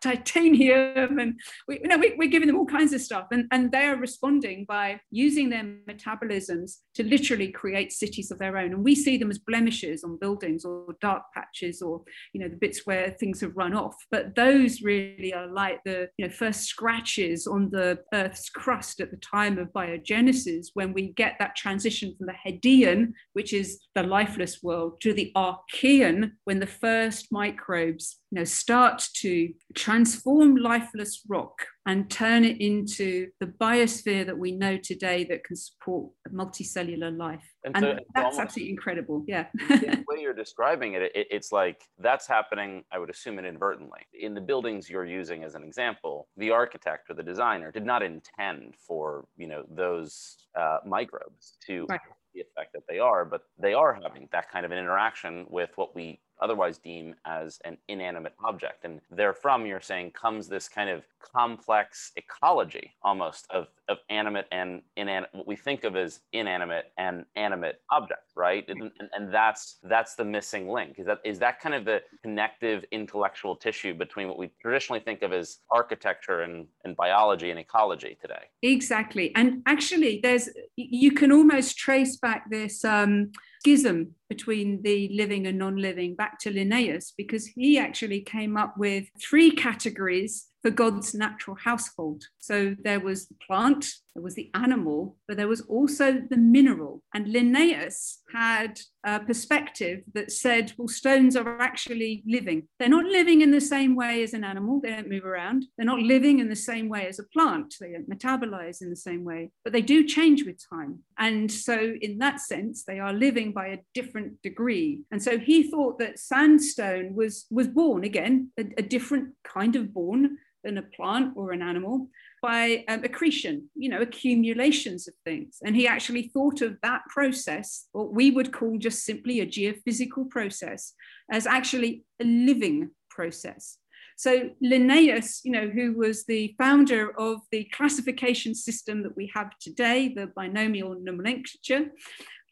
titanium 0.00 1.18
and 1.18 1.40
we, 1.68 1.80
you 1.82 1.88
know, 1.88 1.98
we, 1.98 2.26
are 2.26 2.30
giving 2.30 2.46
them 2.46 2.58
all 2.58 2.66
kinds 2.66 2.92
of 2.92 3.00
stuff 3.00 3.26
and, 3.32 3.46
and 3.50 3.70
they're 3.72 3.96
responding 3.96 4.64
by 4.68 5.00
using 5.10 5.50
their 5.50 5.64
metabolisms 5.88 6.78
to 6.94 7.04
literally 7.04 7.50
create 7.50 7.92
cities 7.92 8.30
of 8.30 8.38
their 8.38 8.56
own. 8.56 8.72
And 8.72 8.84
we 8.84 8.94
see 8.94 9.16
them 9.16 9.30
as 9.30 9.38
blemishes 9.38 10.04
on 10.04 10.18
buildings 10.18 10.64
or 10.64 10.96
dark 11.00 11.22
patches 11.34 11.82
or 11.82 12.02
you 12.32 12.40
know 12.40 12.48
the 12.48 12.56
bits 12.56 12.82
where 12.84 13.10
things 13.10 13.40
have 13.40 13.56
run 13.56 13.74
off. 13.74 13.96
But 14.10 14.34
those 14.34 14.82
really 14.82 15.32
are 15.34 15.46
like 15.46 15.80
the 15.84 16.08
you 16.16 16.26
know 16.26 16.32
first 16.32 16.64
scratches 16.64 17.46
on 17.46 17.70
the 17.70 17.98
earth's 18.12 18.48
crust 18.50 19.00
at 19.00 19.10
the 19.10 19.16
time 19.18 19.58
of 19.58 19.72
biogenesis 19.72 20.68
when 20.74 20.92
we 20.92 21.12
get 21.12 21.36
that 21.38 21.56
transition 21.56 22.14
from 22.16 22.26
the 22.26 22.34
Hadean 22.50 23.12
which 23.32 23.52
is 23.52 23.80
the 23.94 24.02
lifeless 24.02 24.62
world 24.62 25.00
to 25.00 25.12
the 25.12 25.32
Archean 25.36 26.32
when 26.44 26.60
the 26.60 26.66
first 26.66 27.28
microbes 27.30 28.18
you 28.32 28.38
know 28.38 28.44
start 28.44 29.06
to 29.12 29.52
transform 29.74 30.56
lifeless 30.56 31.20
rock 31.28 31.66
and 31.84 32.08
turn 32.08 32.44
it 32.44 32.60
into 32.62 33.28
the 33.40 33.46
biosphere 33.46 34.24
that 34.24 34.38
we 34.38 34.52
know 34.52 34.78
today 34.78 35.24
that 35.24 35.44
can 35.44 35.54
support 35.54 36.12
multicellular 36.32 37.14
life. 37.14 37.44
And, 37.64 37.76
and 37.76 37.84
so 37.84 37.92
that's 38.14 38.24
almost, 38.24 38.40
absolutely 38.40 38.70
incredible. 38.70 39.24
Yeah. 39.28 39.48
the 39.68 40.04
way 40.08 40.22
you're 40.22 40.32
describing 40.32 40.94
it, 40.94 41.02
it, 41.02 41.26
it's 41.30 41.52
like 41.52 41.82
that's 41.98 42.26
happening, 42.26 42.84
I 42.90 42.98
would 42.98 43.10
assume 43.10 43.38
inadvertently. 43.38 44.00
In 44.18 44.32
the 44.32 44.40
buildings 44.40 44.88
you're 44.88 45.04
using 45.04 45.44
as 45.44 45.54
an 45.54 45.62
example, 45.62 46.28
the 46.38 46.50
architect 46.50 47.10
or 47.10 47.14
the 47.14 47.22
designer 47.22 47.70
did 47.70 47.84
not 47.84 48.02
intend 48.02 48.76
for, 48.78 49.26
you 49.36 49.46
know, 49.46 49.64
those 49.68 50.36
uh, 50.58 50.78
microbes 50.86 51.58
to 51.66 51.84
right. 51.90 52.00
the 52.32 52.40
effect 52.40 52.72
that 52.72 52.84
they 52.88 52.98
are, 52.98 53.26
but 53.26 53.42
they 53.58 53.74
are 53.74 53.98
having 54.02 54.28
that 54.32 54.50
kind 54.50 54.64
of 54.64 54.72
an 54.72 54.78
interaction 54.78 55.46
with 55.50 55.70
what 55.74 55.94
we 55.94 56.20
otherwise 56.42 56.78
deem 56.78 57.14
as 57.24 57.60
an 57.64 57.78
inanimate 57.88 58.34
object. 58.44 58.84
And 58.84 59.00
therefrom, 59.10 59.64
you're 59.64 59.80
saying 59.80 60.10
comes 60.10 60.48
this 60.48 60.68
kind 60.68 60.90
of 60.90 61.04
complex 61.22 62.12
ecology 62.16 62.92
almost 63.02 63.46
of, 63.50 63.68
of 63.88 63.98
animate 64.10 64.46
and 64.50 64.82
inanimate, 64.96 65.30
what 65.32 65.46
we 65.46 65.56
think 65.56 65.84
of 65.84 65.96
as 65.96 66.20
inanimate 66.32 66.92
and 66.98 67.24
animate 67.36 67.76
objects, 67.90 68.32
right? 68.36 68.64
And, 68.68 68.90
and, 68.98 69.08
and, 69.12 69.32
that's 69.32 69.78
that's 69.84 70.14
the 70.14 70.24
missing 70.24 70.68
link. 70.68 70.98
Is 70.98 71.06
that 71.06 71.20
is 71.24 71.38
that 71.38 71.60
kind 71.60 71.74
of 71.74 71.84
the 71.84 72.02
connective 72.22 72.84
intellectual 72.90 73.54
tissue 73.56 73.94
between 73.94 74.28
what 74.28 74.36
we 74.36 74.50
traditionally 74.60 75.00
think 75.00 75.22
of 75.22 75.32
as 75.32 75.58
architecture 75.70 76.42
and, 76.42 76.66
and 76.84 76.96
biology 76.96 77.50
and 77.50 77.58
ecology 77.58 78.18
today? 78.20 78.44
Exactly. 78.62 79.32
And 79.36 79.62
actually, 79.66 80.20
there's 80.22 80.48
you 80.76 81.12
can 81.12 81.30
almost 81.32 81.78
trace 81.78 82.16
back 82.16 82.50
this 82.50 82.84
um, 82.84 83.30
schism 83.62 84.16
between 84.28 84.82
the 84.82 85.08
living 85.12 85.46
and 85.46 85.56
non 85.56 85.76
living 85.76 86.16
back 86.16 86.40
to 86.40 86.50
Linnaeus, 86.50 87.12
because 87.16 87.46
he 87.46 87.78
actually 87.78 88.20
came 88.20 88.56
up 88.56 88.76
with 88.76 89.04
three 89.20 89.52
categories 89.52 90.48
for 90.62 90.70
God's 90.70 91.14
natural 91.14 91.56
household. 91.56 92.24
So 92.38 92.76
there 92.82 93.00
was 93.00 93.26
the 93.26 93.34
plant, 93.46 93.86
there 94.14 94.22
was 94.22 94.34
the 94.34 94.50
animal, 94.54 95.16
but 95.26 95.36
there 95.36 95.48
was 95.48 95.62
also 95.62 96.22
the 96.30 96.36
mineral. 96.36 97.02
And 97.14 97.28
Linnaeus 97.28 98.20
had 98.32 98.78
a 99.04 99.18
perspective 99.18 100.02
that 100.14 100.30
said, 100.30 100.72
well, 100.76 100.86
stones 100.86 101.34
are 101.34 101.60
actually 101.60 102.22
living. 102.26 102.68
They're 102.78 102.88
not 102.88 103.06
living 103.06 103.40
in 103.40 103.50
the 103.50 103.60
same 103.60 103.96
way 103.96 104.22
as 104.22 104.34
an 104.34 104.44
animal, 104.44 104.80
they 104.80 104.90
don't 104.90 105.08
move 105.08 105.24
around. 105.24 105.64
They're 105.76 105.86
not 105.86 106.00
living 106.00 106.38
in 106.38 106.48
the 106.48 106.56
same 106.56 106.88
way 106.88 107.06
as 107.06 107.18
a 107.18 107.24
plant, 107.24 107.74
they 107.80 107.92
don't 107.92 108.08
metabolize 108.08 108.82
in 108.82 108.90
the 108.90 108.96
same 108.96 109.24
way, 109.24 109.50
but 109.64 109.72
they 109.72 109.82
do 109.82 110.06
change 110.06 110.44
with 110.44 110.62
time. 110.68 111.00
And 111.18 111.50
so, 111.50 111.94
in 112.00 112.18
that 112.18 112.40
sense, 112.40 112.84
they 112.84 113.00
are 113.00 113.12
living 113.12 113.52
by 113.52 113.68
a 113.68 113.78
different 113.94 114.40
degree. 114.42 115.00
And 115.10 115.22
so 115.22 115.38
he 115.38 115.70
thought 115.70 115.98
that 115.98 116.18
sandstone 116.18 117.14
was, 117.14 117.46
was 117.50 117.68
born 117.68 118.04
again, 118.04 118.50
a, 118.58 118.64
a 118.78 118.82
different 118.82 119.30
kind 119.44 119.74
of 119.76 119.92
born 119.92 120.38
than 120.64 120.78
a 120.78 120.82
plant 120.82 121.32
or 121.36 121.52
an 121.52 121.62
animal 121.62 122.08
by 122.42 122.84
um, 122.88 123.04
accretion, 123.04 123.68
you 123.76 123.88
know, 123.88 124.00
accumulations 124.00 125.06
of 125.06 125.14
things. 125.24 125.58
And 125.64 125.76
he 125.76 125.86
actually 125.86 126.24
thought 126.28 126.60
of 126.60 126.76
that 126.82 127.02
process, 127.08 127.86
what 127.92 128.12
we 128.12 128.30
would 128.30 128.52
call 128.52 128.78
just 128.78 129.04
simply 129.04 129.40
a 129.40 129.46
geophysical 129.46 130.28
process, 130.28 130.94
as 131.30 131.46
actually 131.46 132.04
a 132.20 132.24
living 132.24 132.90
process. 133.10 133.78
So 134.16 134.50
Linnaeus, 134.60 135.40
you 135.44 135.52
know, 135.52 135.68
who 135.68 135.94
was 135.94 136.24
the 136.26 136.54
founder 136.58 137.18
of 137.18 137.40
the 137.50 137.64
classification 137.72 138.54
system 138.54 139.02
that 139.02 139.16
we 139.16 139.30
have 139.34 139.50
today, 139.58 140.12
the 140.14 140.26
binomial 140.26 140.96
nomenclature, 141.00 141.86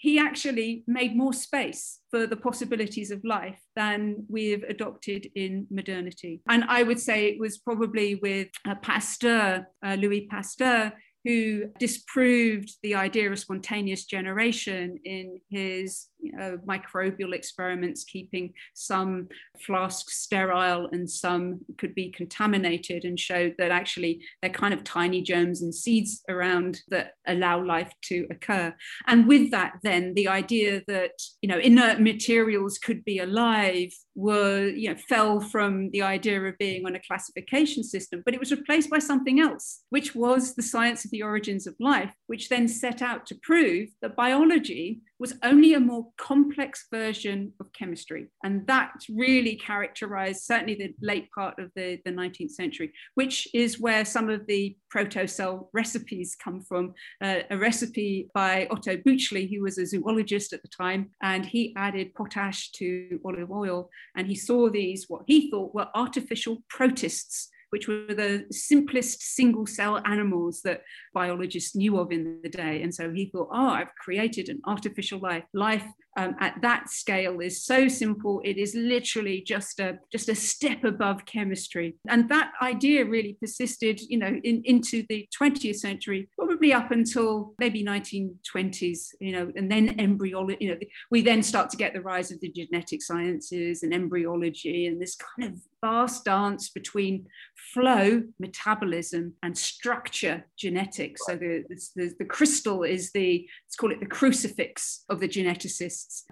he 0.00 0.18
actually 0.18 0.82
made 0.86 1.14
more 1.14 1.34
space 1.34 1.98
for 2.10 2.26
the 2.26 2.36
possibilities 2.36 3.10
of 3.10 3.22
life 3.22 3.60
than 3.76 4.24
we've 4.30 4.62
adopted 4.62 5.30
in 5.34 5.66
modernity. 5.70 6.40
And 6.48 6.64
I 6.68 6.84
would 6.84 6.98
say 6.98 7.26
it 7.26 7.38
was 7.38 7.58
probably 7.58 8.14
with 8.14 8.48
uh, 8.66 8.76
Pasteur, 8.76 9.66
uh, 9.84 9.96
Louis 10.00 10.26
Pasteur, 10.30 10.90
who 11.24 11.64
disproved 11.78 12.76
the 12.82 12.94
idea 12.94 13.30
of 13.30 13.38
spontaneous 13.38 14.04
generation 14.04 14.98
in 15.04 15.40
his 15.50 16.08
you 16.22 16.32
know, 16.32 16.58
microbial 16.66 17.34
experiments, 17.34 18.04
keeping 18.04 18.52
some 18.74 19.28
flasks 19.64 20.18
sterile 20.18 20.88
and 20.92 21.08
some 21.08 21.60
could 21.78 21.94
be 21.94 22.10
contaminated, 22.10 23.04
and 23.04 23.18
showed 23.18 23.54
that 23.58 23.70
actually 23.70 24.20
they're 24.40 24.50
kind 24.50 24.74
of 24.74 24.84
tiny 24.84 25.22
germs 25.22 25.62
and 25.62 25.74
seeds 25.74 26.22
around 26.28 26.82
that 26.88 27.12
allow 27.26 27.62
life 27.64 27.92
to 28.02 28.26
occur. 28.30 28.74
And 29.06 29.26
with 29.26 29.50
that, 29.50 29.74
then 29.82 30.14
the 30.14 30.28
idea 30.28 30.82
that 30.88 31.12
you 31.42 31.48
know 31.48 31.58
inert 31.58 32.00
materials 32.00 32.78
could 32.78 33.04
be 33.04 33.18
alive 33.18 33.92
were 34.14 34.68
you 34.68 34.90
know 34.90 34.96
fell 35.08 35.40
from 35.40 35.90
the 35.90 36.02
idea 36.02 36.40
of 36.42 36.58
being 36.58 36.84
on 36.86 36.94
a 36.94 37.00
classification 37.00 37.82
system, 37.82 38.22
but 38.24 38.34
it 38.34 38.40
was 38.40 38.50
replaced 38.50 38.90
by 38.90 38.98
something 38.98 39.40
else, 39.40 39.82
which 39.90 40.14
was 40.14 40.54
the 40.54 40.62
science 40.62 41.04
of 41.04 41.09
the 41.10 41.22
origins 41.22 41.66
of 41.66 41.74
life, 41.80 42.14
which 42.26 42.48
then 42.48 42.68
set 42.68 43.02
out 43.02 43.26
to 43.26 43.34
prove 43.42 43.88
that 44.02 44.16
biology 44.16 45.00
was 45.18 45.34
only 45.42 45.74
a 45.74 45.80
more 45.80 46.06
complex 46.16 46.86
version 46.90 47.52
of 47.60 47.70
chemistry. 47.74 48.28
And 48.42 48.66
that 48.66 48.92
really 49.14 49.56
characterized 49.56 50.42
certainly 50.42 50.74
the 50.74 50.94
late 51.02 51.30
part 51.32 51.58
of 51.58 51.70
the, 51.76 51.98
the 52.06 52.10
19th 52.10 52.52
century, 52.52 52.92
which 53.16 53.46
is 53.52 53.78
where 53.78 54.06
some 54.06 54.30
of 54.30 54.46
the 54.46 54.74
proto-cell 54.88 55.68
recipes 55.74 56.34
come 56.42 56.62
from. 56.62 56.94
Uh, 57.22 57.40
a 57.50 57.58
recipe 57.58 58.30
by 58.32 58.66
Otto 58.70 58.96
Bütschli, 58.96 59.54
who 59.54 59.62
was 59.62 59.76
a 59.76 59.86
zoologist 59.86 60.54
at 60.54 60.62
the 60.62 60.68
time, 60.68 61.10
and 61.22 61.44
he 61.44 61.74
added 61.76 62.14
potash 62.14 62.70
to 62.72 63.20
olive 63.22 63.50
oil. 63.50 63.90
And 64.16 64.26
he 64.26 64.34
saw 64.34 64.70
these, 64.70 65.04
what 65.08 65.22
he 65.26 65.50
thought 65.50 65.74
were 65.74 65.88
artificial 65.94 66.64
protists 66.70 67.49
which 67.70 67.88
were 67.88 68.14
the 68.14 68.46
simplest 68.50 69.22
single 69.22 69.66
cell 69.66 70.00
animals 70.04 70.60
that 70.62 70.82
biologists 71.14 71.74
knew 71.74 71.98
of 71.98 72.12
in 72.12 72.40
the 72.42 72.48
day. 72.48 72.82
And 72.82 72.94
so 72.94 73.10
he 73.10 73.26
thought, 73.26 73.48
oh, 73.52 73.68
I've 73.68 73.94
created 73.94 74.48
an 74.48 74.60
artificial 74.66 75.20
life. 75.20 75.44
Life 75.54 75.84
um, 76.16 76.34
at 76.40 76.60
that 76.62 76.90
scale 76.90 77.40
is 77.40 77.64
so 77.64 77.88
simple. 77.88 78.40
It 78.44 78.58
is 78.58 78.74
literally 78.74 79.42
just 79.46 79.78
a 79.80 79.98
just 80.10 80.28
a 80.28 80.34
step 80.34 80.84
above 80.84 81.24
chemistry. 81.24 81.96
And 82.08 82.28
that 82.28 82.52
idea 82.62 83.04
really 83.04 83.36
persisted, 83.40 84.00
you 84.00 84.18
know, 84.18 84.40
in, 84.42 84.62
into 84.64 85.04
the 85.08 85.28
20th 85.40 85.76
century, 85.76 86.28
probably 86.36 86.72
up 86.72 86.90
until 86.90 87.54
maybe 87.58 87.84
1920s, 87.84 89.14
you 89.20 89.32
know, 89.32 89.52
and 89.54 89.70
then 89.70 89.98
embryology, 90.00 90.56
you 90.60 90.70
know, 90.70 90.78
we 91.10 91.22
then 91.22 91.42
start 91.42 91.70
to 91.70 91.76
get 91.76 91.92
the 91.92 92.00
rise 92.00 92.32
of 92.32 92.40
the 92.40 92.50
genetic 92.50 93.02
sciences 93.02 93.82
and 93.82 93.94
embryology 93.94 94.86
and 94.86 95.00
this 95.00 95.16
kind 95.16 95.52
of 95.52 95.60
vast 95.80 96.24
dance 96.24 96.68
between 96.70 97.26
flow, 97.72 98.22
metabolism, 98.38 99.34
and 99.42 99.56
structure, 99.56 100.44
genetics. 100.56 101.22
So 101.26 101.36
the, 101.36 101.64
the, 101.96 102.12
the 102.18 102.24
crystal 102.24 102.82
is 102.82 103.12
the, 103.12 103.46
let's 103.66 103.76
call 103.76 103.92
it 103.92 104.00
the 104.00 104.06
crucifix 104.06 105.04
of 105.08 105.20
the 105.20 105.28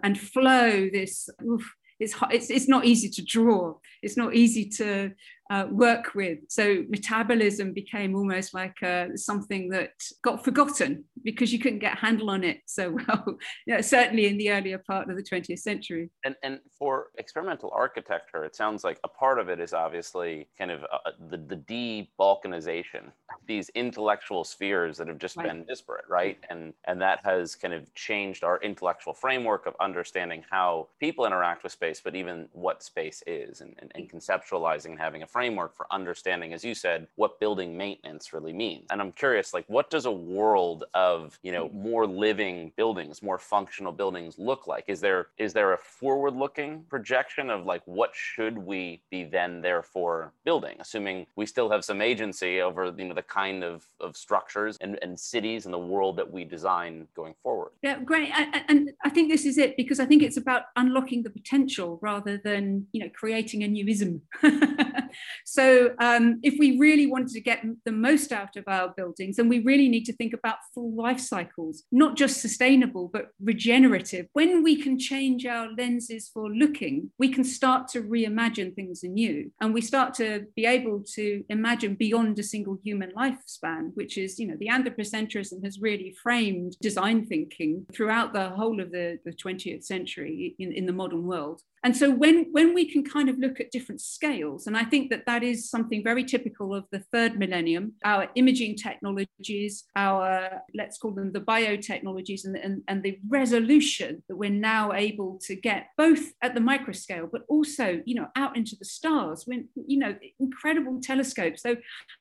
and 0.02 0.18
flow, 0.18 0.88
this, 0.92 1.28
oof, 1.44 1.74
it's, 2.00 2.14
it's, 2.30 2.50
it's 2.50 2.68
not 2.68 2.84
easy 2.84 3.08
to 3.08 3.24
draw. 3.24 3.74
It's 4.02 4.16
not 4.16 4.34
easy 4.34 4.68
to 4.76 5.12
uh, 5.50 5.66
work 5.70 6.14
with. 6.14 6.38
So 6.48 6.84
metabolism 6.88 7.72
became 7.72 8.14
almost 8.14 8.52
like 8.52 8.82
uh, 8.82 9.16
something 9.16 9.70
that 9.70 9.92
got 10.22 10.44
forgotten 10.44 11.04
because 11.22 11.52
you 11.52 11.58
couldn't 11.58 11.78
get 11.78 11.94
a 11.94 12.00
handle 12.00 12.30
on 12.30 12.44
it 12.44 12.60
so 12.66 12.90
well, 13.08 13.38
yeah, 13.66 13.80
certainly 13.80 14.26
in 14.26 14.36
the 14.36 14.50
earlier 14.50 14.78
part 14.78 15.08
of 15.08 15.16
the 15.16 15.22
20th 15.22 15.58
century. 15.58 16.10
And, 16.24 16.36
and 16.42 16.60
for 16.78 17.06
experimental 17.16 17.72
architecture, 17.74 18.44
it 18.44 18.54
sounds 18.54 18.84
like 18.84 19.00
a 19.04 19.08
part 19.08 19.38
of 19.38 19.48
it 19.48 19.58
is 19.60 19.72
obviously 19.72 20.48
kind 20.58 20.70
of 20.70 20.84
uh, 20.84 21.10
the, 21.30 21.38
the 21.38 21.56
de-balkanization, 21.56 23.10
these 23.46 23.70
intellectual 23.70 24.44
spheres 24.44 24.98
that 24.98 25.08
have 25.08 25.18
just 25.18 25.36
right. 25.36 25.46
been 25.46 25.64
disparate, 25.64 26.04
right? 26.08 26.38
And, 26.50 26.74
and 26.86 27.00
that 27.00 27.20
has 27.24 27.54
kind 27.54 27.72
of 27.72 27.92
changed 27.94 28.44
our 28.44 28.60
intellectual 28.60 29.14
framework 29.14 29.66
of 29.66 29.74
understanding 29.80 30.44
how 30.50 30.88
people 31.00 31.24
interact 31.24 31.62
with 31.62 31.72
space, 31.72 32.00
but 32.02 32.14
even 32.14 32.48
what 32.52 32.82
space 32.82 33.22
is 33.26 33.60
and, 33.60 33.74
and, 33.78 33.92
and 33.94 34.10
conceptualizing 34.10 34.86
and 34.86 34.98
having 34.98 35.22
a 35.22 35.26
framework 35.38 35.76
for 35.76 35.86
understanding, 35.92 36.52
as 36.52 36.64
you 36.64 36.74
said, 36.74 37.06
what 37.14 37.38
building 37.38 37.76
maintenance 37.76 38.32
really 38.32 38.52
means. 38.52 38.86
And 38.90 39.00
I'm 39.00 39.12
curious, 39.12 39.54
like, 39.54 39.64
what 39.68 39.88
does 39.88 40.04
a 40.04 40.10
world 40.10 40.82
of 40.94 41.38
you 41.44 41.52
know 41.52 41.68
mm-hmm. 41.68 41.90
more 41.90 42.06
living 42.08 42.72
buildings, 42.74 43.22
more 43.22 43.38
functional 43.38 43.92
buildings 43.92 44.34
look 44.36 44.66
like? 44.66 44.86
Is 44.88 45.00
there 45.00 45.28
is 45.38 45.52
there 45.52 45.74
a 45.74 45.78
forward-looking 45.78 46.86
projection 46.88 47.50
of 47.50 47.66
like 47.66 47.82
what 47.84 48.10
should 48.14 48.58
we 48.58 49.00
be 49.12 49.22
then 49.22 49.60
therefore 49.60 50.32
building, 50.44 50.76
assuming 50.80 51.24
we 51.36 51.46
still 51.46 51.70
have 51.70 51.84
some 51.84 52.02
agency 52.02 52.60
over 52.60 52.92
you 52.98 53.04
know 53.04 53.14
the 53.14 53.22
kind 53.22 53.62
of, 53.62 53.86
of 54.00 54.16
structures 54.16 54.76
and, 54.80 54.98
and 55.02 55.12
cities 55.32 55.66
and 55.66 55.72
the 55.72 55.84
world 55.92 56.16
that 56.16 56.28
we 56.28 56.42
design 56.42 57.06
going 57.14 57.34
forward? 57.44 57.70
Yeah, 57.80 58.00
great. 58.02 58.30
And, 58.36 58.64
and 58.68 58.90
I 59.04 59.10
think 59.10 59.30
this 59.30 59.44
is 59.46 59.56
it 59.56 59.76
because 59.76 60.00
I 60.00 60.06
think 60.10 60.24
it's 60.24 60.36
about 60.36 60.62
unlocking 60.74 61.22
the 61.22 61.30
potential 61.30 62.00
rather 62.02 62.38
than 62.38 62.88
you 62.90 63.00
know 63.02 63.10
creating 63.14 63.62
a 63.62 63.68
new 63.68 63.86
ism. 63.86 64.22
so 65.44 65.90
um, 65.98 66.40
if 66.42 66.58
we 66.58 66.78
really 66.78 67.06
wanted 67.06 67.28
to 67.30 67.40
get 67.40 67.64
the 67.84 67.92
most 67.92 68.32
out 68.32 68.56
of 68.56 68.64
our 68.66 68.88
buildings, 68.96 69.36
then 69.36 69.48
we 69.48 69.60
really 69.60 69.88
need 69.88 70.04
to 70.04 70.12
think 70.12 70.34
about 70.34 70.58
full 70.74 70.94
life 70.94 71.20
cycles, 71.20 71.84
not 71.92 72.16
just 72.16 72.40
sustainable, 72.40 73.08
but 73.12 73.28
regenerative. 73.42 74.26
When 74.32 74.62
we 74.62 74.80
can 74.80 74.98
change 74.98 75.46
our 75.46 75.68
lenses 75.76 76.30
for 76.32 76.50
looking, 76.50 77.10
we 77.18 77.28
can 77.28 77.44
start 77.44 77.88
to 77.88 78.02
reimagine 78.02 78.74
things 78.74 79.02
anew. 79.02 79.50
And 79.60 79.74
we 79.74 79.80
start 79.80 80.14
to 80.14 80.46
be 80.56 80.66
able 80.66 81.02
to 81.14 81.44
imagine 81.48 81.94
beyond 81.94 82.38
a 82.38 82.42
single 82.42 82.78
human 82.82 83.12
lifespan, 83.12 83.90
which 83.94 84.18
is, 84.18 84.38
you 84.38 84.46
know, 84.46 84.56
the 84.58 84.68
anthropocentrism 84.68 85.64
has 85.64 85.80
really 85.80 86.14
framed 86.22 86.76
design 86.80 87.26
thinking 87.26 87.86
throughout 87.92 88.32
the 88.32 88.50
whole 88.50 88.80
of 88.80 88.90
the, 88.92 89.18
the 89.24 89.32
20th 89.32 89.84
century 89.84 90.54
in, 90.58 90.72
in 90.72 90.86
the 90.86 90.92
modern 90.92 91.24
world. 91.24 91.62
And 91.84 91.96
so 91.96 92.10
when, 92.10 92.46
when 92.52 92.74
we 92.74 92.90
can 92.90 93.04
kind 93.04 93.28
of 93.28 93.38
look 93.38 93.60
at 93.60 93.70
different 93.70 94.00
scales, 94.00 94.66
and 94.66 94.76
I 94.76 94.84
think 94.84 95.10
that 95.10 95.26
that 95.26 95.42
is 95.42 95.70
something 95.70 96.02
very 96.02 96.24
typical 96.24 96.74
of 96.74 96.84
the 96.90 97.04
third 97.12 97.38
millennium, 97.38 97.94
our 98.04 98.28
imaging 98.34 98.76
technologies, 98.76 99.84
our, 99.96 100.62
let's 100.74 100.98
call 100.98 101.12
them 101.12 101.32
the 101.32 101.40
biotechnologies 101.40 102.44
and, 102.44 102.56
and, 102.56 102.82
and 102.88 103.02
the 103.02 103.18
resolution 103.28 104.22
that 104.28 104.36
we're 104.36 104.50
now 104.50 104.92
able 104.92 105.38
to 105.42 105.54
get 105.54 105.88
both 105.96 106.32
at 106.42 106.54
the 106.54 106.60
microscale, 106.60 107.28
but 107.30 107.42
also, 107.48 108.02
you 108.04 108.14
know, 108.14 108.26
out 108.36 108.56
into 108.56 108.76
the 108.78 108.84
stars, 108.84 109.44
when, 109.46 109.68
you 109.86 109.98
know, 109.98 110.14
incredible 110.40 111.00
telescopes. 111.00 111.62
So 111.62 111.76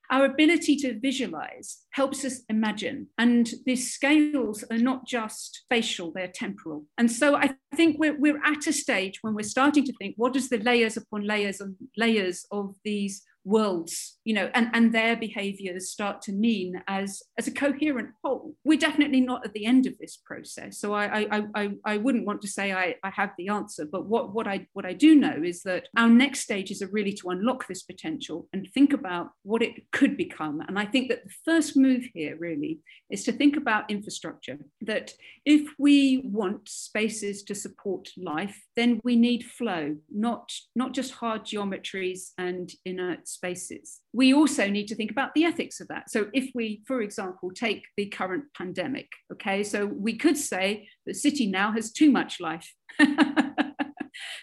our 0.09 0.25
ability 0.25 0.77
to 0.77 0.99
visualize 0.99 1.79
helps 1.91 2.23
us 2.23 2.41
imagine. 2.49 3.07
And 3.17 3.51
these 3.65 3.93
scales 3.93 4.63
are 4.71 4.77
not 4.77 5.05
just 5.05 5.63
spatial, 5.63 6.11
they're 6.13 6.31
temporal. 6.33 6.85
And 6.97 7.11
so 7.11 7.35
I 7.35 7.55
think 7.75 7.97
we're, 7.99 8.17
we're 8.17 8.41
at 8.43 8.67
a 8.67 8.73
stage 8.73 9.19
when 9.21 9.33
we're 9.33 9.43
starting 9.49 9.83
to 9.85 9.93
think 9.93 10.15
what 10.17 10.33
does 10.33 10.49
the 10.49 10.57
layers 10.59 10.97
upon 10.97 11.25
layers 11.25 11.61
and 11.61 11.75
layers 11.95 12.45
of 12.51 12.75
these 12.83 13.23
worlds 13.47 14.17
you 14.25 14.33
know 14.33 14.49
and 14.53 14.69
and 14.73 14.93
their 14.93 15.15
behaviors 15.15 15.89
start 15.89 16.21
to 16.21 16.33
mean 16.33 16.83
as 16.87 17.23
as 17.37 17.47
a 17.47 17.51
coherent 17.51 18.09
whole. 18.21 18.53
We're 18.65 18.77
definitely 18.77 19.21
not 19.21 19.45
at 19.45 19.53
the 19.53 19.65
end 19.65 19.87
of 19.87 19.97
this 19.99 20.17
process. 20.17 20.79
So 20.79 20.93
i 20.93 21.05
i 21.37 21.43
i, 21.55 21.69
I 21.85 21.97
wouldn't 21.97 22.25
want 22.25 22.41
to 22.41 22.49
say 22.49 22.73
I, 22.73 22.95
I 23.03 23.09
have 23.11 23.31
the 23.37 23.47
answer 23.47 23.85
but 23.85 24.05
what 24.05 24.33
what 24.33 24.47
i 24.47 24.67
what 24.73 24.85
i 24.85 24.93
do 24.93 25.15
know 25.15 25.37
is 25.51 25.63
that 25.63 25.87
our 25.95 26.09
next 26.09 26.41
stages 26.41 26.81
are 26.81 26.89
really 26.97 27.13
to 27.13 27.29
unlock 27.29 27.67
this 27.67 27.83
potential 27.83 28.49
and 28.51 28.67
think 28.73 28.91
about 28.91 29.27
what 29.43 29.61
it 29.61 29.91
could 29.91 30.17
become. 30.17 30.59
And 30.67 30.77
i 30.77 30.85
think 30.85 31.07
that 31.09 31.23
the 31.23 31.33
first 31.45 31.77
move 31.77 32.03
here 32.13 32.35
really 32.37 32.79
is 33.09 33.23
to 33.23 33.31
think 33.31 33.55
about 33.55 33.89
infrastructure 33.89 34.57
that 34.81 35.13
if 35.45 35.63
we 35.79 36.21
want 36.25 36.67
spaces 36.67 37.43
to 37.43 37.55
support 37.55 38.09
life 38.17 38.57
then 38.75 38.99
we 39.03 39.15
need 39.15 39.43
flow 39.45 39.95
not 40.11 40.51
not 40.75 40.93
just 40.93 41.13
hard 41.13 41.45
geometries 41.45 42.31
and 42.37 42.73
inert 42.83 43.27
spaces. 43.37 44.01
We 44.13 44.33
also 44.33 44.67
need 44.67 44.87
to 44.87 44.95
think 44.95 45.11
about 45.11 45.33
the 45.33 45.45
ethics 45.45 45.79
of 45.79 45.87
that. 45.87 46.09
So, 46.09 46.27
if 46.33 46.51
we, 46.53 46.81
for 46.85 47.01
example, 47.01 47.51
take 47.51 47.83
the 47.95 48.07
current 48.07 48.45
pandemic, 48.55 49.07
okay, 49.33 49.63
so 49.63 49.85
we 49.85 50.17
could 50.17 50.37
say 50.37 50.89
the 51.05 51.13
city 51.13 51.47
now 51.47 51.71
has 51.71 51.91
too 51.91 52.11
much 52.11 52.39
life. 52.39 52.73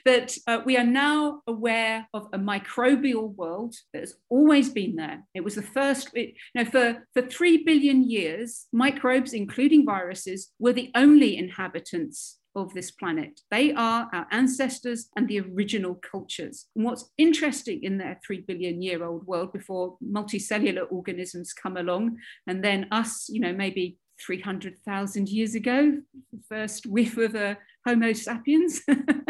that 0.04 0.36
uh, 0.46 0.60
we 0.64 0.76
are 0.76 0.84
now 0.84 1.40
aware 1.46 2.06
of 2.14 2.28
a 2.32 2.38
microbial 2.38 3.34
world 3.34 3.74
that 3.92 4.00
has 4.00 4.14
always 4.28 4.68
been 4.68 4.96
there. 4.96 5.24
It 5.34 5.42
was 5.42 5.54
the 5.54 5.62
first, 5.62 6.10
it, 6.14 6.34
you 6.54 6.64
know, 6.64 6.70
for, 6.70 7.06
for 7.14 7.22
three 7.22 7.64
billion 7.64 8.08
years, 8.08 8.66
microbes, 8.72 9.32
including 9.32 9.84
viruses, 9.84 10.52
were 10.58 10.72
the 10.72 10.90
only 10.94 11.36
inhabitants 11.36 12.38
of 12.54 12.72
this 12.74 12.90
planet. 12.90 13.40
They 13.50 13.72
are 13.72 14.08
our 14.12 14.26
ancestors 14.30 15.08
and 15.16 15.28
the 15.28 15.40
original 15.40 15.96
cultures. 15.96 16.66
And 16.76 16.84
what's 16.84 17.10
interesting 17.18 17.82
in 17.82 17.98
their 17.98 18.20
three 18.26 18.40
billion 18.40 18.82
year 18.82 19.04
old 19.04 19.26
world 19.26 19.52
before 19.52 19.96
multicellular 20.04 20.86
organisms 20.90 21.52
come 21.52 21.76
along, 21.76 22.18
and 22.46 22.62
then 22.62 22.86
us, 22.90 23.28
you 23.28 23.40
know, 23.40 23.52
maybe 23.52 23.98
300,000 24.24 25.28
years 25.28 25.54
ago, 25.54 25.98
the 26.32 26.40
first 26.48 26.86
whiff 26.86 27.16
of 27.16 27.34
a 27.34 27.58
Homo 27.86 28.12
sapiens, 28.12 28.80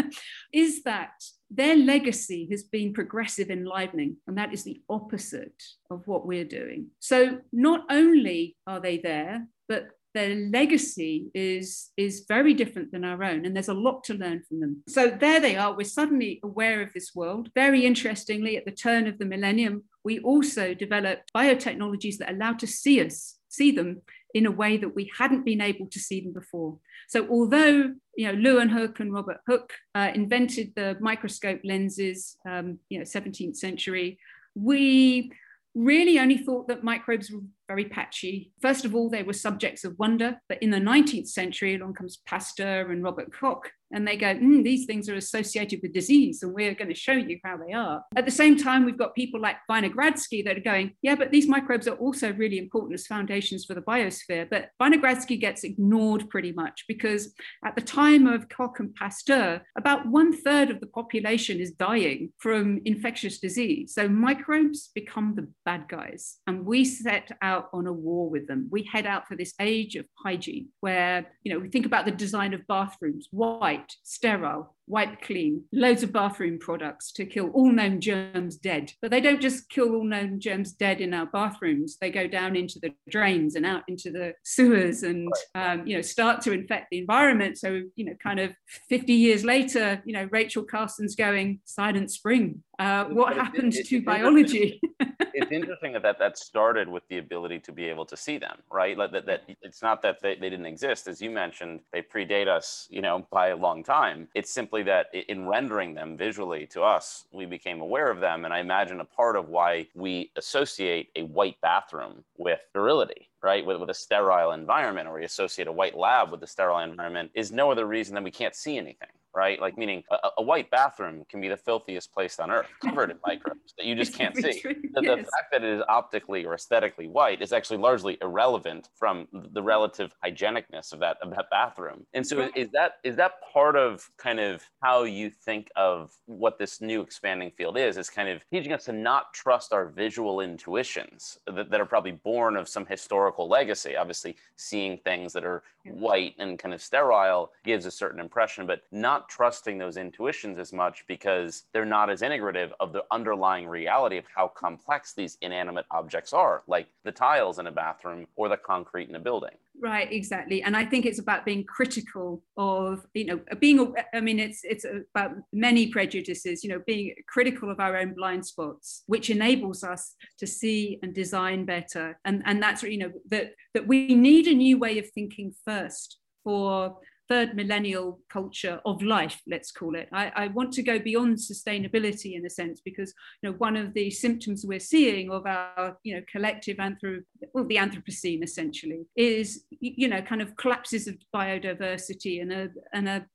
is 0.52 0.82
that 0.84 1.12
their 1.50 1.76
legacy 1.76 2.46
has 2.50 2.62
been 2.62 2.92
progressive 2.92 3.50
enlivening, 3.50 4.16
and 4.26 4.36
that 4.38 4.52
is 4.52 4.64
the 4.64 4.82
opposite 4.88 5.62
of 5.90 6.06
what 6.06 6.26
we're 6.26 6.44
doing. 6.44 6.88
So, 7.00 7.38
not 7.52 7.86
only 7.90 8.56
are 8.66 8.80
they 8.80 8.98
there, 8.98 9.46
but 9.68 9.88
their 10.14 10.34
legacy 10.34 11.26
is, 11.34 11.90
is 11.96 12.24
very 12.28 12.54
different 12.54 12.92
than 12.92 13.04
our 13.04 13.22
own, 13.22 13.44
and 13.44 13.54
there's 13.54 13.68
a 13.68 13.74
lot 13.74 14.04
to 14.04 14.14
learn 14.14 14.42
from 14.48 14.60
them. 14.60 14.82
So 14.88 15.10
there 15.10 15.40
they 15.40 15.56
are. 15.56 15.76
We're 15.76 15.84
suddenly 15.84 16.40
aware 16.42 16.80
of 16.80 16.92
this 16.92 17.14
world. 17.14 17.50
Very 17.54 17.84
interestingly, 17.84 18.56
at 18.56 18.64
the 18.64 18.70
turn 18.72 19.06
of 19.06 19.18
the 19.18 19.24
millennium, 19.24 19.84
we 20.04 20.20
also 20.20 20.74
developed 20.74 21.32
biotechnologies 21.36 22.18
that 22.18 22.30
allow 22.30 22.52
to 22.54 22.66
see 22.66 23.04
us, 23.04 23.38
see 23.48 23.72
them 23.72 24.02
in 24.34 24.46
a 24.46 24.50
way 24.50 24.76
that 24.76 24.94
we 24.94 25.10
hadn't 25.16 25.44
been 25.44 25.60
able 25.60 25.86
to 25.86 25.98
see 25.98 26.20
them 26.20 26.32
before. 26.32 26.78
So 27.08 27.26
although 27.28 27.94
you 28.16 28.26
know 28.26 28.34
Leeuwenhoek 28.34 29.00
and 29.00 29.12
Robert 29.12 29.38
Hooke 29.46 29.72
uh, 29.94 30.10
invented 30.14 30.72
the 30.74 30.96
microscope 31.00 31.60
lenses, 31.64 32.36
um, 32.48 32.78
you 32.88 32.98
know 32.98 33.04
17th 33.04 33.56
century, 33.56 34.18
we 34.54 35.30
really 35.74 36.18
only 36.18 36.38
thought 36.38 36.68
that 36.68 36.84
microbes 36.84 37.32
very 37.68 37.86
patchy. 37.86 38.52
First 38.60 38.84
of 38.84 38.94
all, 38.94 39.08
they 39.08 39.22
were 39.22 39.32
subjects 39.32 39.84
of 39.84 39.98
wonder, 39.98 40.38
but 40.48 40.62
in 40.62 40.70
the 40.70 40.78
19th 40.78 41.28
century, 41.28 41.74
along 41.74 41.94
comes 41.94 42.18
Pasteur 42.26 42.90
and 42.90 43.02
Robert 43.02 43.32
Koch, 43.32 43.70
and 43.94 44.06
they 44.06 44.16
go, 44.16 44.34
mm, 44.34 44.64
these 44.64 44.86
things 44.86 45.08
are 45.08 45.14
associated 45.14 45.80
with 45.80 45.92
disease, 45.92 46.42
and 46.42 46.52
we're 46.52 46.74
going 46.74 46.88
to 46.88 46.94
show 46.94 47.12
you 47.12 47.38
how 47.44 47.56
they 47.56 47.72
are. 47.72 48.02
At 48.16 48.24
the 48.24 48.30
same 48.30 48.56
time, 48.56 48.84
we've 48.84 48.98
got 48.98 49.14
people 49.14 49.40
like 49.40 49.56
Winogradsky 49.70 50.44
that 50.44 50.56
are 50.56 50.60
going, 50.60 50.94
yeah, 51.00 51.14
but 51.14 51.30
these 51.30 51.46
microbes 51.46 51.86
are 51.86 51.94
also 51.94 52.32
really 52.32 52.58
important 52.58 52.94
as 52.94 53.06
foundations 53.06 53.64
for 53.64 53.74
the 53.74 53.82
biosphere. 53.82 54.48
But 54.50 54.70
Winogradsky 54.82 55.40
gets 55.40 55.62
ignored 55.62 56.28
pretty 56.28 56.52
much 56.52 56.84
because 56.88 57.34
at 57.64 57.76
the 57.76 57.82
time 57.82 58.26
of 58.26 58.48
Koch 58.48 58.80
and 58.80 58.92
Pasteur, 58.96 59.62
about 59.78 60.06
one 60.06 60.36
third 60.36 60.70
of 60.70 60.80
the 60.80 60.88
population 60.88 61.60
is 61.60 61.70
dying 61.70 62.32
from 62.38 62.80
infectious 62.84 63.38
disease. 63.38 63.94
So 63.94 64.08
microbes 64.08 64.90
become 64.94 65.34
the 65.36 65.48
bad 65.64 65.88
guys, 65.88 66.38
and 66.48 66.66
we 66.66 66.84
set 66.84 67.30
out 67.42 67.53
on 67.72 67.86
a 67.86 67.92
war 67.92 68.28
with 68.28 68.46
them. 68.46 68.68
We 68.70 68.88
head 68.90 69.06
out 69.06 69.26
for 69.26 69.36
this 69.36 69.54
age 69.60 69.96
of 69.96 70.06
hygiene 70.24 70.68
where, 70.80 71.26
you 71.42 71.52
know, 71.52 71.58
we 71.58 71.68
think 71.68 71.86
about 71.86 72.04
the 72.04 72.10
design 72.10 72.54
of 72.54 72.66
bathrooms, 72.66 73.28
white 73.30 73.92
sterile, 74.02 74.74
wipe 74.86 75.22
clean, 75.22 75.64
loads 75.72 76.02
of 76.02 76.12
bathroom 76.12 76.58
products 76.58 77.12
to 77.12 77.24
kill 77.24 77.50
all 77.50 77.70
known 77.70 78.00
germs 78.00 78.56
dead. 78.56 78.92
But 79.00 79.10
they 79.10 79.20
don't 79.20 79.40
just 79.40 79.68
kill 79.68 79.94
all 79.94 80.04
known 80.04 80.40
germs 80.40 80.72
dead 80.72 81.00
in 81.00 81.14
our 81.14 81.26
bathrooms. 81.26 81.96
They 82.00 82.10
go 82.10 82.26
down 82.26 82.56
into 82.56 82.78
the 82.80 82.94
drains 83.08 83.56
and 83.56 83.64
out 83.64 83.82
into 83.88 84.10
the 84.10 84.34
sewers 84.42 85.02
and, 85.02 85.32
um, 85.54 85.86
you 85.86 85.96
know, 85.96 86.02
start 86.02 86.42
to 86.42 86.52
infect 86.52 86.88
the 86.90 86.98
environment. 86.98 87.58
So, 87.58 87.82
you 87.96 88.04
know, 88.04 88.14
kind 88.22 88.40
of 88.40 88.52
50 88.88 89.12
years 89.12 89.44
later, 89.44 90.02
you 90.04 90.12
know, 90.12 90.28
Rachel 90.30 90.64
Carson's 90.64 91.14
going, 91.14 91.60
Silent 91.64 92.10
Spring. 92.10 92.62
Uh, 92.78 93.04
what 93.04 93.34
happened 93.34 93.72
to 93.72 94.02
biology? 94.02 94.80
it's 95.34 95.52
interesting 95.52 95.92
that, 95.92 96.02
that 96.02 96.18
that 96.18 96.38
started 96.38 96.88
with 96.88 97.06
the 97.08 97.18
ability 97.18 97.58
to 97.60 97.72
be 97.72 97.84
able 97.84 98.04
to 98.06 98.16
see 98.16 98.38
them, 98.38 98.56
right? 98.70 98.96
Like 98.98 99.12
that, 99.12 99.26
that 99.26 99.42
it's 99.62 99.82
not 99.82 100.02
that 100.02 100.20
they, 100.22 100.34
they 100.34 100.50
didn't 100.50 100.66
exist, 100.66 101.06
as 101.06 101.20
you 101.22 101.30
mentioned, 101.30 101.80
they 101.92 102.02
predate 102.02 102.48
us, 102.48 102.88
you 102.90 103.02
know, 103.02 103.26
by 103.30 103.48
a 103.48 103.56
long 103.56 103.84
time. 103.84 104.28
It's 104.34 104.50
simply 104.50 104.73
that 104.82 105.06
in 105.14 105.46
rendering 105.46 105.94
them 105.94 106.16
visually 106.16 106.66
to 106.68 106.82
us, 106.82 107.24
we 107.32 107.46
became 107.46 107.80
aware 107.80 108.10
of 108.10 108.20
them. 108.20 108.44
And 108.44 108.52
I 108.52 108.58
imagine 108.58 109.00
a 109.00 109.04
part 109.04 109.36
of 109.36 109.48
why 109.48 109.86
we 109.94 110.30
associate 110.36 111.10
a 111.16 111.22
white 111.22 111.60
bathroom 111.60 112.24
with 112.36 112.60
virility, 112.72 113.30
right, 113.42 113.64
with, 113.64 113.78
with 113.78 113.90
a 113.90 113.94
sterile 113.94 114.52
environment, 114.52 115.08
or 115.08 115.14
we 115.14 115.24
associate 115.24 115.68
a 115.68 115.72
white 115.72 115.96
lab 115.96 116.30
with 116.30 116.42
a 116.42 116.46
sterile 116.46 116.80
environment, 116.80 117.30
is 117.34 117.52
no 117.52 117.70
other 117.70 117.86
reason 117.86 118.14
than 118.14 118.24
we 118.24 118.30
can't 118.30 118.54
see 118.54 118.76
anything 118.76 119.08
right? 119.34 119.60
Like 119.60 119.76
meaning 119.76 120.02
a, 120.10 120.28
a, 120.38 120.42
white 120.42 120.70
bathroom 120.70 121.24
can 121.28 121.40
be 121.40 121.48
the 121.48 121.56
filthiest 121.56 122.12
place 122.12 122.38
on 122.38 122.50
earth, 122.50 122.66
covered 122.82 123.10
in 123.10 123.18
microbes 123.26 123.74
that 123.76 123.86
you 123.86 123.94
just 124.02 124.14
can't 124.14 124.36
see. 124.36 124.62
The, 124.62 125.00
the 125.00 125.16
fact 125.16 125.52
that 125.52 125.64
it 125.64 125.74
is 125.74 125.82
optically 125.88 126.44
or 126.44 126.54
aesthetically 126.54 127.08
white 127.08 127.42
is 127.42 127.52
actually 127.52 127.78
largely 127.78 128.18
irrelevant 128.22 128.88
from 128.94 129.26
the 129.32 129.62
relative 129.62 130.12
hygienicness 130.22 130.92
of 130.92 131.00
that 131.00 131.16
of 131.22 131.30
that 131.30 131.46
bathroom. 131.50 132.06
And 132.14 132.26
so, 132.26 132.48
is 132.54 132.70
that 132.70 132.94
is 133.02 133.16
that 133.16 133.32
part 133.52 133.76
of 133.76 134.08
kind 134.18 134.40
of 134.40 134.62
how 134.82 135.04
you 135.04 135.30
think 135.30 135.70
of 135.76 136.12
what 136.26 136.58
this 136.58 136.80
new 136.80 137.00
expanding 137.00 137.50
field 137.50 137.76
is? 137.76 137.96
Is 137.96 138.10
kind 138.10 138.28
of 138.28 138.42
teaching 138.50 138.72
us 138.72 138.84
to 138.84 138.92
not 138.92 139.32
trust 139.34 139.72
our 139.72 139.86
visual 139.86 140.40
intuitions 140.40 141.38
that, 141.46 141.70
that 141.70 141.80
are 141.80 141.86
probably 141.86 142.12
born 142.12 142.56
of 142.56 142.68
some 142.68 142.86
historical 142.86 143.48
legacy. 143.48 143.96
Obviously, 143.96 144.36
seeing 144.56 144.98
things 144.98 145.32
that 145.32 145.44
are 145.44 145.62
white 145.86 146.34
and 146.38 146.58
kind 146.58 146.74
of 146.74 146.82
sterile 146.82 147.52
gives 147.64 147.86
a 147.86 147.90
certain 147.90 148.20
impression, 148.20 148.66
but 148.66 148.82
not 148.90 149.23
trusting 149.28 149.78
those 149.78 149.96
intuitions 149.96 150.58
as 150.58 150.72
much 150.72 151.04
because 151.06 151.64
they're 151.72 151.84
not 151.84 152.10
as 152.10 152.22
integrative 152.22 152.70
of 152.80 152.92
the 152.92 153.04
underlying 153.10 153.66
reality 153.66 154.18
of 154.18 154.24
how 154.34 154.48
complex 154.48 155.12
these 155.12 155.38
inanimate 155.40 155.86
objects 155.90 156.32
are, 156.32 156.62
like 156.66 156.88
the 157.04 157.12
tiles 157.12 157.58
in 157.58 157.66
a 157.66 157.72
bathroom 157.72 158.26
or 158.36 158.48
the 158.48 158.56
concrete 158.56 159.08
in 159.08 159.14
a 159.14 159.20
building. 159.20 159.56
Right, 159.80 160.10
exactly. 160.12 160.62
And 160.62 160.76
I 160.76 160.84
think 160.84 161.04
it's 161.04 161.18
about 161.18 161.44
being 161.44 161.64
critical 161.64 162.42
of, 162.56 163.04
you 163.12 163.26
know, 163.26 163.40
being, 163.58 163.92
I 164.14 164.20
mean, 164.20 164.38
it's, 164.38 164.60
it's 164.62 164.84
about 164.84 165.32
many 165.52 165.88
prejudices, 165.88 166.62
you 166.62 166.70
know, 166.70 166.80
being 166.86 167.14
critical 167.28 167.70
of 167.70 167.80
our 167.80 167.96
own 167.96 168.14
blind 168.14 168.46
spots, 168.46 169.02
which 169.06 169.30
enables 169.30 169.82
us 169.82 170.14
to 170.38 170.46
see 170.46 171.00
and 171.02 171.12
design 171.12 171.64
better. 171.64 172.18
And, 172.24 172.42
and 172.46 172.62
that's, 172.62 172.82
you 172.84 172.98
know, 172.98 173.12
that, 173.30 173.54
that 173.74 173.86
we 173.86 174.14
need 174.14 174.46
a 174.46 174.54
new 174.54 174.78
way 174.78 174.98
of 174.98 175.10
thinking 175.10 175.52
first 175.64 176.18
for 176.44 176.96
third 177.28 177.54
millennial 177.54 178.20
culture 178.30 178.80
of 178.84 179.02
life, 179.02 179.40
let's 179.46 179.72
call 179.72 179.94
it. 179.94 180.08
I, 180.12 180.32
I, 180.34 180.48
want 180.48 180.72
to 180.74 180.82
go 180.82 180.98
beyond 180.98 181.38
sustainability 181.38 182.36
in 182.36 182.44
a 182.44 182.50
sense 182.50 182.80
because 182.84 183.14
you 183.42 183.50
know 183.50 183.56
one 183.56 183.76
of 183.76 183.94
the 183.94 184.10
symptoms 184.10 184.64
we're 184.66 184.80
seeing 184.80 185.30
of 185.30 185.46
our 185.46 185.96
you 186.02 186.14
know 186.14 186.22
collective 186.30 186.76
anthrop 186.78 187.22
well 187.52 187.64
the 187.64 187.76
Anthropocene 187.76 188.42
essentially 188.42 189.06
is 189.16 189.64
you 189.80 190.08
know 190.08 190.20
kind 190.22 190.42
of 190.42 190.56
collapses 190.56 191.06
of 191.06 191.16
biodiversity 191.34 192.42
and 192.42 192.52
a 192.52 192.68
and 192.92 193.08
a 193.08 193.26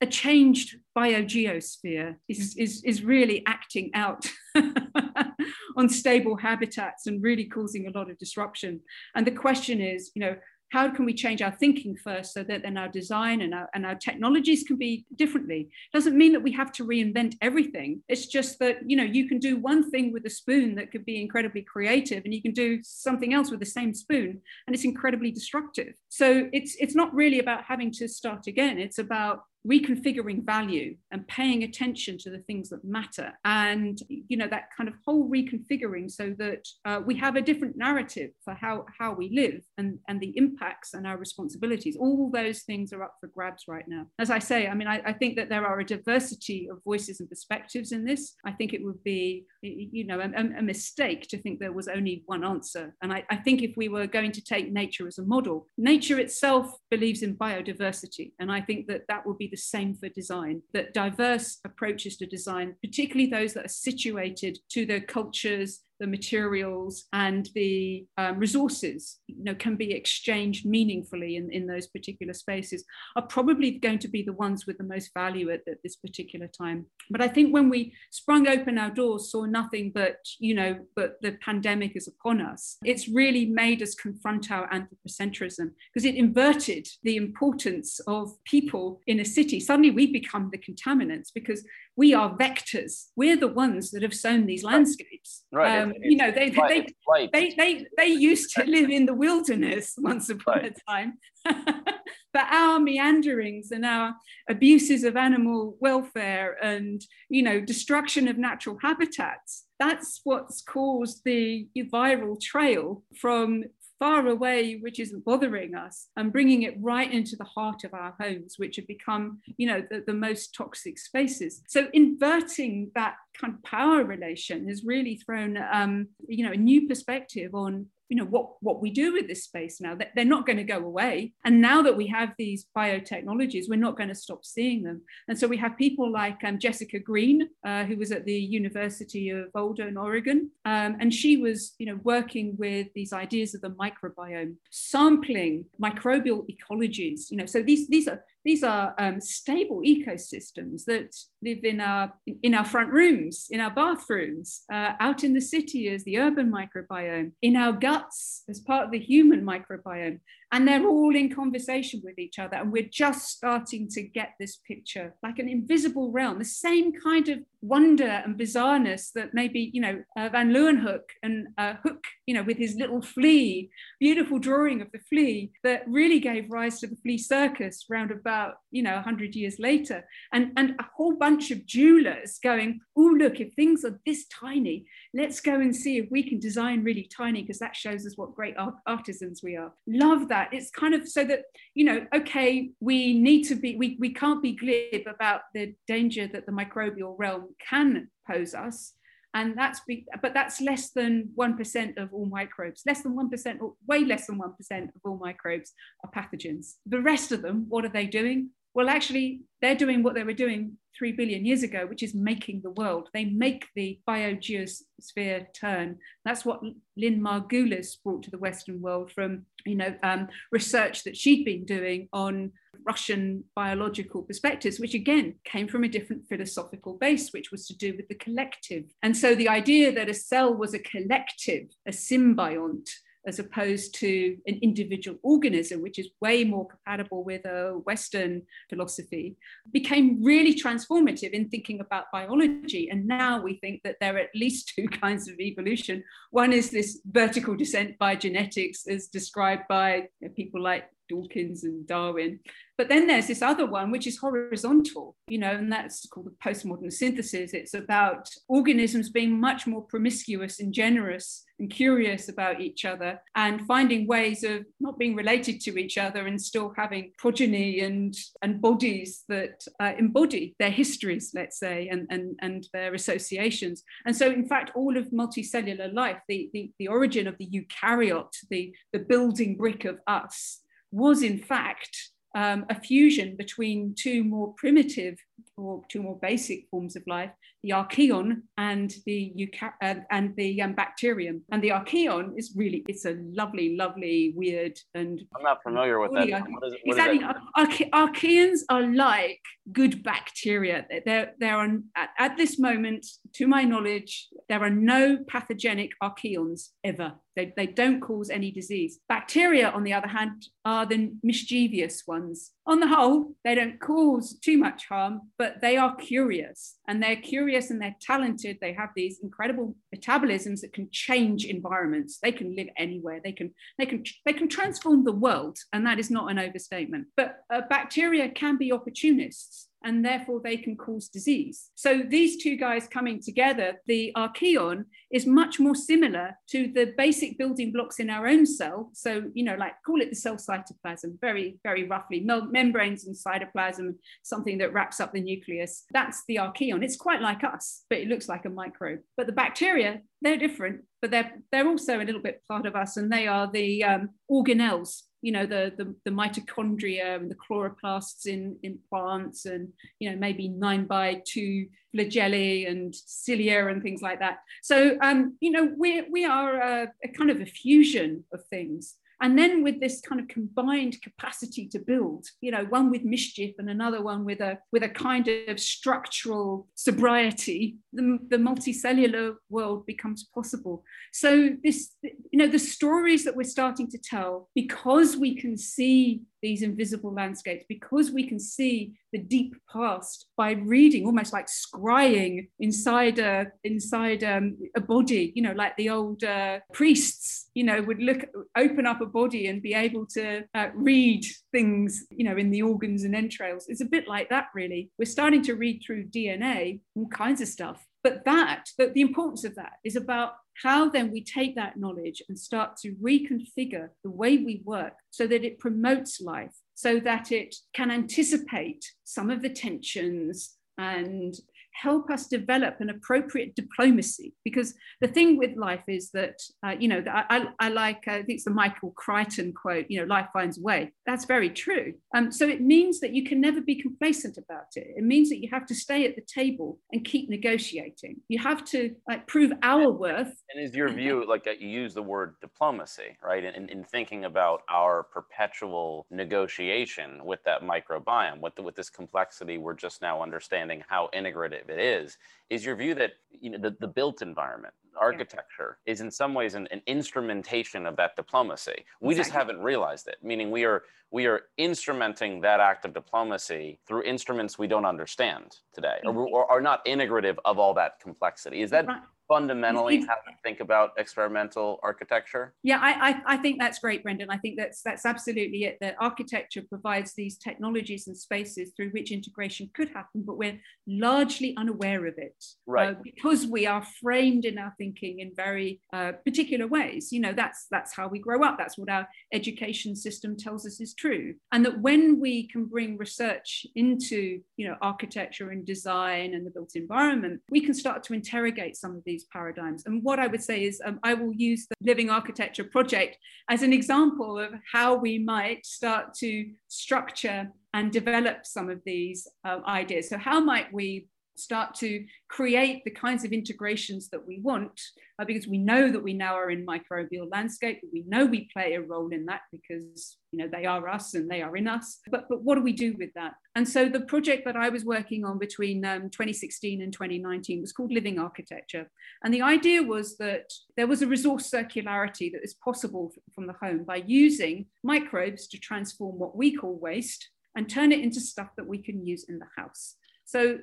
a 0.00 0.06
changed 0.06 0.76
biogeosphere 0.96 2.16
is, 2.28 2.54
mm. 2.54 2.62
is, 2.62 2.82
is 2.84 3.04
really 3.04 3.44
acting 3.46 3.90
out 3.94 4.26
on 5.76 5.88
stable 5.88 6.36
habitats 6.36 7.06
and 7.06 7.22
really 7.22 7.44
causing 7.44 7.86
a 7.86 7.96
lot 7.96 8.10
of 8.10 8.18
disruption. 8.18 8.80
And 9.14 9.26
the 9.26 9.32
question 9.32 9.80
is, 9.80 10.10
you 10.14 10.20
know, 10.20 10.36
how 10.74 10.90
can 10.90 11.04
we 11.04 11.14
change 11.14 11.40
our 11.40 11.52
thinking 11.52 11.96
first 11.96 12.34
so 12.34 12.42
that 12.42 12.62
then 12.62 12.76
our 12.76 12.88
design 12.88 13.42
and 13.42 13.54
our, 13.54 13.70
and 13.74 13.86
our 13.86 13.94
technologies 13.94 14.64
can 14.64 14.76
be 14.76 15.06
differently? 15.14 15.68
Doesn't 15.92 16.18
mean 16.18 16.32
that 16.32 16.42
we 16.42 16.50
have 16.50 16.72
to 16.72 16.84
reinvent 16.84 17.36
everything. 17.40 18.02
It's 18.08 18.26
just 18.26 18.58
that 18.58 18.78
you 18.84 18.96
know 18.96 19.04
you 19.04 19.28
can 19.28 19.38
do 19.38 19.56
one 19.56 19.88
thing 19.92 20.12
with 20.12 20.26
a 20.26 20.30
spoon 20.30 20.74
that 20.74 20.90
could 20.90 21.04
be 21.04 21.22
incredibly 21.22 21.62
creative 21.62 22.24
and 22.24 22.34
you 22.34 22.42
can 22.42 22.50
do 22.52 22.80
something 22.82 23.32
else 23.32 23.52
with 23.52 23.60
the 23.60 23.66
same 23.66 23.94
spoon 23.94 24.40
and 24.66 24.74
it's 24.74 24.84
incredibly 24.84 25.30
destructive. 25.30 25.94
So 26.08 26.48
it's 26.52 26.74
it's 26.80 26.96
not 26.96 27.14
really 27.14 27.38
about 27.38 27.62
having 27.62 27.92
to 27.92 28.08
start 28.08 28.48
again. 28.48 28.80
It's 28.80 28.98
about 28.98 29.44
reconfiguring 29.66 30.44
value 30.44 30.96
and 31.10 31.26
paying 31.26 31.62
attention 31.62 32.18
to 32.18 32.30
the 32.30 32.38
things 32.40 32.68
that 32.68 32.84
matter. 32.84 33.32
And 33.44 33.98
you 34.08 34.36
know 34.36 34.48
that 34.48 34.68
kind 34.76 34.88
of 34.88 34.94
whole 35.04 35.28
reconfiguring 35.28 36.10
so 36.10 36.34
that 36.38 36.66
uh, 36.84 37.00
we 37.04 37.14
have 37.16 37.36
a 37.36 37.42
different 37.42 37.76
narrative 37.76 38.30
for 38.44 38.54
how 38.54 38.84
how 38.98 39.14
we 39.14 39.30
live 39.32 39.62
and 39.78 39.98
and 40.08 40.20
the 40.20 40.36
impacts 40.36 40.94
and 40.94 41.06
our 41.06 41.16
responsibilities. 41.16 41.96
All 41.98 42.30
those 42.30 42.62
things 42.62 42.92
are 42.92 43.02
up 43.02 43.14
for 43.20 43.28
grabs 43.28 43.64
right 43.68 43.86
now. 43.88 44.06
As 44.18 44.30
i 44.30 44.38
say 44.38 44.68
i 44.68 44.74
mean 44.74 44.88
i, 44.88 45.00
I 45.04 45.12
think 45.12 45.36
that 45.36 45.48
there 45.48 45.66
are 45.66 45.80
a 45.80 45.84
diversity 45.84 46.68
of 46.70 46.82
voices 46.84 47.20
and 47.20 47.28
perspectives 47.28 47.92
in 47.92 48.04
this. 48.04 48.34
I 48.44 48.52
think 48.52 48.72
it 48.72 48.84
would 48.84 49.02
be 49.02 49.46
you 49.62 50.04
know 50.04 50.20
a, 50.20 50.58
a 50.58 50.62
mistake 50.62 51.28
to 51.28 51.38
think 51.38 51.58
there 51.58 51.72
was 51.72 51.88
only 51.88 52.22
one 52.26 52.44
answer. 52.44 52.94
And 53.02 53.12
I, 53.12 53.24
I 53.30 53.36
think 53.36 53.62
if 53.62 53.76
we 53.76 53.88
were 53.88 54.06
going 54.06 54.32
to 54.32 54.44
take 54.44 54.72
nature 54.72 55.06
as 55.06 55.18
a 55.18 55.22
model 55.22 55.66
nature 55.78 56.18
itself 56.18 56.74
believes 56.90 57.22
in 57.22 57.36
biodiversity. 57.36 58.32
And 58.38 58.52
i 58.52 58.60
think 58.60 58.86
that 58.88 59.02
that 59.08 59.26
would 59.26 59.38
be 59.38 59.48
the 59.54 59.60
same 59.60 59.94
for 59.94 60.08
design, 60.08 60.62
that 60.72 60.92
diverse 60.94 61.60
approaches 61.64 62.16
to 62.16 62.26
design, 62.26 62.74
particularly 62.82 63.30
those 63.30 63.54
that 63.54 63.66
are 63.66 63.68
situated 63.68 64.58
to 64.70 64.84
the 64.84 65.00
cultures 65.00 65.80
the 66.00 66.06
materials 66.06 67.04
and 67.12 67.48
the 67.54 68.06
um, 68.18 68.38
resources 68.38 69.18
you 69.26 69.44
know 69.44 69.54
can 69.54 69.76
be 69.76 69.92
exchanged 69.92 70.66
meaningfully 70.66 71.36
in, 71.36 71.50
in 71.52 71.66
those 71.66 71.86
particular 71.86 72.32
spaces 72.32 72.84
are 73.16 73.22
probably 73.22 73.72
going 73.72 73.98
to 73.98 74.08
be 74.08 74.22
the 74.22 74.32
ones 74.32 74.66
with 74.66 74.78
the 74.78 74.84
most 74.84 75.10
value 75.14 75.50
at, 75.50 75.60
at 75.68 75.78
this 75.82 75.96
particular 75.96 76.48
time. 76.48 76.86
But 77.10 77.20
i 77.20 77.28
think 77.28 77.52
when 77.52 77.68
we 77.68 77.94
sprung 78.10 78.48
open 78.48 78.78
our 78.78 78.90
doors 78.90 79.30
saw 79.30 79.44
nothing 79.44 79.92
but 79.94 80.18
you 80.38 80.54
know 80.54 80.78
but 80.96 81.16
the 81.22 81.32
pandemic 81.32 81.96
is 81.96 82.08
upon 82.08 82.40
us 82.40 82.76
it's 82.84 83.08
really 83.08 83.46
made 83.46 83.82
us 83.82 83.94
confront 83.94 84.50
our 84.50 84.68
anthropocentrism 84.68 85.70
because 85.92 86.04
it 86.04 86.14
inverted 86.14 86.86
the 87.02 87.16
importance 87.16 88.00
of 88.06 88.32
people 88.44 89.00
in 89.06 89.20
a 89.20 89.24
city. 89.24 89.60
Suddenly 89.60 89.90
we 89.90 90.12
become 90.12 90.50
the 90.50 90.58
contaminants 90.58 91.30
because 91.34 91.64
we 91.96 92.12
are 92.12 92.36
vectors. 92.36 93.06
We're 93.16 93.36
the 93.36 93.48
ones 93.48 93.90
that 93.92 94.02
have 94.02 94.14
sown 94.14 94.46
these 94.46 94.64
landscapes. 94.64 95.44
Right. 95.52 95.78
Um, 95.78 95.92
you 96.02 96.16
know, 96.16 96.30
they, 96.30 96.50
they, 96.50 96.86
they, 97.12 97.28
they, 97.32 97.54
they, 97.56 97.86
they 97.96 98.06
used 98.06 98.54
to 98.56 98.64
live 98.64 98.90
in 98.90 99.06
the 99.06 99.14
wilderness 99.14 99.94
once 99.98 100.28
upon 100.28 100.58
right. 100.58 100.76
a 100.76 100.90
time. 100.90 101.18
but 101.44 102.46
our 102.50 102.80
meanderings 102.80 103.70
and 103.70 103.84
our 103.84 104.14
abuses 104.48 105.04
of 105.04 105.16
animal 105.16 105.76
welfare 105.80 106.56
and, 106.62 107.04
you 107.28 107.42
know, 107.42 107.60
destruction 107.60 108.26
of 108.26 108.38
natural 108.38 108.76
habitats, 108.82 109.66
that's 109.78 110.20
what's 110.24 110.62
caused 110.62 111.22
the 111.24 111.68
viral 111.92 112.40
trail 112.40 113.04
from 113.20 113.64
far 113.98 114.26
away, 114.26 114.78
which 114.80 114.98
isn't 115.00 115.24
bothering 115.24 115.74
us, 115.74 116.08
and 116.16 116.32
bringing 116.32 116.62
it 116.62 116.76
right 116.80 117.10
into 117.12 117.36
the 117.36 117.44
heart 117.44 117.84
of 117.84 117.94
our 117.94 118.14
homes, 118.20 118.54
which 118.56 118.76
have 118.76 118.86
become, 118.86 119.40
you 119.56 119.66
know, 119.66 119.82
the, 119.90 120.02
the 120.06 120.14
most 120.14 120.54
toxic 120.54 120.98
spaces. 120.98 121.62
So 121.68 121.88
inverting 121.92 122.90
that 122.94 123.16
kind 123.38 123.54
of 123.54 123.62
power 123.62 124.04
relation 124.04 124.68
has 124.68 124.84
really 124.84 125.16
thrown, 125.16 125.56
um, 125.72 126.08
you 126.26 126.44
know, 126.44 126.52
a 126.52 126.56
new 126.56 126.86
perspective 126.88 127.54
on 127.54 127.86
you 128.08 128.16
know 128.16 128.24
what 128.24 128.50
what 128.60 128.80
we 128.80 128.90
do 128.90 129.12
with 129.12 129.26
this 129.26 129.44
space 129.44 129.80
now 129.80 129.96
they're 130.14 130.24
not 130.24 130.46
going 130.46 130.56
to 130.56 130.64
go 130.64 130.78
away. 130.78 131.32
And 131.44 131.60
now 131.60 131.82
that 131.82 131.96
we 131.96 132.06
have 132.08 132.30
these 132.38 132.66
biotechnologies 132.76 133.64
we're 133.68 133.76
not 133.76 133.96
going 133.96 134.08
to 134.08 134.14
stop 134.14 134.44
seeing 134.44 134.82
them. 134.82 135.02
And 135.28 135.38
so 135.38 135.46
we 135.46 135.56
have 135.58 135.76
people 135.78 136.10
like 136.10 136.42
um, 136.44 136.58
jessica 136.58 136.98
green 136.98 137.48
uh, 137.66 137.84
who 137.84 137.96
was 137.96 138.12
at 138.12 138.24
the 138.24 138.34
university 138.34 139.30
of 139.30 139.52
boulder 139.52 139.88
in 139.88 139.96
oregon. 139.96 140.50
Um, 140.64 140.96
and 141.00 141.12
she 141.12 141.36
was 141.36 141.74
you 141.78 141.86
know 141.86 141.98
working 142.02 142.56
with 142.58 142.88
these 142.94 143.12
ideas 143.12 143.54
of 143.54 143.60
the 143.62 143.70
microbiome 143.70 144.56
sampling 144.70 145.64
microbial 145.82 146.46
ecologies 146.48 147.30
you 147.30 147.36
know. 147.36 147.46
So 147.46 147.62
these 147.62 147.88
these 147.88 148.08
are 148.08 148.22
these 148.44 148.62
are 148.62 148.94
um, 148.98 149.20
stable 149.20 149.80
ecosystems 149.80 150.84
that 150.84 151.16
live 151.42 151.64
in 151.64 151.80
our 151.80 152.12
in 152.42 152.54
our 152.54 152.64
front 152.64 152.90
rooms, 152.90 153.46
in 153.50 153.60
our 153.60 153.70
bathrooms, 153.70 154.62
uh, 154.72 154.92
out 155.00 155.24
in 155.24 155.32
the 155.32 155.40
city 155.40 155.88
as 155.88 156.04
the 156.04 156.18
urban 156.18 156.52
microbiome, 156.52 157.32
in 157.40 157.56
our 157.56 157.72
guts 157.72 158.44
as 158.48 158.60
part 158.60 158.84
of 158.84 158.90
the 158.90 158.98
human 158.98 159.44
microbiome, 159.44 160.20
and 160.54 160.68
they're 160.68 160.86
all 160.86 161.16
in 161.16 161.34
conversation 161.34 162.00
with 162.04 162.16
each 162.16 162.38
other. 162.38 162.56
And 162.56 162.70
we're 162.70 162.88
just 162.88 163.26
starting 163.26 163.88
to 163.88 164.02
get 164.02 164.34
this 164.38 164.58
picture 164.68 165.12
like 165.20 165.40
an 165.40 165.48
invisible 165.48 166.12
realm, 166.12 166.38
the 166.38 166.44
same 166.44 166.92
kind 166.92 167.28
of 167.28 167.40
wonder 167.64 168.04
and 168.04 168.38
bizarreness 168.38 169.10
that 169.14 169.32
maybe 169.32 169.70
you 169.72 169.80
know 169.80 170.02
uh, 170.18 170.28
Van 170.28 170.52
Leeuwenhoek 170.52 171.00
and 171.22 171.48
uh, 171.56 171.74
Hooke, 171.82 172.04
you 172.26 172.34
know, 172.34 172.42
with 172.42 172.58
his 172.58 172.76
little 172.76 173.00
flea, 173.00 173.70
beautiful 173.98 174.38
drawing 174.38 174.82
of 174.82 174.92
the 174.92 174.98
flea 175.08 175.50
that 175.62 175.82
really 175.88 176.20
gave 176.20 176.50
rise 176.50 176.78
to 176.80 176.86
the 176.86 176.96
flea 176.96 177.18
circus 177.18 177.86
round 177.88 178.10
about 178.10 178.58
you 178.70 178.82
know 178.82 178.94
100 178.94 179.34
years 179.34 179.58
later, 179.58 180.04
and 180.32 180.52
and 180.56 180.74
a 180.78 180.84
whole 180.94 181.16
bunch 181.16 181.50
of 181.50 181.66
jewelers 181.66 182.38
going, 182.42 182.80
oh 182.96 183.16
look, 183.18 183.40
if 183.40 183.52
things 183.54 183.84
are 183.84 183.98
this 184.06 184.26
tiny, 184.28 184.86
let's 185.14 185.40
go 185.40 185.54
and 185.54 185.74
see 185.74 185.98
if 185.98 186.06
we 186.10 186.22
can 186.22 186.38
design 186.38 186.84
really 186.84 187.08
tiny 187.16 187.40
because 187.42 187.58
that 187.58 187.74
shows 187.74 188.06
us 188.06 188.16
what 188.16 188.34
great 188.34 188.56
art- 188.58 188.74
artisans 188.86 189.40
we 189.42 189.56
are. 189.56 189.72
Love 189.86 190.28
that. 190.28 190.43
It's 190.52 190.70
kind 190.70 190.94
of 190.94 191.08
so 191.08 191.24
that 191.24 191.42
you 191.74 191.84
know, 191.84 192.06
okay, 192.14 192.70
we 192.80 193.18
need 193.18 193.44
to 193.44 193.54
be 193.54 193.76
we 193.76 193.96
we 194.00 194.12
can't 194.12 194.42
be 194.42 194.52
glib 194.52 195.06
about 195.06 195.42
the 195.54 195.74
danger 195.86 196.26
that 196.28 196.46
the 196.46 196.52
microbial 196.52 197.14
realm 197.18 197.54
can 197.68 198.08
pose 198.26 198.54
us. 198.54 198.92
And 199.36 199.58
that's 199.58 199.80
be, 199.80 200.06
but 200.22 200.32
that's 200.32 200.60
less 200.60 200.90
than 200.90 201.30
1% 201.36 201.98
of 202.00 202.14
all 202.14 202.26
microbes 202.26 202.84
less 202.86 203.02
than 203.02 203.16
1% 203.16 203.60
or 203.60 203.74
way 203.88 204.04
less 204.04 204.26
than 204.26 204.38
1% 204.38 204.82
of 204.82 205.00
all 205.04 205.18
microbes 205.18 205.72
are 206.04 206.10
pathogens. 206.12 206.74
The 206.86 207.00
rest 207.00 207.32
of 207.32 207.42
them 207.42 207.66
what 207.68 207.84
are 207.84 207.88
they 207.88 208.06
doing 208.06 208.50
well 208.74 208.88
actually 208.88 209.42
they're 209.60 209.74
doing 209.74 210.02
what 210.02 210.14
they 210.14 210.24
were 210.24 210.32
doing 210.32 210.76
3 210.96 211.12
billion 211.12 211.44
years 211.44 211.62
ago 211.62 211.86
which 211.86 212.02
is 212.02 212.14
making 212.14 212.60
the 212.62 212.70
world 212.70 213.08
they 213.12 213.24
make 213.24 213.66
the 213.74 213.98
biogeosphere 214.08 215.46
turn 215.54 215.98
that's 216.24 216.44
what 216.44 216.60
lynn 216.96 217.20
margulis 217.20 217.96
brought 218.02 218.22
to 218.22 218.30
the 218.30 218.38
western 218.38 218.80
world 218.80 219.10
from 219.10 219.44
you 219.64 219.74
know 219.74 219.94
um, 220.02 220.28
research 220.52 221.04
that 221.04 221.16
she'd 221.16 221.44
been 221.44 221.64
doing 221.64 222.08
on 222.12 222.52
Russian 222.86 223.44
biological 223.54 224.22
perspectives, 224.22 224.78
which 224.78 224.94
again 224.94 225.36
came 225.44 225.68
from 225.68 225.84
a 225.84 225.88
different 225.88 226.26
philosophical 226.28 226.94
base, 226.94 227.30
which 227.30 227.50
was 227.50 227.66
to 227.66 227.76
do 227.76 227.94
with 227.96 228.08
the 228.08 228.14
collective. 228.14 228.84
And 229.02 229.16
so 229.16 229.34
the 229.34 229.48
idea 229.48 229.92
that 229.92 230.10
a 230.10 230.14
cell 230.14 230.54
was 230.54 230.74
a 230.74 230.78
collective, 230.78 231.68
a 231.86 231.90
symbiont, 231.90 232.88
as 233.26 233.38
opposed 233.38 233.94
to 233.96 234.36
an 234.46 234.58
individual 234.62 235.18
organism, 235.22 235.82
which 235.82 235.98
is 235.98 236.08
way 236.20 236.44
more 236.44 236.66
compatible 236.66 237.24
with 237.24 237.44
a 237.46 237.80
Western 237.84 238.42
philosophy, 238.68 239.36
became 239.72 240.22
really 240.22 240.54
transformative 240.54 241.30
in 241.30 241.48
thinking 241.48 241.80
about 241.80 242.12
biology. 242.12 242.88
And 242.90 243.06
now 243.06 243.42
we 243.42 243.58
think 243.58 243.82
that 243.84 243.96
there 244.00 244.16
are 244.16 244.18
at 244.18 244.34
least 244.34 244.72
two 244.76 244.88
kinds 244.88 245.28
of 245.28 245.40
evolution. 245.40 246.04
One 246.30 246.52
is 246.52 246.70
this 246.70 247.00
vertical 247.10 247.56
descent 247.56 247.98
by 247.98 248.16
genetics, 248.16 248.86
as 248.86 249.08
described 249.08 249.64
by 249.68 250.08
people 250.36 250.62
like 250.62 250.84
Dawkins 251.08 251.64
and 251.64 251.86
Darwin. 251.86 252.40
But 252.76 252.88
then 252.88 253.06
there's 253.06 253.28
this 253.28 253.42
other 253.42 253.66
one, 253.66 253.92
which 253.92 254.06
is 254.06 254.18
horizontal, 254.18 255.14
you 255.28 255.38
know, 255.38 255.52
and 255.52 255.70
that's 255.70 256.06
called 256.06 256.26
the 256.26 256.34
postmodern 256.44 256.92
synthesis. 256.92 257.52
It's 257.52 257.74
about 257.74 258.28
organisms 258.48 259.10
being 259.10 259.38
much 259.38 259.66
more 259.66 259.82
promiscuous 259.82 260.58
and 260.58 260.72
generous 260.72 261.44
and 261.60 261.70
curious 261.70 262.28
about 262.28 262.60
each 262.60 262.84
other 262.84 263.20
and 263.36 263.64
finding 263.66 264.08
ways 264.08 264.42
of 264.42 264.64
not 264.80 264.98
being 264.98 265.14
related 265.14 265.60
to 265.60 265.78
each 265.78 265.96
other 265.96 266.26
and 266.26 266.40
still 266.40 266.72
having 266.76 267.12
progeny 267.16 267.78
and, 267.80 268.16
and 268.42 268.60
bodies 268.60 269.22
that 269.28 269.64
uh, 269.78 269.92
embody 269.96 270.56
their 270.58 270.70
histories, 270.70 271.30
let's 271.32 271.60
say, 271.60 271.88
and, 271.88 272.08
and, 272.10 272.36
and 272.40 272.66
their 272.72 272.92
associations. 272.94 273.84
And 274.04 274.16
so, 274.16 274.32
in 274.32 274.48
fact, 274.48 274.72
all 274.74 274.96
of 274.96 275.10
multicellular 275.10 275.94
life, 275.94 276.18
the, 276.26 276.50
the, 276.52 276.72
the 276.80 276.88
origin 276.88 277.28
of 277.28 277.38
the 277.38 277.46
eukaryote, 277.46 278.34
the, 278.50 278.74
the 278.92 278.98
building 278.98 279.56
brick 279.56 279.84
of 279.84 280.00
us, 280.08 280.60
was 280.94 281.22
in 281.22 281.38
fact 281.38 282.10
um, 282.36 282.64
a 282.70 282.80
fusion 282.80 283.36
between 283.36 283.94
two 283.98 284.22
more 284.24 284.54
primitive 284.56 285.16
or 285.56 285.82
two 285.88 286.02
more 286.02 286.18
basic 286.20 286.66
forms 286.70 286.96
of 286.96 287.02
life, 287.06 287.30
the 287.62 287.70
archaeon 287.70 288.42
and 288.58 288.94
the 289.06 289.32
eucar- 289.36 289.74
uh, 289.82 290.00
and 290.10 290.34
the 290.36 290.60
um, 290.62 290.74
bacterium. 290.74 291.42
And 291.50 291.62
the 291.62 291.70
archaeon 291.70 292.34
is 292.36 292.52
really 292.56 292.84
it's 292.88 293.04
a 293.04 293.16
lovely, 293.32 293.76
lovely, 293.76 294.32
weird 294.36 294.78
and 294.94 295.20
I'm 295.36 295.42
not 295.42 295.62
familiar 295.62 296.00
with 296.00 296.12
that. 296.12 296.28
What 296.28 296.66
is, 296.66 296.74
what 296.84 296.98
exactly, 296.98 297.90
archaeans 297.92 298.64
are 298.68 298.82
like 298.82 299.40
good 299.72 300.02
bacteria. 300.02 300.86
There, 301.04 301.32
there 301.38 301.56
are 301.56 301.68
at, 301.96 302.10
at 302.18 302.36
this 302.36 302.58
moment, 302.58 303.06
to 303.34 303.46
my 303.46 303.64
knowledge, 303.64 304.28
there 304.48 304.62
are 304.62 304.70
no 304.70 305.18
pathogenic 305.28 305.92
archaeons 306.00 306.72
ever. 306.82 307.14
They, 307.36 307.52
they 307.56 307.66
don't 307.66 308.00
cause 308.00 308.30
any 308.30 308.50
disease. 308.50 309.00
Bacteria, 309.08 309.70
on 309.70 309.84
the 309.84 309.92
other 309.92 310.08
hand, 310.08 310.46
are 310.64 310.86
the 310.86 311.12
mischievous 311.22 312.04
ones. 312.06 312.52
On 312.66 312.80
the 312.80 312.88
whole, 312.88 313.34
they 313.44 313.54
don't 313.54 313.78
cause 313.78 314.38
too 314.38 314.56
much 314.56 314.86
harm, 314.86 315.30
but 315.36 315.60
they 315.60 315.76
are 315.76 315.94
curious 315.96 316.76
and 316.88 317.02
they're 317.02 317.16
curious 317.16 317.70
and 317.70 317.80
they're 317.80 317.96
talented. 318.00 318.56
They 318.60 318.72
have 318.72 318.88
these 318.96 319.20
incredible 319.22 319.76
metabolisms 319.94 320.62
that 320.62 320.72
can 320.72 320.88
change 320.90 321.44
environments. 321.44 322.18
They 322.22 322.32
can 322.32 322.56
live 322.56 322.68
anywhere. 322.78 323.20
They 323.22 323.32
can 323.32 323.54
they 323.78 323.84
can 323.84 324.02
they 324.24 324.32
can 324.32 324.48
transform 324.48 325.04
the 325.04 325.12
world, 325.12 325.58
and 325.74 325.84
that 325.86 325.98
is 325.98 326.10
not 326.10 326.30
an 326.30 326.38
overstatement. 326.38 327.08
But 327.18 327.40
uh, 327.52 327.62
bacteria 327.68 328.30
can 328.30 328.56
be 328.56 328.72
opportunists 328.72 329.68
and 329.84 330.04
therefore 330.04 330.40
they 330.42 330.56
can 330.56 330.76
cause 330.76 331.08
disease. 331.08 331.70
So 331.74 332.02
these 332.08 332.42
two 332.42 332.56
guys 332.56 332.88
coming 332.88 333.20
together, 333.22 333.80
the 333.86 334.12
archaeon 334.16 334.86
is 335.10 335.26
much 335.26 335.60
more 335.60 335.74
similar 335.74 336.36
to 336.48 336.72
the 336.74 336.94
basic 336.96 337.38
building 337.38 337.72
blocks 337.72 338.00
in 338.00 338.10
our 338.10 338.26
own 338.26 338.46
cell. 338.46 338.90
So, 338.94 339.30
you 339.34 339.44
know, 339.44 339.56
like 339.56 339.74
call 339.86 340.00
it 340.00 340.10
the 340.10 340.16
cell 340.16 340.36
cytoplasm, 340.36 341.20
very, 341.20 341.58
very 341.62 341.84
roughly, 341.84 342.20
Mem- 342.20 342.50
membranes 342.50 343.06
and 343.06 343.14
cytoplasm, 343.14 343.94
something 344.22 344.58
that 344.58 344.72
wraps 344.72 345.00
up 345.00 345.12
the 345.12 345.20
nucleus. 345.20 345.84
That's 345.92 346.24
the 346.26 346.38
archaeon. 346.38 346.82
It's 346.82 346.96
quite 346.96 347.20
like 347.20 347.44
us, 347.44 347.84
but 347.90 347.98
it 347.98 348.08
looks 348.08 348.28
like 348.28 348.44
a 348.46 348.50
microbe. 348.50 349.00
But 349.16 349.26
the 349.26 349.32
bacteria, 349.32 350.00
they're 350.22 350.38
different, 350.38 350.82
but 351.02 351.10
they're, 351.10 351.32
they're 351.52 351.68
also 351.68 352.00
a 352.00 352.04
little 352.04 352.22
bit 352.22 352.42
part 352.48 352.66
of 352.66 352.74
us, 352.74 352.96
and 352.96 353.12
they 353.12 353.26
are 353.26 353.50
the 353.50 353.84
um, 353.84 354.10
organelles 354.30 355.02
you 355.24 355.32
know 355.32 355.46
the, 355.46 355.72
the, 355.78 355.94
the 356.04 356.10
mitochondria 356.10 357.16
and 357.16 357.30
the 357.30 357.40
chloroplasts 357.44 358.26
in 358.26 358.56
in 358.62 358.78
plants 358.90 359.46
and 359.46 359.72
you 359.98 360.10
know 360.10 360.16
maybe 360.16 360.48
nine 360.48 360.84
by 360.84 361.22
two 361.24 361.66
flagellae 361.94 362.68
and 362.70 362.94
cilia 362.94 363.68
and 363.68 363.82
things 363.82 364.02
like 364.02 364.20
that. 364.20 364.38
So 364.62 364.98
um 365.00 365.36
you 365.40 365.50
know 365.50 365.72
we 365.78 366.02
we 366.02 366.26
are 366.26 366.54
a, 366.60 366.88
a 367.02 367.08
kind 367.08 367.30
of 367.30 367.40
a 367.40 367.46
fusion 367.46 368.24
of 368.34 368.44
things 368.50 368.96
and 369.24 369.38
then 369.38 369.64
with 369.64 369.80
this 369.80 370.00
kind 370.02 370.20
of 370.20 370.28
combined 370.28 371.00
capacity 371.02 371.66
to 371.68 371.78
build 371.78 372.26
you 372.40 372.50
know 372.50 372.64
one 372.66 372.90
with 372.90 373.02
mischief 373.02 373.54
and 373.58 373.68
another 373.70 374.02
one 374.02 374.24
with 374.24 374.40
a 374.40 374.58
with 374.70 374.82
a 374.82 374.88
kind 374.88 375.26
of 375.48 375.58
structural 375.58 376.68
sobriety 376.74 377.78
the, 377.94 378.18
the 378.28 378.36
multicellular 378.36 379.36
world 379.48 379.86
becomes 379.86 380.24
possible. 380.34 380.84
So 381.12 381.50
this 381.62 381.92
you 382.02 382.38
know 382.38 382.48
the 382.48 382.58
stories 382.58 383.24
that 383.24 383.36
we're 383.36 383.44
starting 383.44 383.90
to 383.90 383.98
tell 383.98 384.48
because 384.54 385.16
we 385.16 385.34
can 385.36 385.56
see 385.56 386.22
these 386.44 386.60
invisible 386.60 387.10
landscapes 387.10 387.64
because 387.70 388.10
we 388.10 388.22
can 388.28 388.38
see 388.38 388.92
the 389.12 389.18
deep 389.18 389.56
past 389.72 390.26
by 390.36 390.50
reading 390.52 391.06
almost 391.06 391.32
like 391.32 391.46
scrying 391.46 392.48
inside 392.60 393.18
a 393.18 393.46
inside 393.64 394.22
um, 394.22 394.54
a 394.76 394.80
body 394.80 395.32
you 395.34 395.40
know 395.40 395.52
like 395.52 395.74
the 395.78 395.88
old 395.88 396.22
uh, 396.22 396.58
priests 396.74 397.48
you 397.54 397.64
know 397.64 397.80
would 397.80 398.02
look 398.02 398.26
open 398.58 398.84
up 398.84 399.00
a 399.00 399.06
body 399.06 399.46
and 399.46 399.62
be 399.62 399.72
able 399.72 400.04
to 400.04 400.44
uh, 400.54 400.68
read 400.74 401.24
things 401.50 402.04
you 402.10 402.24
know 402.24 402.36
in 402.36 402.50
the 402.50 402.60
organs 402.60 403.04
and 403.04 403.14
entrails. 403.14 403.64
It's 403.68 403.80
a 403.80 403.86
bit 403.86 404.06
like 404.06 404.28
that 404.28 404.48
really. 404.54 404.90
We're 404.98 405.06
starting 405.06 405.42
to 405.44 405.54
read 405.54 405.82
through 405.84 406.08
dna 406.08 406.78
all 406.94 407.08
kinds 407.08 407.40
of 407.40 407.48
stuff 407.48 407.82
But 408.04 408.24
that, 408.26 408.66
the, 408.78 408.88
the 408.88 409.00
importance 409.00 409.44
of 409.44 409.56
that 409.56 409.78
is 409.82 409.96
about 409.96 410.34
how 410.62 410.88
then 410.88 411.10
we 411.10 411.24
take 411.24 411.56
that 411.56 411.78
knowledge 411.78 412.22
and 412.28 412.38
start 412.38 412.76
to 412.82 412.94
reconfigure 413.02 413.88
the 414.04 414.10
way 414.10 414.36
we 414.36 414.62
work 414.64 414.92
so 415.10 415.26
that 415.26 415.42
it 415.42 415.58
promotes 415.58 416.20
life, 416.20 416.54
so 416.74 417.00
that 417.00 417.32
it 417.32 417.56
can 417.72 417.90
anticipate 417.90 418.84
some 419.02 419.30
of 419.30 419.42
the 419.42 419.48
tensions 419.48 420.56
and 420.78 421.34
help 421.74 422.10
us 422.10 422.26
develop 422.26 422.80
an 422.80 422.90
appropriate 422.90 423.54
diplomacy. 423.54 424.34
Because 424.44 424.74
the 425.00 425.08
thing 425.08 425.36
with 425.36 425.56
life 425.56 425.84
is 425.88 426.10
that, 426.12 426.36
uh, 426.64 426.74
you 426.78 426.88
know, 426.88 427.02
I, 427.10 427.24
I, 427.28 427.66
I 427.66 427.68
like, 427.68 428.04
uh, 428.08 428.12
I 428.12 428.22
think 428.22 428.36
it's 428.36 428.44
the 428.44 428.50
Michael 428.50 428.92
Crichton 428.92 429.52
quote, 429.52 429.86
you 429.88 430.00
know, 430.00 430.06
life 430.06 430.28
finds 430.32 430.58
a 430.58 430.62
way. 430.62 430.92
That's 431.06 431.24
very 431.24 431.50
true. 431.50 431.94
Um, 432.14 432.32
so 432.32 432.48
it 432.48 432.60
means 432.60 433.00
that 433.00 433.12
you 433.12 433.24
can 433.24 433.40
never 433.40 433.60
be 433.60 433.80
complacent 433.80 434.38
about 434.38 434.68
it. 434.76 434.86
It 434.96 435.04
means 435.04 435.28
that 435.30 435.42
you 435.42 435.48
have 435.52 435.66
to 435.66 435.74
stay 435.74 436.06
at 436.06 436.16
the 436.16 436.22
table 436.22 436.78
and 436.92 437.04
keep 437.04 437.28
negotiating. 437.28 438.20
You 438.28 438.38
have 438.38 438.64
to 438.66 438.94
like 439.08 439.26
prove 439.26 439.52
our 439.62 439.90
worth. 439.90 440.32
And 440.54 440.64
is 440.64 440.74
your 440.74 440.88
view, 440.88 441.24
like 441.28 441.46
you 441.60 441.68
use 441.68 441.94
the 441.94 442.02
word 442.02 442.34
diplomacy, 442.40 443.16
right? 443.22 443.44
In, 443.44 443.68
in 443.68 443.84
thinking 443.84 444.24
about 444.24 444.62
our 444.70 445.02
perpetual 445.02 446.06
negotiation 446.10 447.24
with 447.24 447.42
that 447.44 447.62
microbiome, 447.62 448.40
with, 448.40 448.54
the, 448.54 448.62
with 448.62 448.76
this 448.76 448.90
complexity, 448.90 449.58
we're 449.58 449.74
just 449.74 450.00
now 450.00 450.22
understanding 450.22 450.82
how 450.88 451.10
integrated 451.12 451.63
it 451.68 451.78
is 451.78 452.18
is 452.50 452.64
your 452.64 452.76
view 452.76 452.94
that 452.94 453.12
you 453.30 453.50
know 453.50 453.58
the, 453.58 453.76
the 453.80 453.86
built 453.86 454.22
environment 454.22 454.74
architecture 454.96 455.78
yeah. 455.84 455.92
is 455.92 456.00
in 456.00 456.10
some 456.10 456.34
ways 456.34 456.54
an, 456.54 456.68
an, 456.70 456.80
instrumentation 456.86 457.84
of 457.84 457.96
that 457.96 458.14
diplomacy 458.14 458.84
we 459.00 459.12
exactly. 459.12 459.16
just 459.16 459.30
haven't 459.30 459.60
realized 459.60 460.06
it 460.06 460.16
meaning 460.22 460.50
we 460.50 460.64
are 460.64 460.84
we 461.10 461.26
are 461.26 461.42
instrumenting 461.58 462.40
that 462.42 462.60
act 462.60 462.84
of 462.84 462.94
diplomacy 462.94 463.78
through 463.86 464.02
instruments 464.04 464.58
we 464.58 464.66
don't 464.68 464.84
understand 464.84 465.56
today 465.72 465.98
or, 466.04 466.12
mm-hmm. 466.12 466.34
or 466.34 466.50
are 466.50 466.60
not 466.60 466.84
integrative 466.86 467.36
of 467.44 467.58
all 467.58 467.74
that 467.74 467.98
complexity 468.00 468.62
is 468.62 468.70
that 468.70 468.86
right 468.86 469.02
fundamentally 469.28 470.00
how 470.00 470.14
to 470.14 470.32
think 470.42 470.60
about 470.60 470.90
experimental 470.98 471.80
architecture? 471.82 472.54
Yeah, 472.62 472.78
I, 472.80 473.10
I, 473.10 473.22
I, 473.34 473.36
think 473.38 473.58
that's 473.58 473.78
great, 473.78 474.02
Brendan. 474.02 474.30
I 474.30 474.36
think 474.38 474.56
that's 474.58 474.82
that's 474.82 475.06
absolutely 475.06 475.64
it. 475.64 475.78
That 475.80 475.96
architecture 475.98 476.62
provides 476.68 477.14
these 477.14 477.36
technologies 477.36 478.06
and 478.06 478.16
spaces 478.16 478.72
through 478.76 478.90
which 478.90 479.12
integration 479.12 479.70
could 479.74 479.88
happen, 479.88 480.22
but 480.24 480.36
we're 480.36 480.60
largely 480.86 481.54
unaware 481.56 482.06
of 482.06 482.14
it, 482.18 482.44
right? 482.66 482.96
Uh, 482.96 483.00
because 483.02 483.46
we 483.46 483.66
are 483.66 483.84
framed 484.02 484.44
in 484.44 484.58
our 484.58 484.74
thinking 484.78 485.20
in 485.20 485.32
very 485.34 485.80
uh, 485.92 486.12
particular 486.24 486.66
ways. 486.66 487.12
You 487.12 487.20
know, 487.20 487.32
that's 487.32 487.66
that's 487.70 487.94
how 487.94 488.08
we 488.08 488.18
grow 488.18 488.42
up. 488.42 488.56
That's 488.58 488.78
what 488.78 488.90
our 488.90 489.08
education 489.32 489.96
system 489.96 490.36
tells 490.36 490.66
us 490.66 490.80
is 490.80 490.94
true, 490.94 491.34
and 491.52 491.64
that 491.64 491.80
when 491.80 492.20
we 492.20 492.48
can 492.48 492.66
bring 492.66 492.96
research 492.96 493.66
into 493.74 494.40
you 494.56 494.68
know 494.68 494.76
architecture 494.82 495.50
and 495.50 495.64
design 495.64 496.34
and 496.34 496.46
the 496.46 496.50
built 496.50 496.76
environment, 496.76 497.40
we 497.50 497.60
can 497.60 497.74
start 497.74 498.02
to 498.04 498.14
interrogate 498.14 498.76
some 498.76 498.96
of 498.96 499.02
these 499.04 499.13
these 499.14 499.26
paradigms. 499.32 499.84
And 499.86 500.02
what 500.02 500.18
I 500.18 500.26
would 500.26 500.42
say 500.42 500.64
is 500.64 500.82
um, 500.84 500.98
I 501.02 501.14
will 501.14 501.32
use 501.32 501.66
the 501.68 501.76
Living 501.80 502.10
Architecture 502.10 502.64
Project 502.64 503.16
as 503.48 503.62
an 503.62 503.72
example 503.72 504.38
of 504.38 504.50
how 504.72 504.96
we 504.96 505.18
might 505.18 505.64
start 505.64 506.14
to 506.14 506.50
structure 506.68 507.48
and 507.72 507.92
develop 507.92 508.44
some 508.44 508.68
of 508.68 508.80
these 508.84 509.28
uh, 509.44 509.60
ideas. 509.66 510.08
So, 510.08 510.18
how 510.18 510.40
might 510.40 510.72
we 510.72 511.06
start 511.36 511.74
to 511.76 512.04
create 512.28 512.84
the 512.84 512.90
kinds 512.90 513.24
of 513.24 513.32
integrations 513.32 514.08
that 514.10 514.26
we 514.26 514.40
want 514.40 514.80
uh, 515.18 515.24
because 515.24 515.46
we 515.46 515.58
know 515.58 515.90
that 515.90 516.02
we 516.02 516.12
now 516.12 516.34
are 516.34 516.50
in 516.50 516.66
microbial 516.66 517.28
landscape. 517.30 517.80
We 517.92 518.04
know 518.06 518.24
we 518.24 518.48
play 518.52 518.74
a 518.74 518.80
role 518.80 519.10
in 519.10 519.26
that 519.26 519.42
because 519.52 520.16
you 520.32 520.38
know 520.38 520.48
they 520.50 520.64
are 520.64 520.88
us 520.88 521.14
and 521.14 521.30
they 521.30 521.42
are 521.42 521.56
in 521.56 521.68
us. 521.68 522.00
But 522.10 522.28
but 522.28 522.42
what 522.42 522.56
do 522.56 522.62
we 522.62 522.72
do 522.72 522.94
with 522.98 523.10
that? 523.14 523.34
And 523.54 523.68
so 523.68 523.88
the 523.88 524.00
project 524.00 524.44
that 524.44 524.56
i 524.56 524.68
was 524.68 524.84
working 524.84 525.24
on 525.24 525.38
between 525.38 525.84
um, 525.84 526.10
2016 526.10 526.82
and 526.82 526.92
2019 526.92 527.60
was 527.60 527.72
called 527.72 527.92
living 527.92 528.18
architecture. 528.18 528.90
And 529.22 529.32
the 529.32 529.42
idea 529.42 529.82
was 529.82 530.16
that 530.18 530.52
there 530.76 530.88
was 530.88 531.02
a 531.02 531.06
resource 531.06 531.50
circularity 531.50 532.32
that 532.32 532.42
is 532.42 532.54
possible 532.54 533.12
from 533.34 533.46
the 533.46 533.54
home 533.54 533.84
by 533.84 534.02
using 534.06 534.66
microbes 534.82 535.46
to 535.48 535.58
transform 535.58 536.18
what 536.18 536.36
we 536.36 536.54
call 536.54 536.76
waste 536.78 537.28
and 537.56 537.68
turn 537.68 537.92
it 537.92 538.00
into 538.00 538.20
stuff 538.20 538.48
that 538.56 538.66
we 538.66 538.78
can 538.78 539.06
use 539.06 539.24
in 539.28 539.38
the 539.38 539.46
house 539.56 539.96
so 540.24 540.58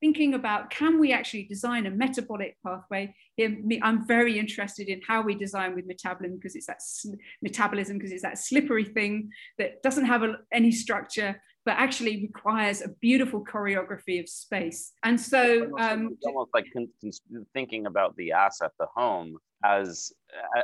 thinking 0.00 0.34
about 0.34 0.70
can 0.70 0.98
we 0.98 1.12
actually 1.12 1.44
design 1.44 1.86
a 1.86 1.90
metabolic 1.90 2.56
pathway? 2.64 3.14
Here, 3.36 3.56
I'm 3.82 4.06
very 4.06 4.38
interested 4.38 4.88
in 4.88 5.00
how 5.06 5.22
we 5.22 5.34
design 5.34 5.74
with 5.74 5.86
metabolism 5.86 6.38
because 6.38 6.56
it's 6.56 6.66
that 6.66 6.80
metabolism 7.42 7.98
because 7.98 8.12
it's 8.12 8.22
that 8.22 8.38
slippery 8.38 8.84
thing 8.84 9.30
that 9.58 9.82
doesn't 9.82 10.06
have 10.06 10.22
a, 10.22 10.36
any 10.52 10.72
structure 10.72 11.40
but 11.64 11.76
actually 11.76 12.22
requires 12.22 12.82
a 12.82 12.88
beautiful 13.00 13.44
choreography 13.44 14.20
of 14.20 14.28
space. 14.28 14.92
And 15.04 15.20
so, 15.20 15.70
um, 15.78 16.08
it's 16.12 16.26
almost 16.26 16.50
like 16.52 16.66
thinking 17.54 17.86
about 17.86 18.16
the 18.16 18.32
asset, 18.32 18.72
the 18.80 18.86
home, 18.96 19.36
as, 19.64 20.12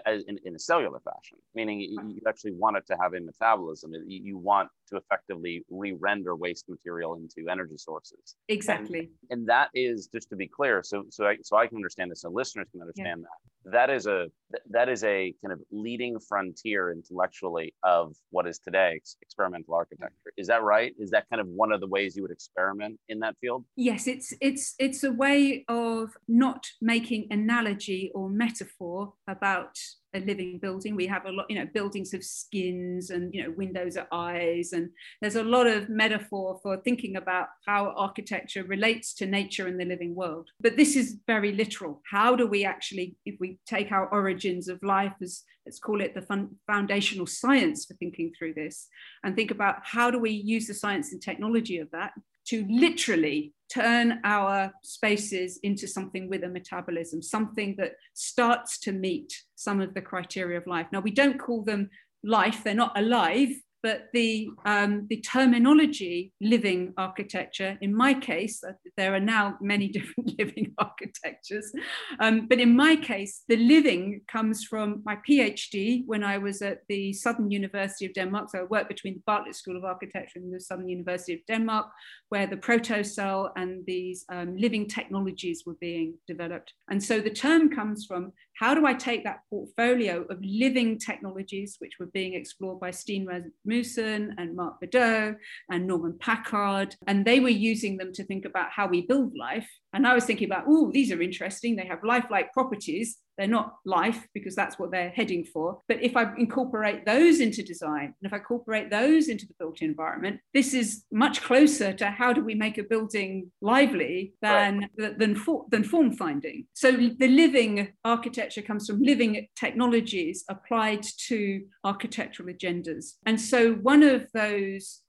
as 0.06 0.22
in, 0.24 0.38
in, 0.44 0.54
a 0.54 0.58
cellular 0.58 1.00
fashion, 1.00 1.38
meaning 1.54 1.80
you, 1.80 2.20
actually 2.26 2.52
want 2.52 2.76
it 2.76 2.86
to 2.86 2.96
have 3.00 3.14
a 3.14 3.20
metabolism. 3.20 3.92
You, 4.06 4.20
you 4.22 4.38
want 4.38 4.68
to 4.88 4.96
effectively 4.96 5.64
re-render 5.70 6.34
waste 6.34 6.68
material 6.68 7.14
into 7.16 7.50
energy 7.50 7.76
sources. 7.76 8.36
Exactly. 8.48 9.10
And, 9.30 9.40
and, 9.40 9.48
that 9.48 9.68
is 9.74 10.08
just 10.12 10.30
to 10.30 10.36
be 10.36 10.48
clear, 10.48 10.82
so 10.82 11.04
so 11.10 11.26
I, 11.26 11.36
so 11.42 11.56
I 11.56 11.66
can 11.66 11.76
understand 11.76 12.10
this, 12.10 12.24
and 12.24 12.34
listeners 12.34 12.66
can 12.72 12.80
understand 12.80 13.20
yeah. 13.20 13.26
that. 13.64 13.70
That 13.70 13.90
is 13.90 14.06
a 14.06 14.26
that 14.70 14.88
is 14.88 15.04
a 15.04 15.34
kind 15.44 15.52
of 15.52 15.60
leading 15.70 16.18
frontier 16.20 16.90
intellectually 16.90 17.74
of 17.82 18.16
what 18.30 18.46
is 18.46 18.58
today 18.58 19.00
experimental 19.22 19.74
architecture. 19.74 20.32
Is 20.36 20.46
that 20.46 20.62
right? 20.62 20.94
Is 20.98 21.10
that 21.10 21.26
kind 21.30 21.40
of 21.40 21.48
one 21.48 21.72
of 21.72 21.80
the 21.80 21.86
ways 21.86 22.16
you 22.16 22.22
would 22.22 22.30
experiment 22.30 22.98
in 23.08 23.18
that 23.20 23.36
field? 23.40 23.64
Yes, 23.76 24.06
it's 24.06 24.32
it's 24.40 24.74
it's 24.78 25.04
a 25.04 25.12
way 25.12 25.64
of 25.68 26.16
not 26.26 26.66
making 26.80 27.26
analogy 27.30 28.10
or 28.14 28.30
metaphor 28.30 28.87
about 29.26 29.78
a 30.14 30.20
living 30.20 30.58
building. 30.58 30.96
We 30.96 31.06
have 31.06 31.26
a 31.26 31.30
lot, 31.30 31.46
you 31.50 31.58
know, 31.58 31.68
buildings 31.72 32.14
of 32.14 32.24
skins 32.24 33.10
and, 33.10 33.32
you 33.34 33.42
know, 33.42 33.50
windows 33.56 33.96
are 33.96 34.08
eyes. 34.10 34.72
And 34.72 34.90
there's 35.20 35.36
a 35.36 35.42
lot 35.42 35.66
of 35.66 35.88
metaphor 35.88 36.58
for 36.62 36.78
thinking 36.78 37.16
about 37.16 37.48
how 37.66 37.92
architecture 37.96 38.64
relates 38.64 39.14
to 39.14 39.26
nature 39.26 39.66
and 39.66 39.78
the 39.78 39.84
living 39.84 40.14
world. 40.14 40.48
But 40.60 40.76
this 40.76 40.96
is 40.96 41.18
very 41.26 41.52
literal. 41.52 42.00
How 42.10 42.36
do 42.36 42.46
we 42.46 42.64
actually, 42.64 43.16
if 43.26 43.36
we 43.38 43.58
take 43.66 43.92
our 43.92 44.08
origins 44.08 44.68
of 44.68 44.82
life 44.82 45.14
as, 45.20 45.42
let's 45.66 45.78
call 45.78 46.00
it 46.00 46.14
the 46.14 46.22
fun, 46.22 46.56
foundational 46.66 47.26
science 47.26 47.84
for 47.84 47.94
thinking 47.94 48.32
through 48.36 48.54
this, 48.54 48.88
and 49.22 49.36
think 49.36 49.50
about 49.50 49.76
how 49.82 50.10
do 50.10 50.18
we 50.18 50.30
use 50.30 50.66
the 50.66 50.74
science 50.74 51.12
and 51.12 51.20
technology 51.20 51.78
of 51.78 51.90
that 51.90 52.12
to 52.48 52.66
literally 52.68 53.52
turn 53.72 54.20
our 54.24 54.72
spaces 54.82 55.60
into 55.62 55.86
something 55.86 56.28
with 56.28 56.44
a 56.44 56.48
metabolism, 56.48 57.20
something 57.20 57.74
that 57.78 57.92
starts 58.14 58.78
to 58.78 58.92
meet 58.92 59.32
some 59.54 59.80
of 59.80 59.94
the 59.94 60.00
criteria 60.00 60.58
of 60.58 60.66
life. 60.66 60.86
Now, 60.90 61.00
we 61.00 61.10
don't 61.10 61.38
call 61.38 61.62
them 61.62 61.90
life, 62.24 62.64
they're 62.64 62.74
not 62.74 62.98
alive, 62.98 63.50
but 63.82 64.08
the, 64.12 64.48
um, 64.64 65.06
the 65.08 65.20
terminology 65.20 66.32
living 66.40 66.92
architecture, 66.96 67.78
in 67.80 67.94
my 67.94 68.14
case, 68.14 68.62
uh, 68.64 68.72
there 68.96 69.14
are 69.14 69.20
now 69.20 69.56
many 69.60 69.88
different 69.96 70.38
living 70.38 70.74
architectures, 70.78 71.72
um, 72.20 72.46
but 72.46 72.60
in 72.60 72.74
my 72.74 72.96
case, 72.96 73.42
the 73.48 73.56
living 73.56 74.20
comes 74.28 74.64
from 74.64 75.02
my 75.04 75.16
PhD 75.28 76.02
when 76.06 76.24
I 76.24 76.38
was 76.38 76.62
at 76.62 76.82
the 76.88 77.12
Southern 77.12 77.50
University 77.50 78.06
of 78.06 78.14
Denmark. 78.14 78.50
So 78.50 78.60
I 78.60 78.64
worked 78.64 78.88
between 78.88 79.14
the 79.14 79.22
Bartlett 79.26 79.56
School 79.56 79.76
of 79.76 79.84
Architecture 79.84 80.38
and 80.38 80.54
the 80.54 80.60
Southern 80.60 80.88
University 80.88 81.34
of 81.34 81.40
Denmark, 81.46 81.86
where 82.28 82.46
the 82.46 82.56
protocell 82.56 83.50
and 83.56 83.84
these 83.86 84.24
um, 84.30 84.56
living 84.56 84.86
technologies 84.86 85.64
were 85.66 85.76
being 85.80 86.14
developed. 86.26 86.72
And 86.90 87.02
so 87.02 87.20
the 87.20 87.30
term 87.30 87.70
comes 87.70 88.06
from 88.06 88.32
how 88.58 88.74
do 88.74 88.86
I 88.86 88.94
take 88.94 89.24
that 89.24 89.40
portfolio 89.50 90.22
of 90.28 90.38
living 90.42 90.98
technologies, 90.98 91.76
which 91.78 91.94
were 92.00 92.06
being 92.06 92.34
explored 92.34 92.80
by 92.80 92.90
Steen 92.90 93.24
Rasmussen 93.68 94.34
and 94.38 94.56
Mark 94.56 94.80
Bedau 94.80 95.36
and 95.70 95.86
Norman 95.86 96.16
Packard, 96.18 96.96
and 97.06 97.24
they 97.24 97.40
were 97.40 97.48
using 97.48 97.96
them 97.96 98.12
to 98.14 98.24
think 98.24 98.44
about 98.44 98.70
how 98.70 98.88
we 98.88 99.06
build 99.06 99.36
life. 99.36 99.68
And 99.92 100.06
I 100.06 100.14
was 100.14 100.24
thinking 100.24 100.48
about, 100.48 100.64
oh, 100.66 100.90
these 100.92 101.12
are 101.12 101.20
interesting. 101.20 101.76
They 101.76 101.86
have 101.86 102.02
lifelike 102.02 102.52
properties. 102.52 103.18
They're 103.38 103.46
not 103.46 103.76
life 103.84 104.26
because 104.34 104.54
that's 104.54 104.78
what 104.78 104.90
they're 104.90 105.10
heading 105.10 105.44
for. 105.44 105.80
But 105.88 106.02
if 106.02 106.16
I 106.16 106.34
incorporate 106.36 107.06
those 107.06 107.40
into 107.40 107.62
design, 107.62 108.14
and 108.20 108.24
if 108.24 108.32
I 108.32 108.38
incorporate 108.38 108.90
those 108.90 109.28
into 109.28 109.46
the 109.46 109.54
built 109.58 109.80
environment, 109.80 110.40
this 110.52 110.74
is 110.74 111.04
much 111.12 111.42
closer 111.42 111.92
to 111.94 112.06
how 112.10 112.32
do 112.32 112.44
we 112.44 112.54
make 112.54 112.78
a 112.78 112.82
building 112.82 113.50
lively 113.60 114.34
than, 114.42 114.88
right. 114.98 115.18
than, 115.18 115.36
for, 115.36 115.66
than 115.70 115.84
form 115.84 116.12
finding. 116.12 116.66
So 116.74 116.92
the 116.92 117.28
living 117.28 117.92
architecture 118.04 118.62
comes 118.62 118.86
from 118.88 119.00
living 119.00 119.46
technologies 119.56 120.44
applied 120.48 121.04
to 121.28 121.64
architectural 121.84 122.52
agendas. 122.52 123.14
And 123.24 123.40
so 123.40 123.74
one 123.74 124.02
of 124.02 124.26
those 124.34 125.02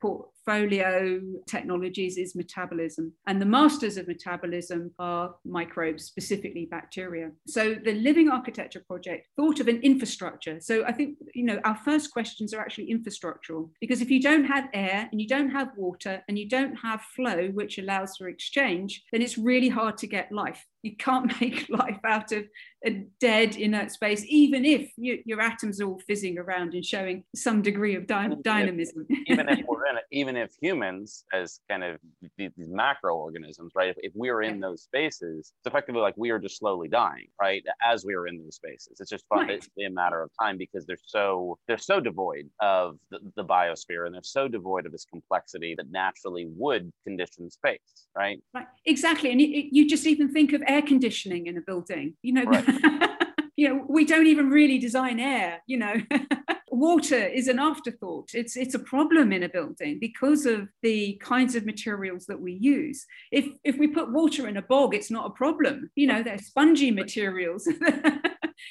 portfolio 0.50 1.22
technologies 1.48 2.18
is 2.18 2.36
metabolism. 2.36 3.14
And 3.28 3.42
the 3.42 3.46
masters 3.46 3.98
of 3.98 4.08
metabolism 4.08 4.92
are 4.98 5.36
microbes, 5.46 6.06
specifically 6.06 6.68
bacteria. 6.70 7.32
So 7.48 7.76
the 7.76 7.94
Living 7.94 8.30
Architecture 8.30 8.84
Project 8.88 9.28
thought 9.36 9.60
of 9.60 9.68
an 9.68 9.80
infrastructure. 9.82 10.60
So 10.60 10.84
I 10.86 10.92
think, 10.92 11.18
you 11.36 11.44
know, 11.44 11.60
our 11.64 11.76
first 11.76 12.12
questions 12.12 12.54
are 12.54 12.62
actually 12.62 12.92
infrastructural, 12.94 13.70
because 13.80 14.02
if 14.02 14.10
you 14.10 14.22
don't 14.22 14.46
have 14.46 14.70
air 14.74 15.08
and 15.12 15.22
you 15.22 15.28
don't 15.28 15.50
have 15.50 15.70
water 15.78 16.24
and 16.28 16.38
you 16.38 16.50
don't 16.50 16.76
have 16.76 17.02
flow, 17.16 17.50
which 17.50 17.78
allows 17.78 18.18
for 18.18 18.28
exchange, 18.28 19.04
then 19.12 19.22
it's 19.22 19.38
really 19.38 19.70
hard 19.70 19.98
to 19.98 20.08
get 20.08 20.32
life 20.32 20.66
you 20.82 20.96
can't 20.96 21.32
make 21.42 21.68
life 21.70 22.00
out 22.04 22.32
of 22.32 22.46
a 22.86 23.06
dead 23.20 23.58
inert 23.58 23.92
space, 23.92 24.24
even 24.28 24.64
if 24.64 24.92
you, 24.96 25.22
your 25.26 25.42
atoms 25.42 25.82
are 25.82 25.88
all 25.88 26.00
fizzing 26.08 26.38
around 26.38 26.74
and 26.74 26.86
showing 26.86 27.24
some 27.36 27.62
degree 27.62 27.96
of 27.96 28.08
dy- 28.08 28.36
dynamism. 28.42 29.06
even 29.28 29.50
if 29.50 29.60
we're 29.68 29.86
in 29.88 29.98
it, 29.98 30.04
even 30.12 30.38
if 30.38 30.52
humans, 30.62 31.26
as 31.34 31.60
kind 31.70 31.84
of 31.84 31.98
these, 32.38 32.52
macroorganisms, 32.58 33.72
right? 33.76 33.90
If, 33.90 33.98
if 34.00 34.12
we 34.16 34.30
are 34.30 34.42
in 34.42 34.56
yeah. 34.56 34.68
those 34.68 34.84
spaces, 34.84 35.52
it's 35.60 35.68
effectively 35.68 36.02
like 36.02 36.14
we 36.18 36.30
are 36.30 36.40
just 36.40 36.58
slowly 36.58 36.88
dying, 36.88 37.28
right? 37.42 37.64
As 37.86 38.06
we 38.06 38.14
are 38.16 38.28
in 38.28 38.42
those 38.42 38.56
spaces, 38.56 38.98
it's 39.00 39.10
just 39.10 39.26
right. 39.34 39.50
it's 39.50 39.68
a 39.78 39.90
matter 39.90 40.22
of 40.22 40.32
time 40.40 40.58
because 40.58 40.86
they're 40.86 40.98
so 41.06 41.58
they're 41.68 41.78
so 41.78 42.00
devoid 42.00 42.50
of 42.62 42.98
the, 43.12 43.20
the 43.36 43.44
biosphere 43.44 44.06
and 44.06 44.14
they're 44.16 44.22
so 44.24 44.48
devoid 44.48 44.86
of 44.86 44.92
this 44.92 45.06
complexity 45.06 45.76
that 45.76 45.92
naturally 45.92 46.48
would 46.56 46.92
condition 47.04 47.50
space, 47.50 48.08
right? 48.16 48.42
Right, 48.54 48.68
exactly. 48.86 49.32
And 49.32 49.42
you, 49.42 49.68
you 49.72 49.88
just 49.88 50.06
even 50.06 50.32
think 50.32 50.54
of 50.54 50.62
air 50.70 50.82
conditioning 50.82 51.48
in 51.48 51.58
a 51.58 51.62
building. 51.62 52.16
You 52.22 52.34
know, 52.34 52.44
right. 52.44 52.66
you 53.56 53.68
know, 53.68 53.86
we 53.90 54.06
don't 54.06 54.28
even 54.28 54.50
really 54.50 54.78
design 54.78 55.20
air. 55.20 55.62
You 55.68 55.80
know, 55.80 55.96
water 56.72 57.26
is 57.26 57.48
an 57.48 57.60
afterthought. 57.60 58.30
It's 58.34 58.56
it's 58.56 58.76
a 58.76 58.80
problem 58.80 59.32
in 59.32 59.44
a 59.44 59.50
building 59.50 59.98
because 60.00 60.46
of 60.46 60.70
the 60.82 61.20
kinds 61.22 61.56
of 61.56 61.66
materials 61.66 62.26
that 62.28 62.40
we 62.40 62.54
use. 62.54 63.06
If 63.32 63.48
if 63.64 63.78
we 63.78 63.88
put 63.88 64.12
water 64.12 64.48
in 64.48 64.58
a 64.58 64.62
bog, 64.62 64.96
it's 64.96 65.12
not 65.12 65.28
a 65.28 65.32
problem. 65.32 65.90
You 65.96 66.08
know, 66.08 66.24
they're 66.24 66.38
spongy 66.38 66.92
materials. 66.92 67.68